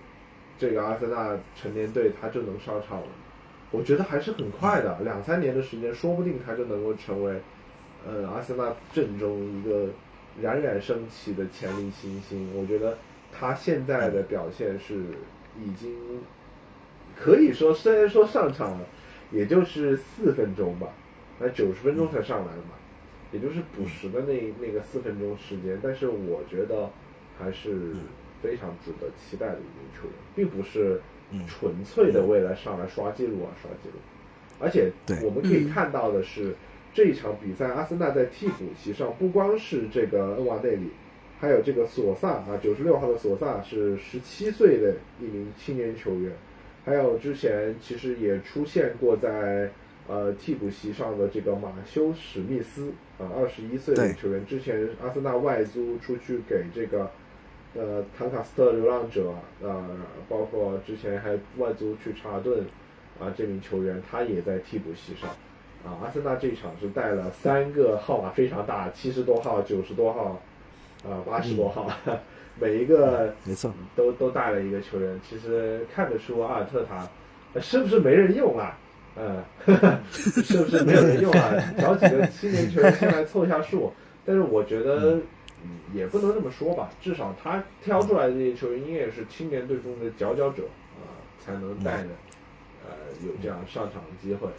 [0.60, 3.08] 这个阿森纳成年队他就能上场了。
[3.72, 7.42] 我觉得还是很快的，两三年的时间，说不定他就能够成为，
[8.06, 9.88] 呃，阿森纳阵中一个。
[10.42, 12.98] 冉冉升起的潜力新星，我觉得
[13.32, 14.96] 他现在的表现是
[15.60, 15.96] 已经
[17.16, 18.86] 可以说，虽然说上场了
[19.32, 20.90] 也就是四分钟吧，
[21.40, 22.74] 那九十分钟才上来的嘛，
[23.32, 26.90] 也就是补时的那那个四分钟时间，但是我觉得
[27.40, 27.96] 还是
[28.42, 31.02] 非常值得期待的一名球员，并不是
[31.48, 34.00] 纯粹的为了上来刷记录啊刷记录，
[34.60, 34.92] 而且
[35.24, 36.56] 我们可以看到的是。
[36.98, 40.90] 这一场比赛，阿森纳在替补席上不光是这个恩瓦内里，
[41.40, 46.32] 还有这个索萨啊，九十六号的索萨是十七岁的一名青年球员，
[46.84, 49.70] 还有之前其实也出现过在
[50.08, 57.12] 呃替补席上的这个马修史密斯啊，二十一岁的对球员，之前阿森纳外租出去给这个
[57.76, 59.88] 呃坦卡斯特流浪者呃，
[60.28, 62.66] 包括之前还外租去查顿
[63.20, 65.30] 啊，这名球员他也在替补席上。
[65.86, 70.42] 啊，阿森纳这一场是带了三个号码非常大，七十多号、九十多号，
[71.04, 71.90] 啊，八十多号，
[72.60, 75.20] 每一个没错，都都带了一个球员。
[75.28, 77.08] 其实看得出阿尔特塔
[77.54, 78.78] 呃是不是没人用啊？
[79.16, 79.42] 嗯，
[80.12, 81.54] 是不是没有人用啊？
[81.80, 83.92] 找几个青年球员先来凑一下数。
[84.26, 85.14] 但是我觉得
[85.64, 90.64] 嗯也不能这么说吧，至少他挑出来的这些球员应该也是青年队中的佼佼者
[90.98, 92.10] 啊、才能带着
[92.86, 92.94] 呃
[93.26, 94.50] 有这样上场的机会。
[94.50, 94.54] 嗯，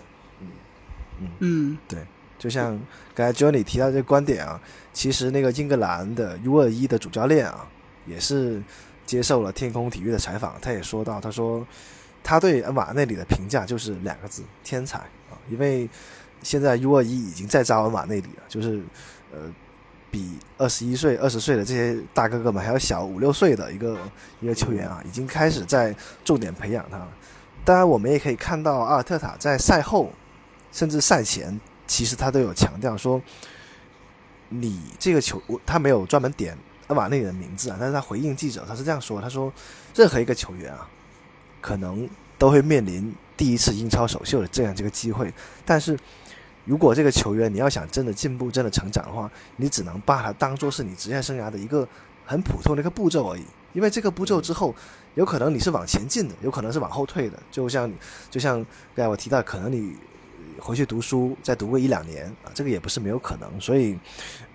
[1.86, 1.98] 对，
[2.38, 2.78] 就像
[3.14, 4.60] 刚才 Johnny 提到这个观点啊，
[4.92, 7.66] 其实那个英格兰的 U 二一的主教练啊，
[8.06, 8.62] 也是
[9.04, 11.66] 接受了天空体育的采访，他也说到，他说
[12.22, 15.88] 他对恩瓦内里的评价就是两个字：天才啊，因为
[16.42, 18.82] 现在 U 二一已经在招恩瓦内里了，就是
[19.32, 19.38] 呃。
[20.10, 23.94] 比二十一岁、二十岁的这些大哥哥们还要小五六岁的一个
[24.40, 27.08] 一个球员啊，已经开始在重点培养他了。
[27.62, 30.10] 当然，我们也可以看到阿尔特塔在赛后
[30.78, 33.20] 甚至赛前，其实他都有强调说，
[34.48, 36.56] 你这个球，他没有专门点
[36.86, 39.52] 恩瓦内里的名字啊，但是他回应记者，他是这样说，他说，
[39.96, 40.88] 任何一个球员啊，
[41.60, 45.34] 可能都会面临第一次英超首秀的这样这个机会，
[45.66, 45.98] 但是
[46.64, 51.88] 如果这个球员你要想真的进步、真的成长的话，你只能把它当做是你职业生涯的一个
[52.24, 53.42] 很普通的一个步骤而已，
[53.72, 54.72] 因为这个步骤之后，
[55.16, 57.96] 有可能你是往前进的，有可能是往后退的，就像你，
[58.30, 58.64] 就像
[58.94, 59.96] 刚才我提到，可能你
[60.60, 63.60] 回去读书，再读个一两年啊，这个也不是没有可能。
[63.60, 63.98] 所以，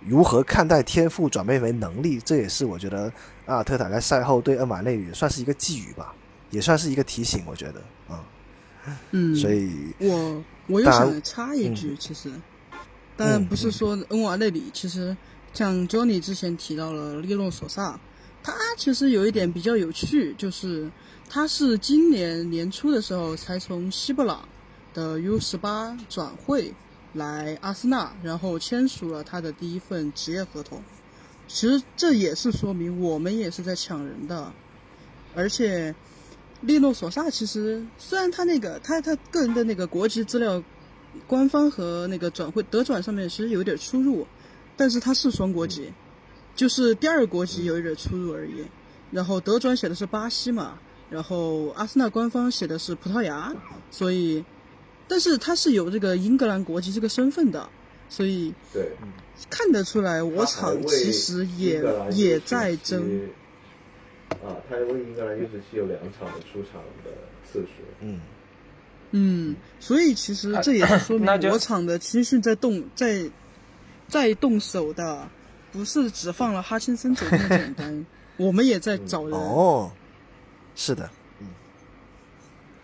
[0.05, 3.11] 如何看待天赋转变为能力，这也是我觉得
[3.45, 6.13] 阿尔特塔在赛后对恩瓦内里算是一个寄语吧，
[6.49, 7.43] 也算是一个提醒。
[7.45, 7.81] 我觉得
[8.13, 8.23] 啊，
[9.11, 12.31] 嗯，所以我我又想插一句，其实，
[13.15, 15.15] 当然不是说恩瓦内里，其实
[15.53, 17.99] 像 Johnny 之前提到了利诺索萨，
[18.41, 20.89] 他其实有一点比较有趣，就是
[21.29, 24.47] 他是今年年初的时候才从西布朗
[24.93, 26.73] 的 U 十八转会
[27.13, 30.81] 来阿森纳，然后签署了他的第一份职业合同。
[31.47, 34.51] 其实这也是说明我们也是在抢人的，
[35.35, 35.93] 而且
[36.61, 40.63] 利诺索萨其实虽然他那个他他个人的那个国籍资料，
[41.27, 44.25] 官方和那个转会德转上面其实有点出入，
[44.77, 45.91] 但是他是双国籍，
[46.55, 48.63] 就是第二国籍有一点出入而已。
[49.11, 50.79] 然后德转写的是巴西嘛，
[51.11, 53.53] 然后阿森纳官方写的是葡萄牙，
[53.91, 54.43] 所以，
[55.13, 57.69] 但是他是有这个英格兰国籍这个身份的，
[58.09, 58.89] 所以对，
[59.47, 63.29] 看得出来我场其实也也在争。
[64.43, 67.11] 啊，他为英格兰 U 十七有两场的出场的
[67.45, 67.67] 次数。
[67.99, 68.19] 嗯，
[69.11, 73.29] 嗯，所以其实这也是说明 那我场的青训在动在
[74.07, 75.29] 在动手的，
[75.71, 78.05] 不是只放了哈钦森走那么简单，
[78.37, 79.39] 我们也在找人。
[79.39, 79.91] 哦，
[80.75, 81.07] 是的，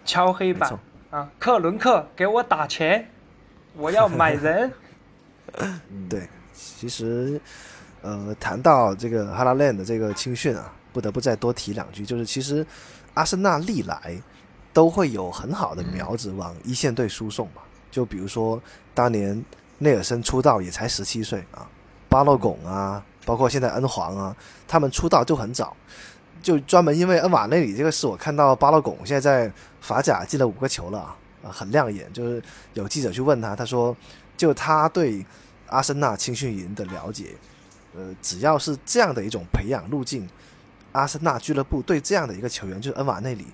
[0.05, 0.79] 敲黑板
[1.09, 1.27] 啊！
[1.39, 3.09] 克伦克给我打钱，
[3.75, 4.71] 我要买人。
[6.07, 7.41] 对，其实，
[8.01, 12.65] 呃，谈到这个哈拉兰的这个青训啊，不得不再多提两句，就是其实
[13.15, 14.21] 阿森纳历来
[14.71, 17.63] 都会有很好的苗子往一线队输送嘛。
[17.89, 18.61] 就比如说
[18.93, 19.43] 当年
[19.79, 21.67] 内尔森出道也才十七岁啊，
[22.07, 24.35] 巴洛拱啊，包括现在恩皇啊，
[24.67, 25.75] 他们出道就很早。
[26.41, 32.11] 就专门因为恩瓦内里这个事，我看到巴洛贡现在在法甲进了五个球了啊，啊很亮眼。
[32.13, 32.41] 就是
[32.73, 33.95] 有记者去问他，他说
[34.37, 35.25] 就他对
[35.67, 37.35] 阿森纳青训营的了解，
[37.93, 40.27] 呃，只要是这样的一种培养路径，
[40.93, 43.45] 阿森纳俱乐部对这样的一个球员，就是恩瓦内里，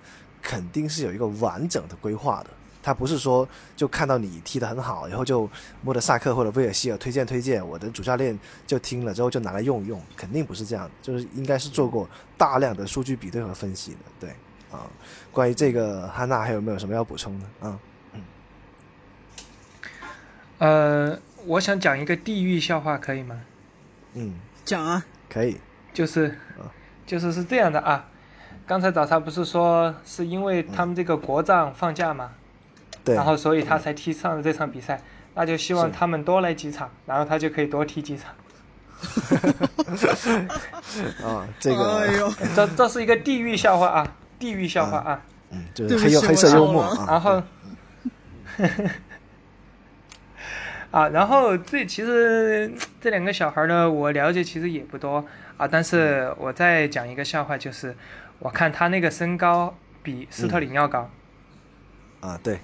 [0.41, 2.49] 肯定是有一个完整的规划的。
[2.85, 5.49] 他不是说就看到你踢得很好，然后就
[5.81, 12.07] 莫德萨克或者威尔希尔推荐推荐，我的主教练就听了之后就拿来用一用，肯定不是这样，就是应该是做过
[12.37, 13.97] 大量的数据比对和分析的。
[14.19, 14.29] 对
[14.71, 14.85] 啊，
[15.31, 17.79] 关于这个汉娜还有没有什么要补充的啊？
[20.59, 23.41] 呃，我想讲一个地狱笑话，可以吗？
[24.13, 25.57] 嗯，讲啊，可以，
[25.91, 26.37] 就是，
[27.05, 28.07] 就是是这样的啊。
[28.67, 32.31] 刚才早上不是说是因为他们这个国葬放假嘛，
[33.05, 34.99] 对，然后所以他才踢上了这场比赛，
[35.35, 38.33] 那就希望他们多来几场，然后他就可以多踢几场。
[41.23, 41.99] 啊， 这个。
[41.99, 45.21] 哎呦，这这是一个地狱笑话啊，地狱笑话啊。
[45.51, 47.43] 嗯，就是黑幽黑色幽默啊，然后，
[50.89, 55.23] 啊，然后这其实这两个小孩呢，我了解其实也不多
[55.57, 57.95] 啊，但是我再讲一个笑话，就是
[58.39, 61.07] 我看他那个身高比斯特林要高。
[62.21, 62.59] 啊，对，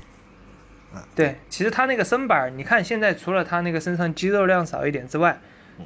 [1.15, 5.39] 对，其实他那个身板儿，你看现在除了他那个身上肌肉量少一点之外，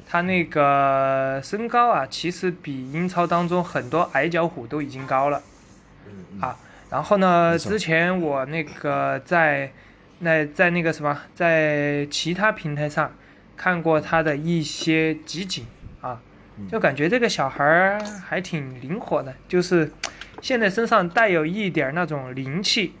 [0.06, 5.42] 他那个身高啊，其实比英超当中很多矮脚虎都已经高了。
[6.40, 6.56] 啊，
[6.90, 9.72] 然后呢，之前我那个在
[10.18, 13.12] 那在那个什么，在其他平台上
[13.56, 15.64] 看过他的一些集锦
[16.00, 16.20] 啊，
[16.70, 19.90] 就感觉这个小孩儿还挺灵活的，就是
[20.42, 22.94] 现在身上带有一点儿那种灵气，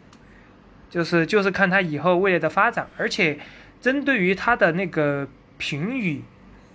[0.96, 3.38] 就是就是看他以后未来的发展，而且
[3.82, 5.28] 针对于他的那个
[5.58, 6.22] 评语，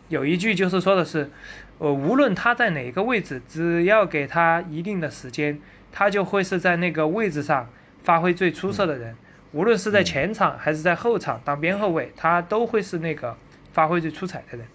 [0.09, 1.31] 有一句就是说的是，
[1.79, 5.59] 呃，无论他在哪个位置，只要给他一定的时间，
[5.91, 7.67] 他就会是在那个位置上
[8.03, 9.15] 发挥最出色的人。
[9.53, 13.35] 无论是在前场还是在后场当边后卫，他都会是那个
[13.73, 14.67] 发挥最出彩的人。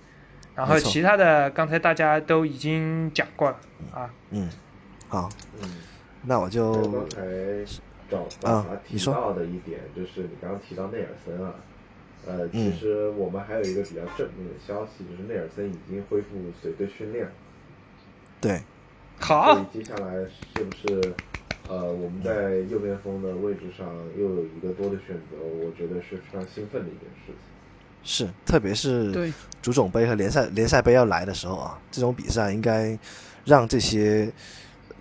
[0.56, 3.56] 然后其他的刚才大家都已经讲过了
[3.94, 4.50] 啊，嗯，
[5.06, 5.28] 好，
[5.62, 5.70] 嗯，
[6.24, 7.20] 那我就刚才
[8.10, 11.54] 找啊找他提到的一点，就是你刚刚提到内尔森啊，
[12.26, 16.28] 呃，嗯其实我们还有一个比较正面的消息，就是内尔森已经恢复
[16.60, 17.32] 随队训练了。
[18.40, 18.60] 对，
[19.18, 21.14] 好所以接下来是不是
[21.68, 25.36] 呃我们在右边锋的位置上又有一个多的选择？
[25.40, 27.34] 我觉得是非常兴奋的一件事情。
[28.08, 32.96] 是，特别是对，足总杯和联赛联赛杯要来的时候啊，这种比赛应该
[33.44, 34.32] 让这些，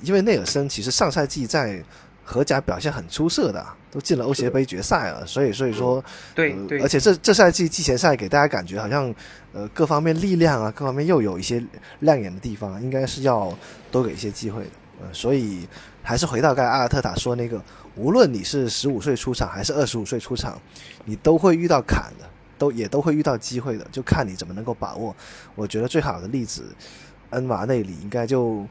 [0.01, 1.83] 因为内尔森其实上赛季在
[2.27, 6.03] 荷甲表现很出色的啊，都进了欧协杯决赛了，所以所以说，呃
[6.33, 9.13] 对对而且这这赛季季前赛给大家感觉好像，
[9.53, 11.63] 呃，各方面力量啊，各方面又有一些
[11.99, 13.55] 亮眼的地方，应该是要
[13.91, 14.69] 多给一些机会的。
[15.01, 15.67] 呃，所以
[16.01, 17.61] 还是回到刚才阿尔特塔说那个，
[17.95, 20.59] 无论你是十五岁出场还是二十五岁出场，
[21.03, 22.25] 你都会遇到坎的，
[22.57, 25.15] 都也都会遇到机会的，就看你怎么能够把握。
[25.53, 26.63] 我觉得最好的例子，
[27.31, 28.65] 恩瓦内里应该就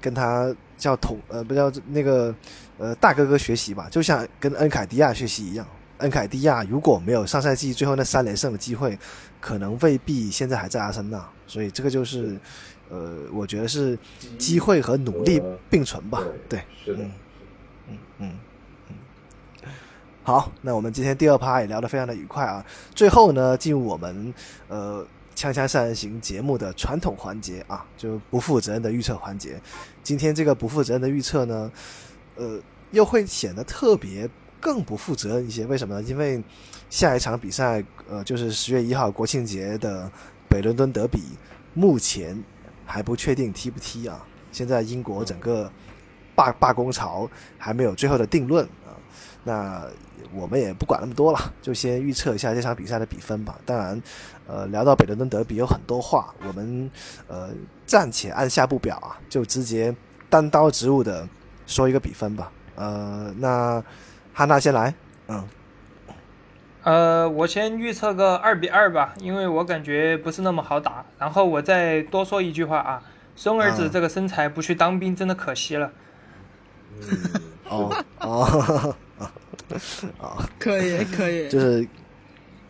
[0.00, 2.34] 跟他叫同呃不叫那个
[2.78, 5.66] 呃大哥哥学习吧，就像跟恩凯迪亚学习一样。
[5.98, 8.98] 恩凯迪亚如果没有上赛季最后那三连胜的机会，
[9.40, 11.24] 可能未必现在还在阿森纳。
[11.46, 12.36] 所以这个就是
[12.88, 13.96] 呃，我觉得是
[14.36, 15.40] 机会和努力
[15.70, 16.20] 并存吧。
[16.48, 17.12] 对，嗯
[17.88, 18.38] 嗯嗯
[18.88, 18.94] 嗯。
[20.24, 22.64] 好，那我们今天第二趴也聊得非常的愉快啊。
[22.94, 24.34] 最后呢，进入我们
[24.68, 25.06] 呃
[25.38, 29.60] 《锵锵三人行》节目的传统环节啊，就不负责任的预测环节。
[30.02, 31.70] 今天这个不负责任的预测呢，
[32.36, 32.60] 呃，
[32.90, 34.28] 又会显得特别
[34.60, 35.66] 更不负责任一些。
[35.66, 36.02] 为什么呢？
[36.02, 36.42] 因为
[36.90, 40.10] 下一场比赛，呃，就是十月一号国庆节的
[40.48, 41.22] 北伦敦德比，
[41.74, 42.42] 目前
[42.84, 44.24] 还不确定踢不踢啊。
[44.52, 45.70] 现在英国整个
[46.34, 48.92] 罢罢工潮还没有最后的定论啊。
[49.44, 49.86] 那
[50.34, 53.58] 我们也不管那么多了，就先预测一下这场比赛的比分吧。
[53.66, 54.00] 当然，
[54.46, 56.90] 呃，聊到北伦敦德比有很多话，我们
[57.26, 57.50] 呃
[57.86, 59.94] 暂且按下不表啊，就直接
[60.30, 61.28] 单刀直入的
[61.72, 62.52] 说一个比分吧。
[62.76, 63.82] 呃，那
[64.32, 64.94] 汉娜先来，
[65.28, 65.48] 嗯，
[66.82, 71.04] 呃，我先预测个二比二吧，因为我感觉不是那么好打。
[71.18, 73.02] 然后我再多说一句话啊，
[73.34, 73.90] 孙儿子嗯。
[73.90, 75.90] 这个身材不去当兵真的可惜了。
[77.00, 77.18] 嗯，
[77.68, 78.96] 哦 哦。
[80.18, 81.88] 哦， 可以可以，就是，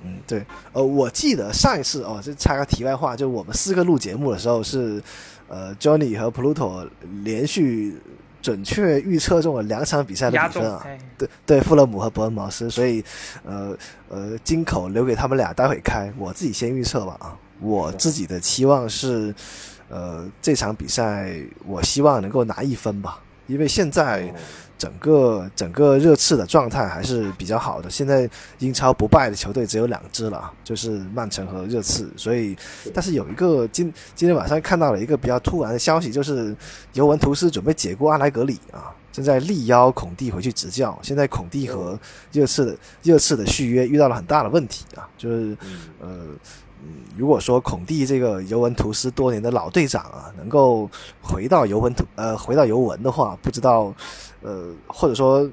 [0.04, 5.02] 嗯，对，呃，我记得上一次哦，这插个题外话，就我们四个录节目的时候是，
[5.48, 6.88] 呃，Johnny 和 Pluto
[7.24, 7.96] 连续
[8.43, 13.02] 准确预测中了两场比赛的比分，啊，哎，对对，富勒姆和伯恩茅斯，所以
[13.44, 13.74] 呃
[14.09, 19.32] 呃，金口留给他们俩待会开，我自己先预测吧啊，我自己的期望是，
[19.89, 21.32] 呃，这场比赛
[21.64, 24.32] 我希望能够拿一分吧，因为现在
[24.78, 28.28] 整个整个热刺的状态还是比较好的，现在
[28.59, 32.56] 英超不败的球队只有两支了啊，就是曼城和热刺，所以
[32.93, 36.55] 但是有一个今今天晚上看到了一个比较突然的消息，就是
[36.94, 40.98] 尤文图斯准备解雇阿莱格里啊，正在力邀孔蒂回去执教。
[41.01, 41.97] 现在孔蒂和
[42.32, 45.56] 热刺的热刺的续约遇到了很大的问题啊，就是
[46.01, 46.27] 呃
[46.82, 50.90] 嗯，如果说孔蒂这个尤文图斯多年的老队长啊，能够
[51.20, 53.94] 回到尤文图呃回到尤文的话，不知道
[54.40, 55.48] 呃或者说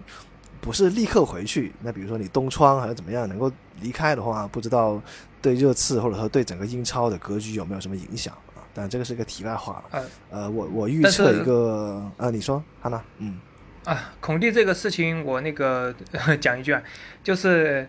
[0.60, 3.52] 不是立刻回去，那比如说你东窗还是怎么样能够
[3.82, 5.02] 离开的话，不知道
[5.42, 8.66] 对热刺或者说对整个英超的格局有没有什么影响啊？
[8.74, 9.84] 但这个是一个题外话了。
[9.92, 13.40] 呃呃，我我预测一个呃，你说哈娜，嗯
[13.86, 15.94] 啊，孔蒂这个事情我那个
[16.42, 16.82] 讲一句啊，
[17.24, 17.88] 就是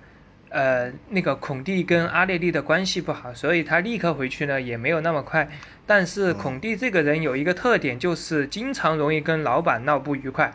[0.51, 5.49] 呃那个孔蒂跟阿列利的关系不好，所以他立刻回去呢也没有那么快。
[5.87, 10.53] 但是孔蒂这个人有一个特点，就是经常容易跟老板闹不愉快。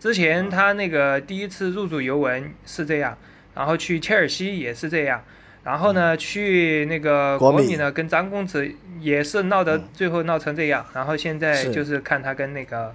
[0.00, 3.16] 之前他那个第一次入主尤文是这样，
[3.54, 5.22] 然后去切尔西也是这样，
[5.62, 8.68] 然后呢，去那个国米呢，跟张公子
[9.00, 12.92] 也是闹得最后闹成这样，然后现在就是看他跟那个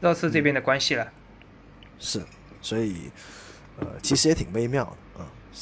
[0.00, 1.10] 热刺这边的关系了。
[1.98, 2.20] 是，
[2.60, 3.10] 所以
[3.80, 4.96] 呃，其实也挺微妙的啊、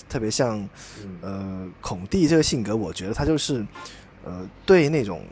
[0.08, 0.58] 特别像
[1.02, 1.18] 嗯。
[1.22, 3.64] 呃孔蒂这个性格，我觉得他就是
[4.24, 5.24] 呃对那种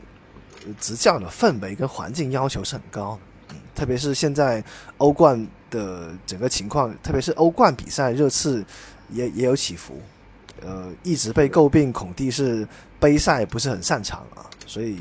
[0.65, 4.63] 呃执教的氛围跟环境要求是很高的，嗯，特别是现在
[4.97, 8.63] 欧冠的整个情况，特别是欧冠比赛，热刺
[9.09, 9.99] 也也有起伏，
[10.61, 12.67] 呃，一直被诟病孔蒂是
[12.99, 14.99] 杯赛不是很擅长啊，所以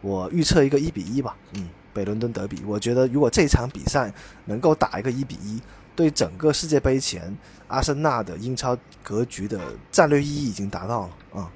[0.00, 4.12] 我预测一个一比一吧，嗯，北伦敦德比，我觉得如果这场比赛
[4.46, 5.60] 能够打一个一比一，
[5.98, 9.60] 对整个世界杯前阿森纳的英超格局的
[9.90, 11.52] 战略意义已经达到了啊、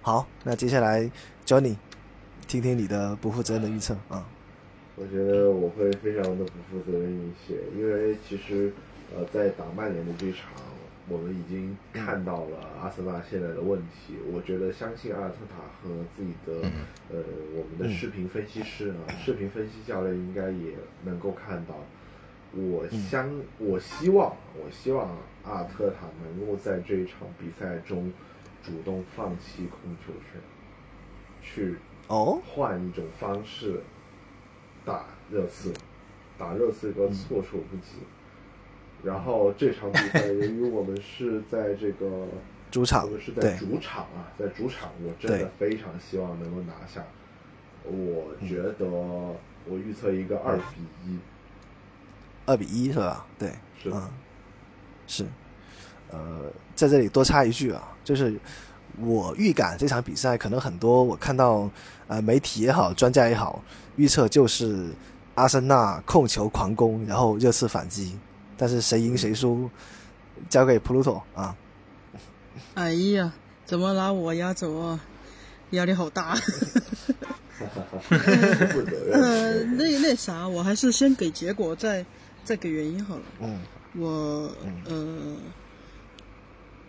[0.00, 1.02] 好，那接下来
[1.44, 1.76] Johnny，
[2.48, 4.26] 听听你的不负责任的预测啊、
[4.96, 8.72] 我觉得我会非常的不负责任一些，因为其实
[9.14, 10.48] 呃，在打曼联的这场，
[11.06, 14.14] 我们已经看到了阿森纳现在的问题。
[14.32, 16.66] 我觉得相信阿尔特塔和自己的、
[17.10, 17.22] 呃
[17.54, 20.72] 我们的视频分析师啊，视频分析教练应该也
[21.04, 21.74] 能够看到。
[22.54, 25.08] 我相，我希望，我希望
[25.44, 28.12] 阿尔特塔能够在这一场比赛中
[28.62, 30.40] 主动放弃控球权，
[31.42, 31.76] 去
[32.08, 33.80] 哦，换一种方式
[34.84, 35.72] 打热刺，
[36.36, 37.98] 打热刺个措手不及。
[39.02, 42.28] 然后这场比赛，由于我们是在这个
[42.70, 47.04] 主场我们是在主场啊，在主场，我真的非常希望能够拿下。
[47.84, 51.18] 我觉得我预测一个二比一，
[52.46, 53.26] 二比一是吧？
[53.38, 53.48] 对，
[53.82, 54.10] 是嗯，
[55.06, 55.26] 是，
[56.10, 58.38] 呃，在这里多插一句啊，就是
[58.98, 61.70] 我预感这场比赛可能很多我看到
[62.08, 63.62] 呃媒体也好，专家也好，
[63.96, 64.90] 预测就是
[65.34, 68.18] 阿森纳控球狂攻，然后热刺反击，
[68.56, 69.70] 但是谁赢谁输
[70.48, 71.56] 交给普鲁托啊。
[72.74, 73.32] 哎呀，
[73.64, 75.00] 怎么拿我压轴啊？
[75.70, 76.36] 压力好大。
[79.12, 82.04] 呃，那那啥，我还是先给结果，再
[82.44, 83.22] 再给原因好了。
[83.40, 83.60] 嗯
[83.94, 84.50] 我
[84.86, 85.36] 呃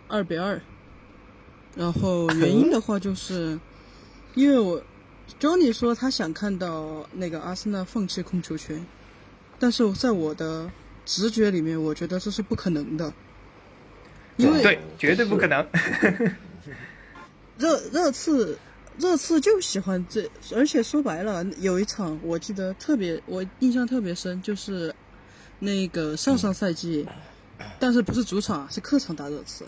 [0.08, 0.58] 二比二，
[1.76, 3.60] 然后原因的话就是，
[4.34, 4.82] 因为我
[5.38, 8.86] Johnny 说他想看到那个阿森纳放弃控球权，
[9.58, 10.70] 但是在我的
[11.04, 13.12] 直觉里面，我觉得这是不可能的，
[14.36, 15.66] 因为对，绝对不可能。
[17.58, 18.58] 热热刺
[18.96, 24.94] 热刺就喜欢这，而且说白了，有一场我记得特别，我印象特别深，就是
[25.58, 27.06] 那个上上赛季，
[27.78, 29.64] 但是不是主场，是客场打热刺。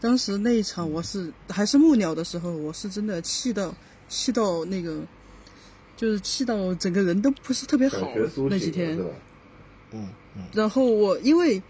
[0.00, 3.74] 当时那一场我是还是木鸟的时候，我是真的气到
[4.08, 5.00] 气到那个，
[5.96, 8.08] 就是气到整个人都不是特别好
[8.50, 8.98] 那几天
[9.92, 10.08] 嗯
[10.52, 11.62] 然后我因为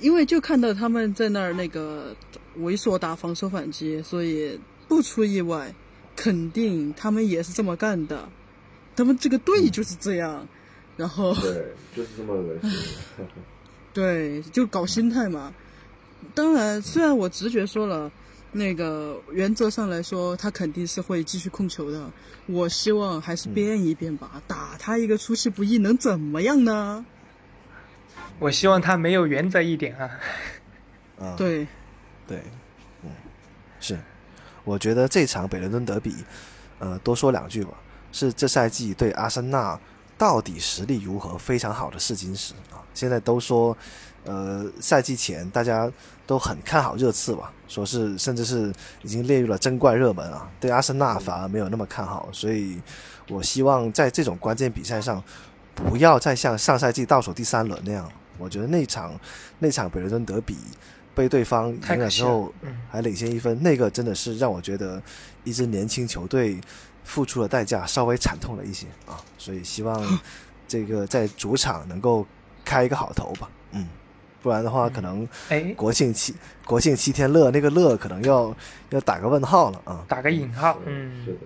[0.00, 2.14] 因为就看到他们在那儿那个
[2.60, 4.58] 猥琐打防守反击，所以
[4.88, 5.74] 不出意外，
[6.16, 8.28] 肯定他们也是这么干的。
[8.94, 10.46] 他们这个队就是这样，
[10.96, 12.70] 然后对，就是这么恶心。
[13.94, 15.52] 对就搞心态嘛。
[16.34, 18.10] 当然，虽然我直觉说了。
[18.54, 22.10] 那个原则上来说，他肯定是会继续控球的。
[22.44, 27.02] 我希望还是变一变吧，打他一个出其不意能怎么样呢？
[28.38, 30.10] 我希望他没有原则一点啊。
[31.18, 31.66] 啊，对，
[32.28, 32.42] 对，
[33.02, 33.10] 嗯，
[33.80, 33.98] 是，
[34.64, 36.14] 我觉得这场北伦敦德比，
[36.78, 37.70] 呃，多说两句吧，
[38.12, 39.80] 是这赛季对阿森纳
[40.16, 42.80] 到底实力如何非常好的试金石啊。
[42.94, 43.76] 现在都说，
[44.24, 45.90] 呃，赛季前大家
[46.26, 48.72] 都很看好热刺吧，说是甚至是
[49.02, 50.50] 已经列入了争冠热门啊。
[50.60, 52.80] 对阿森纳反而没有那么看好，所以
[53.28, 55.22] 我希望在这种关键比赛上，
[55.74, 58.10] 不要再像上赛季倒数第三轮那样。
[58.38, 59.18] 我觉得那场
[59.58, 60.56] 那场北伦敦德比
[61.14, 65.00] 被对方赢了之后嗯还领先一分，那个真的是让我觉得
[65.44, 66.58] 一支年轻球队
[67.04, 69.20] 付出的代价稍微惨痛了一些啊。
[69.38, 70.02] 所以希望
[70.68, 72.26] 这个在主场能够
[72.64, 73.88] 开一个好头吧，嗯，
[74.42, 76.34] 不然的话可能哎，国庆七
[76.64, 78.54] 国庆七天乐那个乐可能要
[78.90, 80.04] 要打个问号了啊。
[80.08, 81.38] 打个引号，嗯是的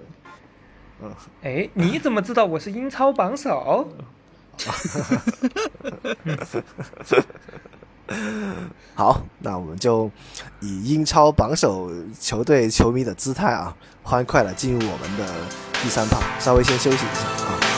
[1.03, 1.17] 嗯，的。
[1.43, 3.89] 哎，你怎么知道我是英超榜首？
[8.95, 10.11] 好，那我们就
[10.61, 15.27] 以英超榜首球队球迷的姿态啊，欢快的进入我们的
[15.83, 17.76] 第三趴，稍微先休息一下啊。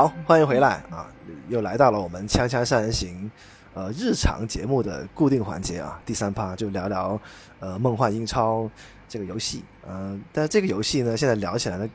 [0.00, 1.06] 好，欢迎回来啊！
[1.50, 3.26] 又来到了我们《锵锵三人行》
[3.74, 7.20] 呃日常节目的固定环节啊，第三趴就聊聊
[7.58, 8.62] 呃《梦幻英超》
[9.06, 9.62] 这个游戏。
[9.86, 11.86] 嗯、但这个游戏呢，现在聊起来呢，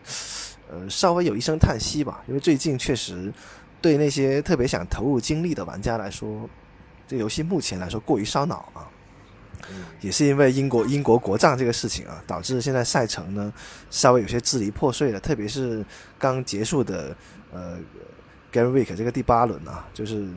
[0.69, 3.33] 呃，稍微有一声叹息吧，因为最近确实
[3.81, 6.47] 对那些特别想投入精力的玩家来说，
[7.07, 8.85] 这游戏目前来说过于烧脑啊。
[10.01, 13.51] 也是因为英国英国国葬这个事情啊，导致现在赛程呢
[13.89, 15.85] 稍微有些支离破碎了，特别是
[16.17, 17.15] 刚结束的
[17.51, 17.77] 呃
[18.51, 20.27] Game Week 这个第八轮啊，就是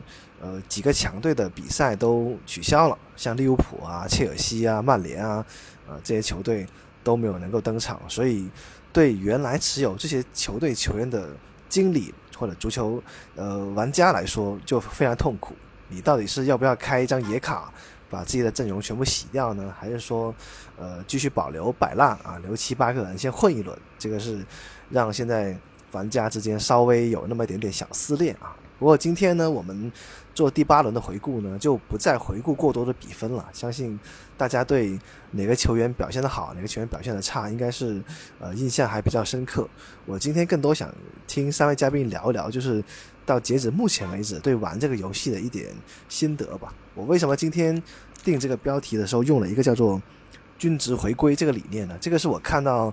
[0.40, 5.44] 呃几个强队的比赛都取消了，像利物浦啊、切尔西啊、曼联啊，
[5.88, 6.66] 呃这些球队
[7.04, 8.48] 都没有能够登场，所以
[8.92, 11.30] 对原来持有这些球队球员的
[11.68, 13.02] 经理或者足球
[13.36, 15.54] 呃玩家来说就非常痛苦。
[15.90, 17.72] 你到底是要不要开一张野卡？
[18.10, 20.34] 把自己的阵容全部洗掉呢，还是说，
[20.78, 23.78] 呃，继续保留摆烂啊，留七八个人先混一轮？
[23.98, 24.44] 这个是
[24.90, 25.56] 让现在
[25.92, 28.56] 玩家之间稍微有那么一点点小撕裂啊。
[28.78, 29.90] 不过今天呢，我们
[30.32, 33.44] 做第八轮的回顾呢，就不再回顾过多的比分了。
[33.52, 33.98] 相信
[34.36, 34.96] 大家对
[35.32, 38.00] 哪个球员表现的好，哪个球员表现的差，应该是
[38.38, 39.68] 呃印象还比较深刻。
[40.06, 40.94] 我今天更多想
[41.26, 42.80] 听三位嘉宾聊一聊，就是
[43.28, 45.68] 到截止目前为止对玩这个游戏的一点
[46.08, 46.72] 心得吧。
[46.94, 47.80] 我为什么今天
[48.24, 50.00] 定这个标题的时候用了一个叫做
[50.56, 51.98] “均值回归”这个理念呢？
[52.00, 52.92] 这个是我看到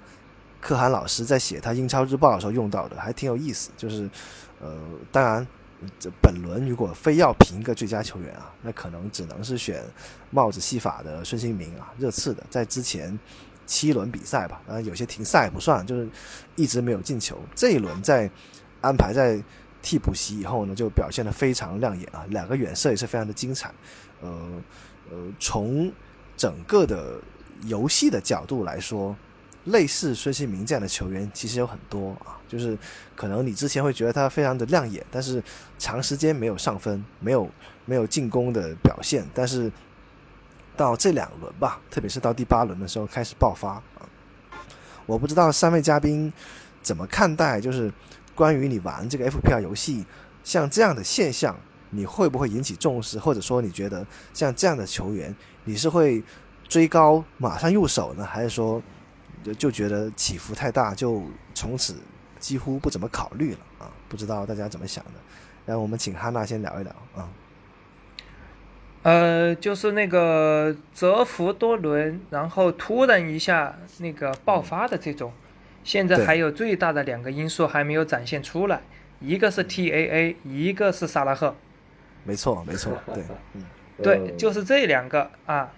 [0.59, 3.71] 可汗老师在写他英超日报的时候用到的，还挺有意思。
[3.77, 4.09] 就是
[4.59, 4.77] 呃，
[5.09, 5.47] 当然
[5.97, 9.81] 这本轮如果非要评一个最佳球员啊，那可能只能是选
[10.31, 13.17] 帽子戏法的孙兴民啊，热刺的，在之前
[13.65, 16.09] 七轮比赛吧，当然有些停赛不算，就是
[16.57, 17.39] 一直没有进球。
[17.55, 18.29] 这一轮在
[18.81, 19.41] 安排在。
[19.85, 23.71] 替补席以后呢，就表现得非常亮眼啊，两个远射也是非常的精彩。
[24.19, 24.29] 呃
[25.11, 25.91] 呃，从
[26.35, 27.21] 整个的
[27.65, 29.15] 游戏的角度来说，
[29.65, 32.75] 类似孙兴民这样的球员其实有很多啊，就是
[33.15, 35.43] 可能你之前会觉得他非常的亮眼，但是
[35.77, 37.47] 长时间没有上分，没有
[37.85, 39.71] 没有进攻的表现，但是
[40.75, 44.09] 到这两轮吧，特别是到第八轮的时候开始爆发啊。
[45.05, 46.33] 我不知道三位嘉宾
[46.81, 47.93] 怎么看待，就是。
[48.35, 50.05] 关于你玩这个 FPL 游戏，
[50.43, 51.57] 像这样的现象，
[51.91, 53.17] 你会不会引起重视？
[53.17, 55.33] 或者说，你觉得像这样的球员，
[55.63, 56.21] 你是会
[56.67, 58.83] 追高马上入手呢，还是说
[59.41, 61.95] 就就觉得起伏太大，就从此
[62.37, 63.89] 几乎不怎么考虑了啊？
[64.09, 65.11] 不知道大家怎么想的？
[65.65, 67.29] 然后我们请哈娜先聊一聊啊。
[69.03, 75.31] 呃，就是那个蛰伏多轮，然后突然一下那个爆发的这种。
[75.85, 78.81] 现在还有最大的两个因素还没有展现出来，
[79.19, 81.55] 一个是 TAA，一个是萨拉赫。
[82.23, 83.63] 没错，没错， 对，嗯，
[84.01, 85.71] 对，就是这两个啊，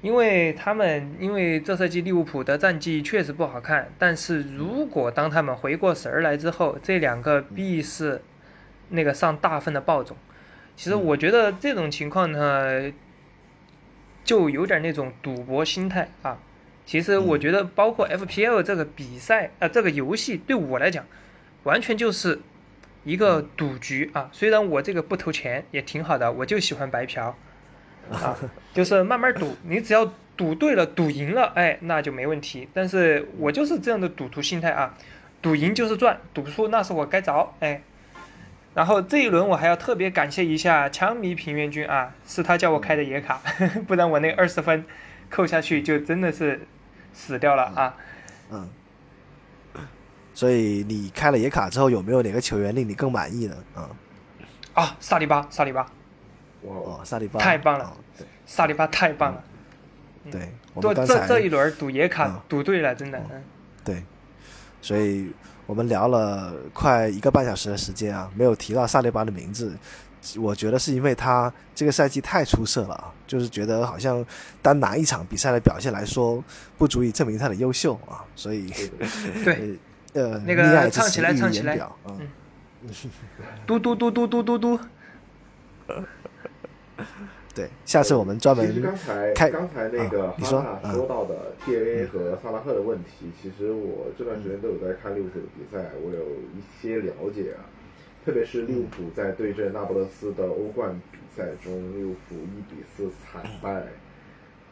[0.00, 8.22] 因为他们因为这赛季利物浦的战绩确实不好看，但是如果当他们回过神儿来之后，这两个必是
[8.88, 10.16] 那个上大分的爆种。
[10.76, 12.90] 其实我觉得这种情况呢，
[14.24, 16.38] 就有点那种赌博心态啊。
[16.86, 21.04] 其实我觉得，包括 FPL 这个比赛啊，这个游戏对我来讲，
[21.64, 22.38] 完全就是
[23.02, 24.30] 一个赌局啊。
[24.32, 27.36] 虽然我这个不投钱也挺好的，我就喜欢白嫖
[28.12, 28.38] 啊，
[28.72, 29.56] 就是慢慢赌。
[29.64, 32.68] 你只要赌对了，赌赢了，哎，那就没问题。
[32.72, 34.94] 但是我就是这样的赌徒心态啊，
[35.42, 37.82] 赌赢就是赚，赌输那是我该着哎。
[38.74, 43.42] 然后这一轮我还要特别感谢一下枪迷平原君啊，是他叫我开的野卡，
[43.88, 44.84] 不然我那二十分
[45.28, 46.60] 扣下去就真的是。
[47.16, 47.96] 死掉了啊！
[48.50, 48.68] 嗯，
[50.34, 53.56] 所以你开了野卡之后，有没有哪个球员令你更满意呢？
[53.74, 53.90] 啊
[54.74, 55.86] 啊，萨利巴，萨利巴，
[56.62, 57.96] 哇，萨利巴太棒了！
[58.18, 59.42] 对，萨利巴太棒了！
[60.30, 60.52] 对，
[60.82, 63.18] 这这这一轮赌野卡赌对了，真的。
[63.32, 63.42] 嗯，
[63.82, 64.04] 对，
[64.82, 65.32] 所以
[65.64, 69.74] 我们聊了快一个半小时的时间啊，没有提到萨利巴的名字。
[70.38, 74.24] 我觉得是因为他这个赛季太出色了啊，就是觉得好像
[74.60, 76.42] 单拿一场比赛的表现来说，
[76.76, 78.72] 不足以证明他的优秀啊，所以
[79.44, 79.78] 对
[80.14, 82.18] 呃那个唱起来唱起来，嗯，
[83.66, 84.80] 嘟嘟嘟嘟嘟嘟嘟，
[87.54, 96.20] 对，下次我们专门刚才刚才那个你说说到的 T A A 和萨拉赫的问题，其实我这段时间都有在看利物浦的比赛，我有
[96.54, 97.64] 一些了解啊。
[98.26, 103.84] 特别是利物浦在对阵那不勒斯的欧冠比赛中，利物浦一比四惨败，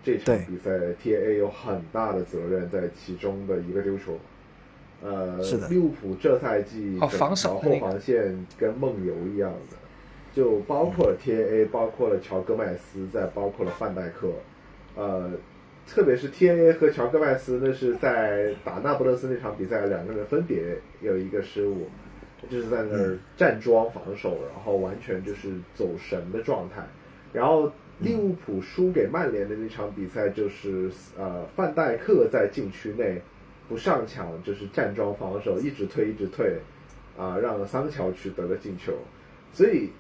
[0.03, 4.19] 这场比赛 T A A 有很大的责任在其中的一个丢球。
[5.05, 5.39] 呃，
[5.71, 9.77] 利物浦这赛季防守后防线跟梦游一样的，
[10.33, 14.33] 就包括了 T A A，包括了乔戈麦斯，再包括了范戴克。
[14.97, 15.31] 呃，
[15.87, 21.87] 特别是 T A A 和乔戈麦斯，那是在打那不勒斯那场比赛，两个人分别有一个失误。
[22.51, 26.83] 就是在那儿站桩防守，然后完全就是走神的状态。
[27.33, 33.21] 然后利物浦输给曼联的那场比赛，就是呃范戴克在禁区内
[33.69, 36.59] 不上抢，就是站桩防守，一直推一直退，
[37.17, 38.93] 啊，让桑乔取得了进球。
[39.53, 39.91] 所以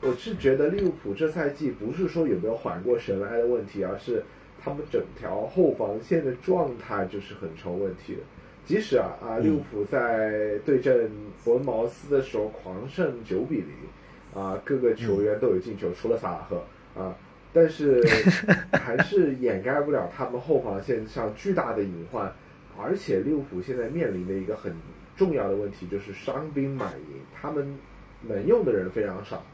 [0.00, 4.22] 我是觉得利物浦这赛季不是说有没有缓过神来的问题，而是
[4.60, 8.20] 他们整条后防线的状态就是很成问题的。
[8.64, 11.10] 即使啊啊，利物浦在对阵
[11.44, 16.62] 伯恩茅斯的时候狂胜九比零，啊，各个球员都有进球，除了萨拉赫
[16.94, 17.16] 啊，
[17.52, 18.02] 但是
[18.72, 22.32] 还是掩盖不了他们后防线上巨大的隐患。
[22.78, 24.74] 而且利物浦现在面临的一个很
[25.14, 27.76] 重要的问题就是伤兵满营，他们
[28.22, 29.44] 能用的人非常少，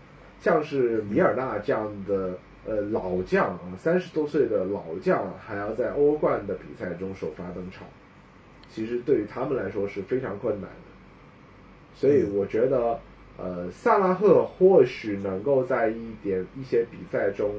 [0.40, 7.84] 像是米尔纳这样的呃老将啊，三十多岁的老将，还要在欧冠的比赛中首发登场。
[8.70, 10.76] 其实对于他们来说是非常困难的，
[11.94, 13.00] 所以我觉得，
[13.36, 17.50] 呃，萨拉赫或许能够在一点一些比赛中，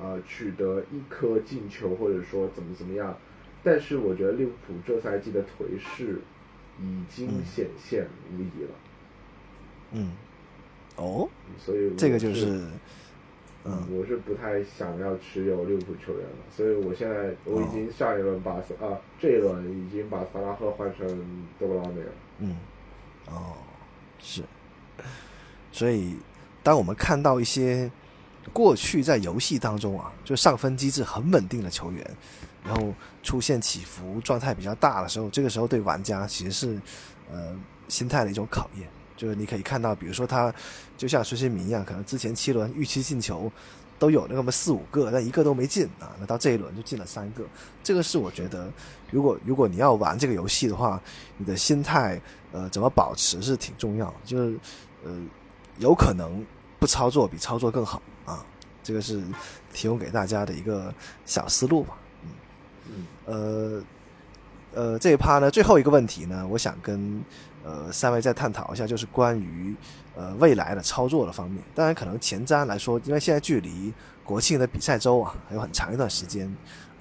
[0.00, 3.16] 呃，取得一颗进球，或者说怎么怎么样，
[3.62, 6.20] 但是我觉得利物浦这赛季的颓势
[6.80, 8.70] 已经显现无疑了。
[9.92, 10.10] 嗯，
[10.96, 11.28] 哦，
[11.58, 12.62] 所以这个就是。
[13.62, 21.06] 嗯，我是不太想要持有利物浦球员了，所以我现在我已经上一轮把啊这一轮已经把萨拉赫换成
[21.58, 22.12] 德布劳内了。
[22.38, 22.56] 嗯，
[23.26, 23.52] 哦，
[24.18, 24.42] 是，
[25.72, 26.16] 所以
[26.62, 27.90] 当我们看到一些
[28.50, 32.10] 过去在游戏当中啊，就上分机制很稳定的球员，
[32.64, 36.80] 然后出现起伏、状态比较大的时候，这个时候对玩家其实是
[37.30, 37.54] 呃
[37.88, 38.88] 心态的一种考验。
[39.20, 40.50] 就是你可以看到，比如说他
[40.96, 43.52] 就像孙兴民一样，可能之前七轮预期进球
[43.98, 46.16] 都有那么四五个，但一个都没进啊。
[46.18, 47.44] 那到这一轮就进了三个，
[47.82, 48.72] 这个是我觉得，
[49.10, 50.98] 如果如果你要玩这个游戏的话，
[51.36, 52.18] 你的心态
[52.50, 54.10] 呃怎么保持是挺重要。
[54.24, 54.58] 就是
[55.04, 55.14] 呃
[55.76, 56.42] 有可能
[56.78, 58.42] 不操作比操作更好啊，
[58.82, 59.22] 这个是
[59.74, 60.94] 提供给大家的一个
[61.26, 61.98] 小思路吧。
[62.88, 63.82] 嗯呃
[64.72, 67.22] 呃这一趴呢，最后一个问题呢，我想跟。
[67.62, 69.74] 呃，三位再探讨一下，就是关于
[70.16, 71.62] 呃未来的操作的方面。
[71.74, 73.92] 当然，可能前瞻来说，因为现在距离
[74.24, 76.50] 国庆的比赛周啊还有很长一段时间，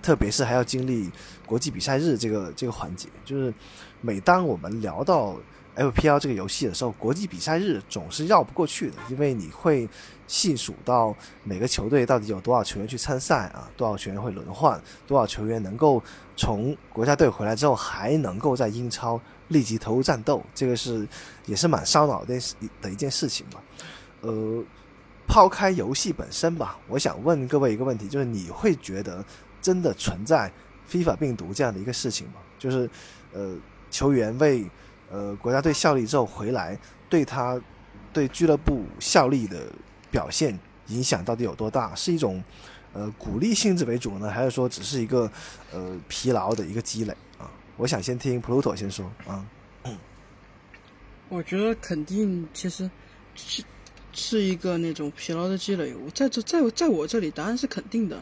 [0.01, 1.09] 特别是还要经历
[1.45, 3.07] 国际比赛日这个这个环节。
[3.23, 3.53] 就是
[4.01, 5.37] 每当我们聊到
[5.77, 9.87] FPL 这个游戏的时候，国际比赛日总是绕不过去的，因为你会
[10.27, 11.15] 细数到
[11.45, 16.03] 每个球队到底有多少球员去参赛啊，多少球员会轮换，多少球员能够
[16.35, 19.17] 从国家队回来之后还能够在英超。
[19.49, 21.07] 立即投入战斗，这个是
[21.45, 22.39] 也是蛮烧脑的
[22.81, 23.61] 的一件事情吧。
[24.21, 24.63] 呃，
[25.27, 29.23] 抛开游戏本身吧，我想问各位一个问题，就是你会觉得
[29.61, 30.51] 真的存在
[30.85, 32.35] 非法病毒这样的一个事情吗？
[32.57, 32.89] 就是
[33.31, 33.55] 呃，
[33.91, 34.65] 球员为
[35.11, 36.77] 呃国家队效力之后回来，
[37.07, 37.59] 对他
[38.11, 39.67] 对俱乐部效力的
[40.11, 40.57] 表现
[40.87, 41.93] 影响到底有多大？
[41.95, 42.43] 是一种
[42.91, 45.31] 呃鼓励性质为主呢，还是说只是一个
[45.71, 47.15] 呃疲劳的一个积累？
[47.79, 49.45] 我想先听 Pluto 先说啊。
[51.29, 52.89] 我觉得肯定其实
[53.35, 53.63] 是
[54.11, 55.93] 是一个那种疲劳的积累。
[55.95, 58.21] 我在这在在我这里答案是肯定的。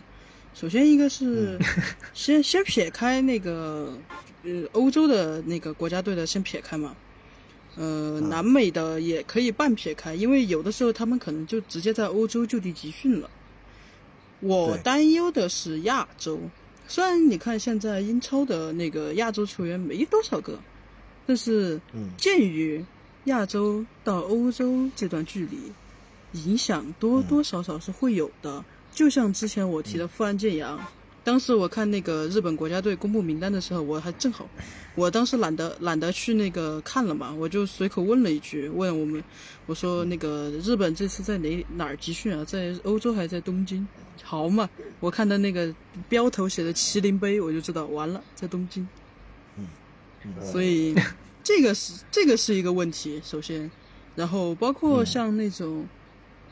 [0.54, 1.58] 首先一个是
[2.14, 3.98] 先先撇开那个
[4.44, 6.96] 呃欧洲的那个国家队的先撇开嘛，
[7.78, 13.28] 呃南美的也可以半撇开，因为有的时候他们可能就直接在欧洲就地集训了。
[14.40, 16.40] 我担忧的是亚洲。
[16.88, 20.58] 虽然你看现在英超的那个亚洲球员没多少个，
[21.26, 21.80] 但是
[22.18, 22.84] 鉴于
[23.26, 25.60] 亚洲到欧洲这段距离，
[26.34, 28.64] 影响多多少少是会有的。
[28.94, 30.80] 就像之前我提的富安健洋，
[31.28, 34.48] 当时我看那个日本国家队公布名单的时候，我还正好，
[34.95, 39.22] 我当时懒得懒得去那个看了嘛，我就随口问了一句，问我们，
[39.66, 42.45] 我说那个日本这次在哪哪儿集训啊？
[42.45, 43.86] 在欧洲还是在东京？
[44.24, 44.70] 好嘛，
[45.02, 45.76] 我看到那个
[46.08, 48.88] 标头写的麒麟杯，我就知道完了，在东京。
[49.58, 49.68] 嗯，
[50.41, 50.95] 所以
[51.44, 53.70] 这个是这个是一个问题，首先，
[54.16, 55.86] 然后包括像那种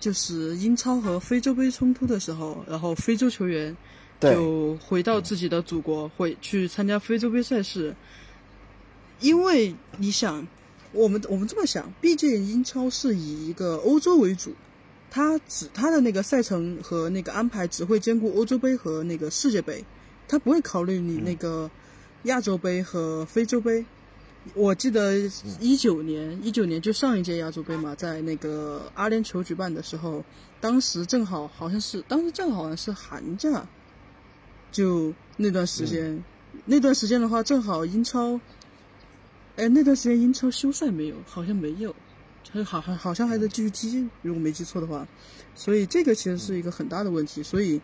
[0.01, 3.73] 就是英超和非洲杯冲突的时候，然后非洲球员
[4.19, 7.95] 就回到自己的祖国，会去参加非洲杯赛事，
[9.19, 10.47] 因为你想，
[10.91, 14.53] 我们我们这么想，毕竟英超是以一个欧洲为主。
[15.11, 19.85] 它只它的那个赛程和那个安排只会兼顾欧洲杯和那个世界杯，
[20.27, 21.71] 它不会考虑你那个
[22.23, 23.85] 亚洲杯和非洲杯。
[24.53, 25.15] 我记得
[25.61, 30.21] 一九年一九年就上一届亚洲杯嘛，在那个阿联酋举办的时候，
[30.59, 33.65] 当时正好好像是当时正好好像是寒假，
[34.75, 36.21] 就那段时间，
[36.65, 38.37] 那段时间的话正好英超，
[39.55, 41.95] 哎那段时间英超休赛没有，好像没有。
[42.51, 45.07] 还好还好像还在继续踢，如果没记错的话。
[45.55, 47.41] 所以这个其实是一个很大的问题。
[47.41, 47.79] 所以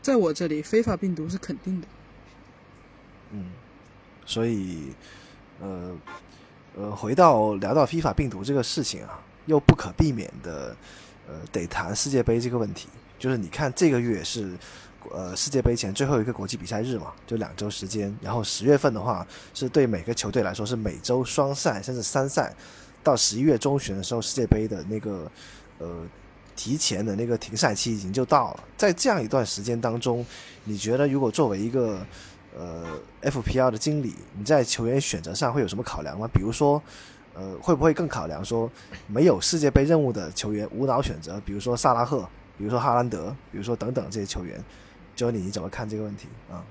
[0.00, 1.86] 在我这里，非法病毒是肯定的。
[3.32, 3.50] 嗯，
[4.24, 4.88] 所以
[5.60, 5.94] 呃
[6.74, 10.74] 呃，回到聊到非法病毒这个事情啊，又不可避免的
[11.28, 12.88] 呃得谈世界杯这个问题。
[13.18, 14.56] 就是你看这个月是
[15.10, 18.14] 呃世界杯前最后一个国际比赛日嘛，就两周时间。
[18.20, 22.54] 然后十月份的话，是对每个球队来说是每周双赛甚至三赛。
[23.02, 25.28] 到十一月中旬的时候，世界杯的那个
[25.78, 26.06] 呃
[26.54, 28.64] 提前的那个停赛期已经就到了。
[28.76, 30.24] 在这样一段时间当中，
[30.62, 31.98] 你觉得如果作为一个
[32.56, 32.84] 呃
[33.22, 36.28] ，FPL 的经理，你在球员选择上会有什么考量吗？
[36.32, 36.80] 比如说，
[37.34, 38.70] 呃，会不会更考量说
[39.08, 41.40] 没有世界杯任务的球员无脑选择？
[41.44, 42.20] 比如说萨拉赫，
[42.56, 44.62] 比如说哈兰德，比如说等等这些球员，
[45.14, 46.64] 就你你怎么看这个问题啊？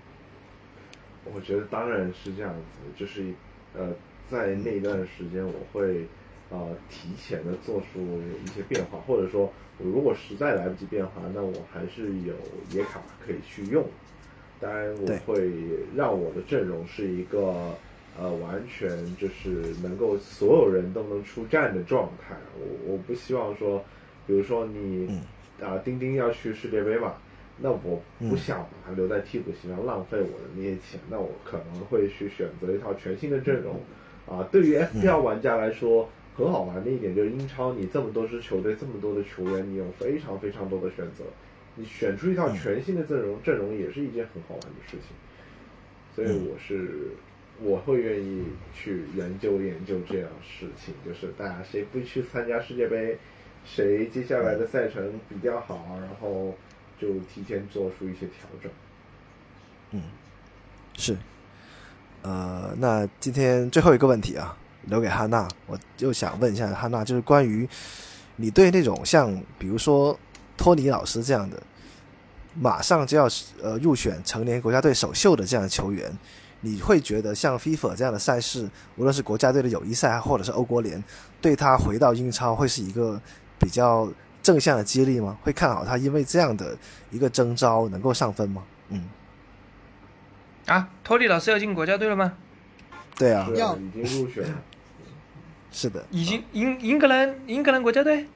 [1.34, 3.32] 我觉得当然是这样子，就是
[3.74, 3.94] 呃，
[4.30, 6.08] 在那一段时间，我会
[6.50, 9.44] 呃提前的做出一些变化，或者说，
[9.78, 12.34] 我如果实在来不及变化，那我还是有
[12.72, 13.86] 野卡可以去用。
[14.60, 15.52] 当然，我会
[15.96, 17.76] 让我的阵容是一个
[18.20, 22.36] 呃，完全就是能够所有人都能出战的状态。
[22.60, 23.84] 我我不希望说，
[24.26, 25.22] 比如说你
[25.62, 27.14] 啊，丁丁要去世界杯嘛，
[27.62, 33.80] 那我不想把他留在替补席上浪费我的那些钱，那我可能会去选择一套全新的阵容。
[34.28, 41.24] 啊，对于 FPL 玩家来说，很好玩的一点就是英超，你这么多支球队，这么多的球员，你有非常非常多的选择。
[41.76, 45.16] 你选出一套全新的阵容，阵容也是一件很好玩的事情，
[46.14, 47.10] 所以我是
[47.62, 48.44] 我会愿意
[48.74, 53.18] 去研究研究这样事情，就是大家谁不去参加世界杯，
[53.66, 56.54] 谁接下来的赛程比较好，然后
[57.02, 58.72] 就提前做出一些调整。
[59.90, 60.04] 嗯，
[60.94, 61.18] 是，
[62.22, 67.68] 呃，那今天最后一个问题啊，留给汉娜，我就想问一下汉娜，就是关于
[68.36, 70.16] 你对那种像比如说。
[70.58, 71.60] 托尼老师这样的，
[72.54, 73.28] 马上就要
[73.64, 76.16] 呃入选成年国家队首秀的这样的球员，
[76.60, 81.04] 你会觉得像 FIFA 这样的赛事，无论是国家队的友谊赛或者是欧国联，
[81.42, 83.20] 对他回到英超会是一个
[83.58, 84.08] 比较
[84.42, 85.38] 正向的激励吗？
[85.44, 86.78] 会看好他因为这样的
[87.10, 88.64] 一个征召能够上分吗？
[88.90, 89.10] 嗯。
[90.68, 92.34] 啊，托尼老师要进国家队了吗？
[93.18, 94.62] 对啊，要已经入选了。
[95.72, 96.04] 是的。
[96.12, 98.28] 已经英英格兰英格兰国家队。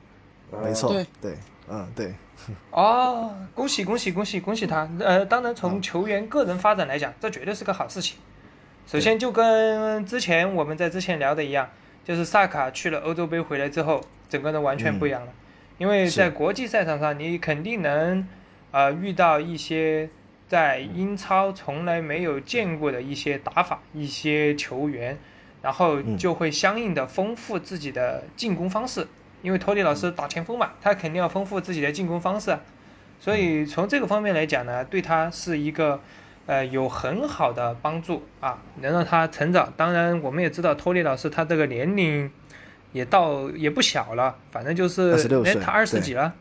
[0.64, 1.38] 没错，对。
[1.68, 2.14] 嗯，对。
[2.70, 4.88] 哦，恭喜恭喜恭喜恭喜他！
[5.00, 8.18] 呃，当然从球员个人发展来讲，这绝对是个好事情。
[8.86, 11.68] 首先就跟之前我们在之前聊的一样，
[12.04, 15.32] 就是萨卡去了欧洲杯回来之后，整个人完全不一样了。
[15.78, 18.28] 因为在国际赛场上，你肯定能
[18.72, 20.10] 呃遇到一些
[20.48, 25.18] 在英超从来没有见过的一些打法、一些球员，
[25.62, 29.08] 然后就会相应的丰富自己的进攻方式。
[29.42, 32.58] 因为托尼老师打前锋嘛，他肯定要丰富自己的进攻方式，
[33.20, 36.02] 所以从这个方面来讲呢，对他是一个
[36.48, 39.72] 呃有很好的帮助啊，能让他成长。
[39.78, 42.32] 当然，我们也知道托尼老师他这个年龄
[42.96, 45.12] 也到也不小了，反正就是
[45.44, 46.34] 哎他二十几了，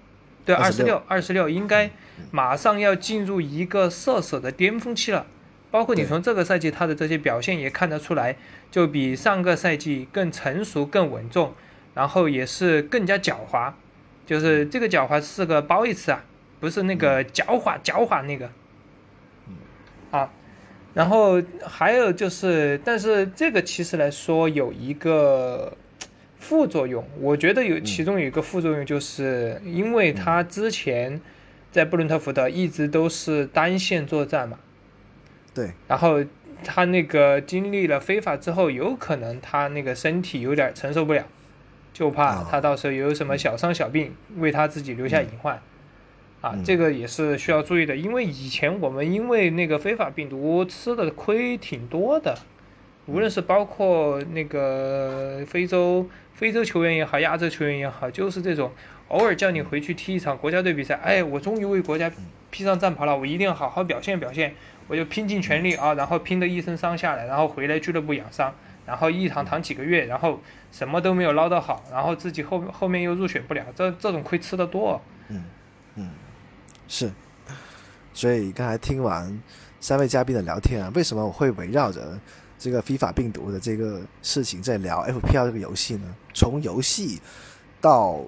[0.44, 1.90] 对，二十六，二十六应该
[2.30, 5.26] 马上要进入一个射手的巅峰期了。
[5.72, 8.36] 包括你从这个赛季他的这些表现也看得出来，
[8.70, 11.52] 就比上个赛季更成熟、更稳重。
[11.94, 13.72] 然后也是更加狡猾，
[14.26, 16.24] 就是这个狡猾是个褒义词啊，
[16.58, 18.50] 不是那个狡猾狡猾那个。
[20.10, 20.28] 啊，
[20.92, 25.76] 然后还有就是，但是这个其实来说有一个
[26.44, 31.18] 副作用，我觉得有其中有一个副作用，就是因为他之前
[31.72, 34.58] 在布伦特福德一直都是单线作战嘛。
[35.54, 35.70] 对。
[35.88, 36.22] 然后
[36.62, 41.26] 他那个经历了非法之后，有可能他那个身体有点承受不了。
[41.94, 45.62] 就怕他到时候有什么小伤小病，为他自己留下隐患，
[46.40, 47.94] 啊，这个也是需要注意的。
[47.94, 52.36] 因为以前我们因为那个非法病毒吃的亏挺多的，
[53.06, 58.70] 无论是包括那个非洲非洲球员也好，亚洲球员也好，就是这种
[59.08, 62.10] 偶尔叫你回去踢一场国家队比赛，哎，我终于为国家
[62.50, 64.54] 披上战袍了，我一定要好好表现表现，
[64.88, 68.54] 我就拼尽全力啊，然后拼得一身伤下来，然后回来俱乐部养伤。
[68.86, 70.38] 然后一躺躺几个月，然后
[70.70, 75.00] 什么都没有捞到好，然后自己后后面又入选不了，这这种亏吃的多。
[75.28, 75.42] 嗯
[75.94, 76.10] 嗯，
[76.86, 77.10] 是。
[78.12, 79.40] 所以刚才听完
[79.80, 82.20] 三位嘉宾的聊天啊，为什么我会围绕着
[82.58, 86.14] 这个非法病毒的这个事情在聊 FPL 这个游戏呢？
[86.32, 87.20] 从游戏
[87.80, 88.20] 到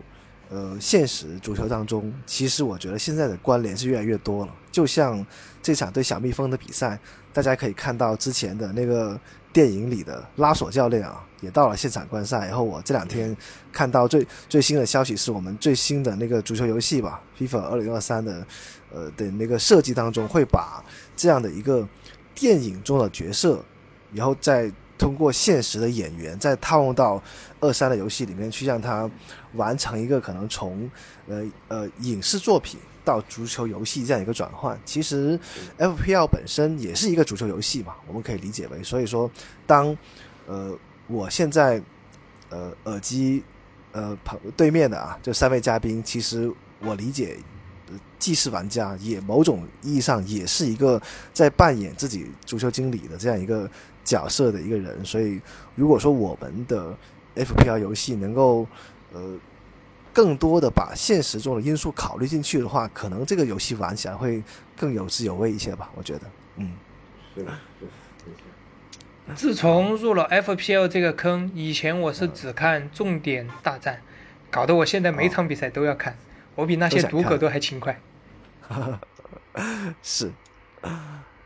[0.50, 4.54] 呃现实足球当中，其实我觉得现在的关联是越来越多了。
[4.70, 5.24] 就像
[5.62, 6.98] 这场对小蜜蜂的比赛，
[7.32, 9.18] 大家可以看到之前的那个
[9.52, 12.46] 电影里的拉索教练啊，也到了现场观赛。
[12.46, 13.34] 然后我这两天
[13.72, 18.46] 看到最 最新的消息，是我们最新的那个足球游戏吧，FIFA 二零二三的
[18.92, 20.84] 呃的那个设计当中，会把
[21.16, 21.88] 这样的一个
[22.34, 23.64] 电影中的角色，
[24.12, 27.22] 然后再通过现实的演员，再套用到
[27.60, 29.08] 二三的游戏里面去，让它
[29.54, 30.90] 完成一个可能从
[31.28, 34.78] 呃呃影视作品到足球游戏这样一个转换。
[34.84, 35.38] 其实
[35.78, 38.82] FPL 本身也是一个足球游戏嘛，我们可以理解为。
[38.82, 39.30] 所以说，
[39.66, 39.96] 当
[40.46, 40.76] 呃
[41.06, 41.82] 我现在
[42.48, 43.42] 呃耳机
[43.92, 46.50] 呃旁对面的啊，这三位嘉宾，其实
[46.80, 47.36] 我理解。
[48.18, 51.00] 既是玩家，也某种意义上也是一个
[51.32, 53.70] 在扮演自己足球经理的这样一个
[54.06, 55.04] 角色的一个人。
[55.04, 55.38] 所以，
[55.74, 56.96] 如果说我们的
[57.34, 58.66] FPL 游戏能够
[59.12, 59.36] 呃
[60.14, 64.42] 更多的把现实中的因素考虑进去的话，可能这个游戏玩起来会
[64.74, 65.90] 更有滋有味一些吧。
[65.94, 66.22] 我觉得，
[66.56, 66.72] 嗯，
[67.34, 67.52] 是的，
[69.28, 74.00] 是自从入了 FPL 这个坑，以前我是只看重点大战，
[74.50, 76.16] 搞得我现在每场比赛都要看。
[76.54, 78.00] 我比那些赌狗都还勤快。
[80.02, 80.32] 是，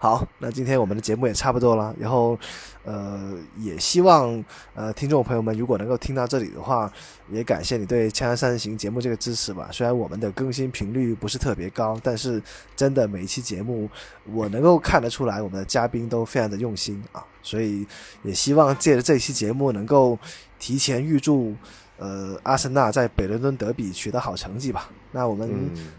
[0.03, 1.95] 好，那今天我们的节目也差不多了。
[2.01, 2.39] 然后，
[2.85, 4.43] 呃，也希望
[4.75, 6.91] 呃听众朋友们如果能够听到这里的话，
[7.29, 9.69] 也感谢你对《锵锵三人行》节目这个支持吧。
[9.71, 12.43] 虽然我们的更新频率不是特别高，但是
[12.75, 13.87] 真的每一期节目
[14.33, 17.23] 我能够看得出来，我们的嘉宾都非常的用心啊。
[17.43, 17.87] 所以
[18.23, 20.19] 也希望借着这期节目能够
[20.59, 21.55] 提前预祝。
[21.99, 24.89] 呃，阿森纳在北伦敦德比取得好成绩吧？
[25.13, 25.51] 那我们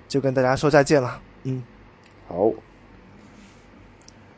[0.08, 1.22] 就跟大家说再见了。
[1.44, 1.62] 嗯，
[2.28, 2.52] 好，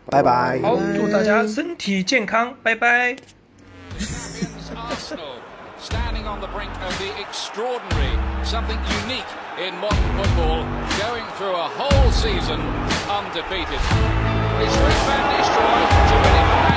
[0.10, 0.60] 拜拜。
[0.62, 3.16] 好，祝大家身体健康，拜拜。
[5.84, 8.16] standing on the brink of the extraordinary,
[8.46, 9.28] something unique
[9.60, 10.64] in modern football,
[10.98, 12.60] going through a whole season
[13.12, 13.82] undefeated.
[14.64, 16.73] It's Rick Van Nistelrooy to win it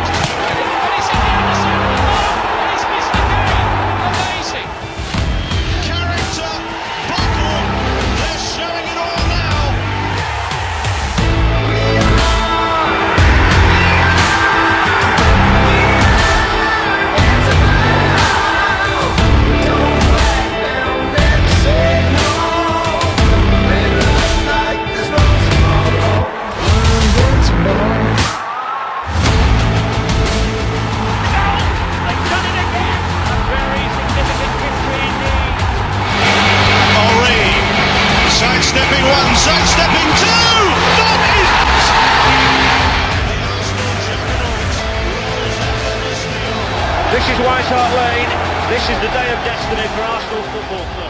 [47.27, 48.31] This is White Hart Lane.
[48.71, 51.06] This is the day of destiny for Arsenal Football Club.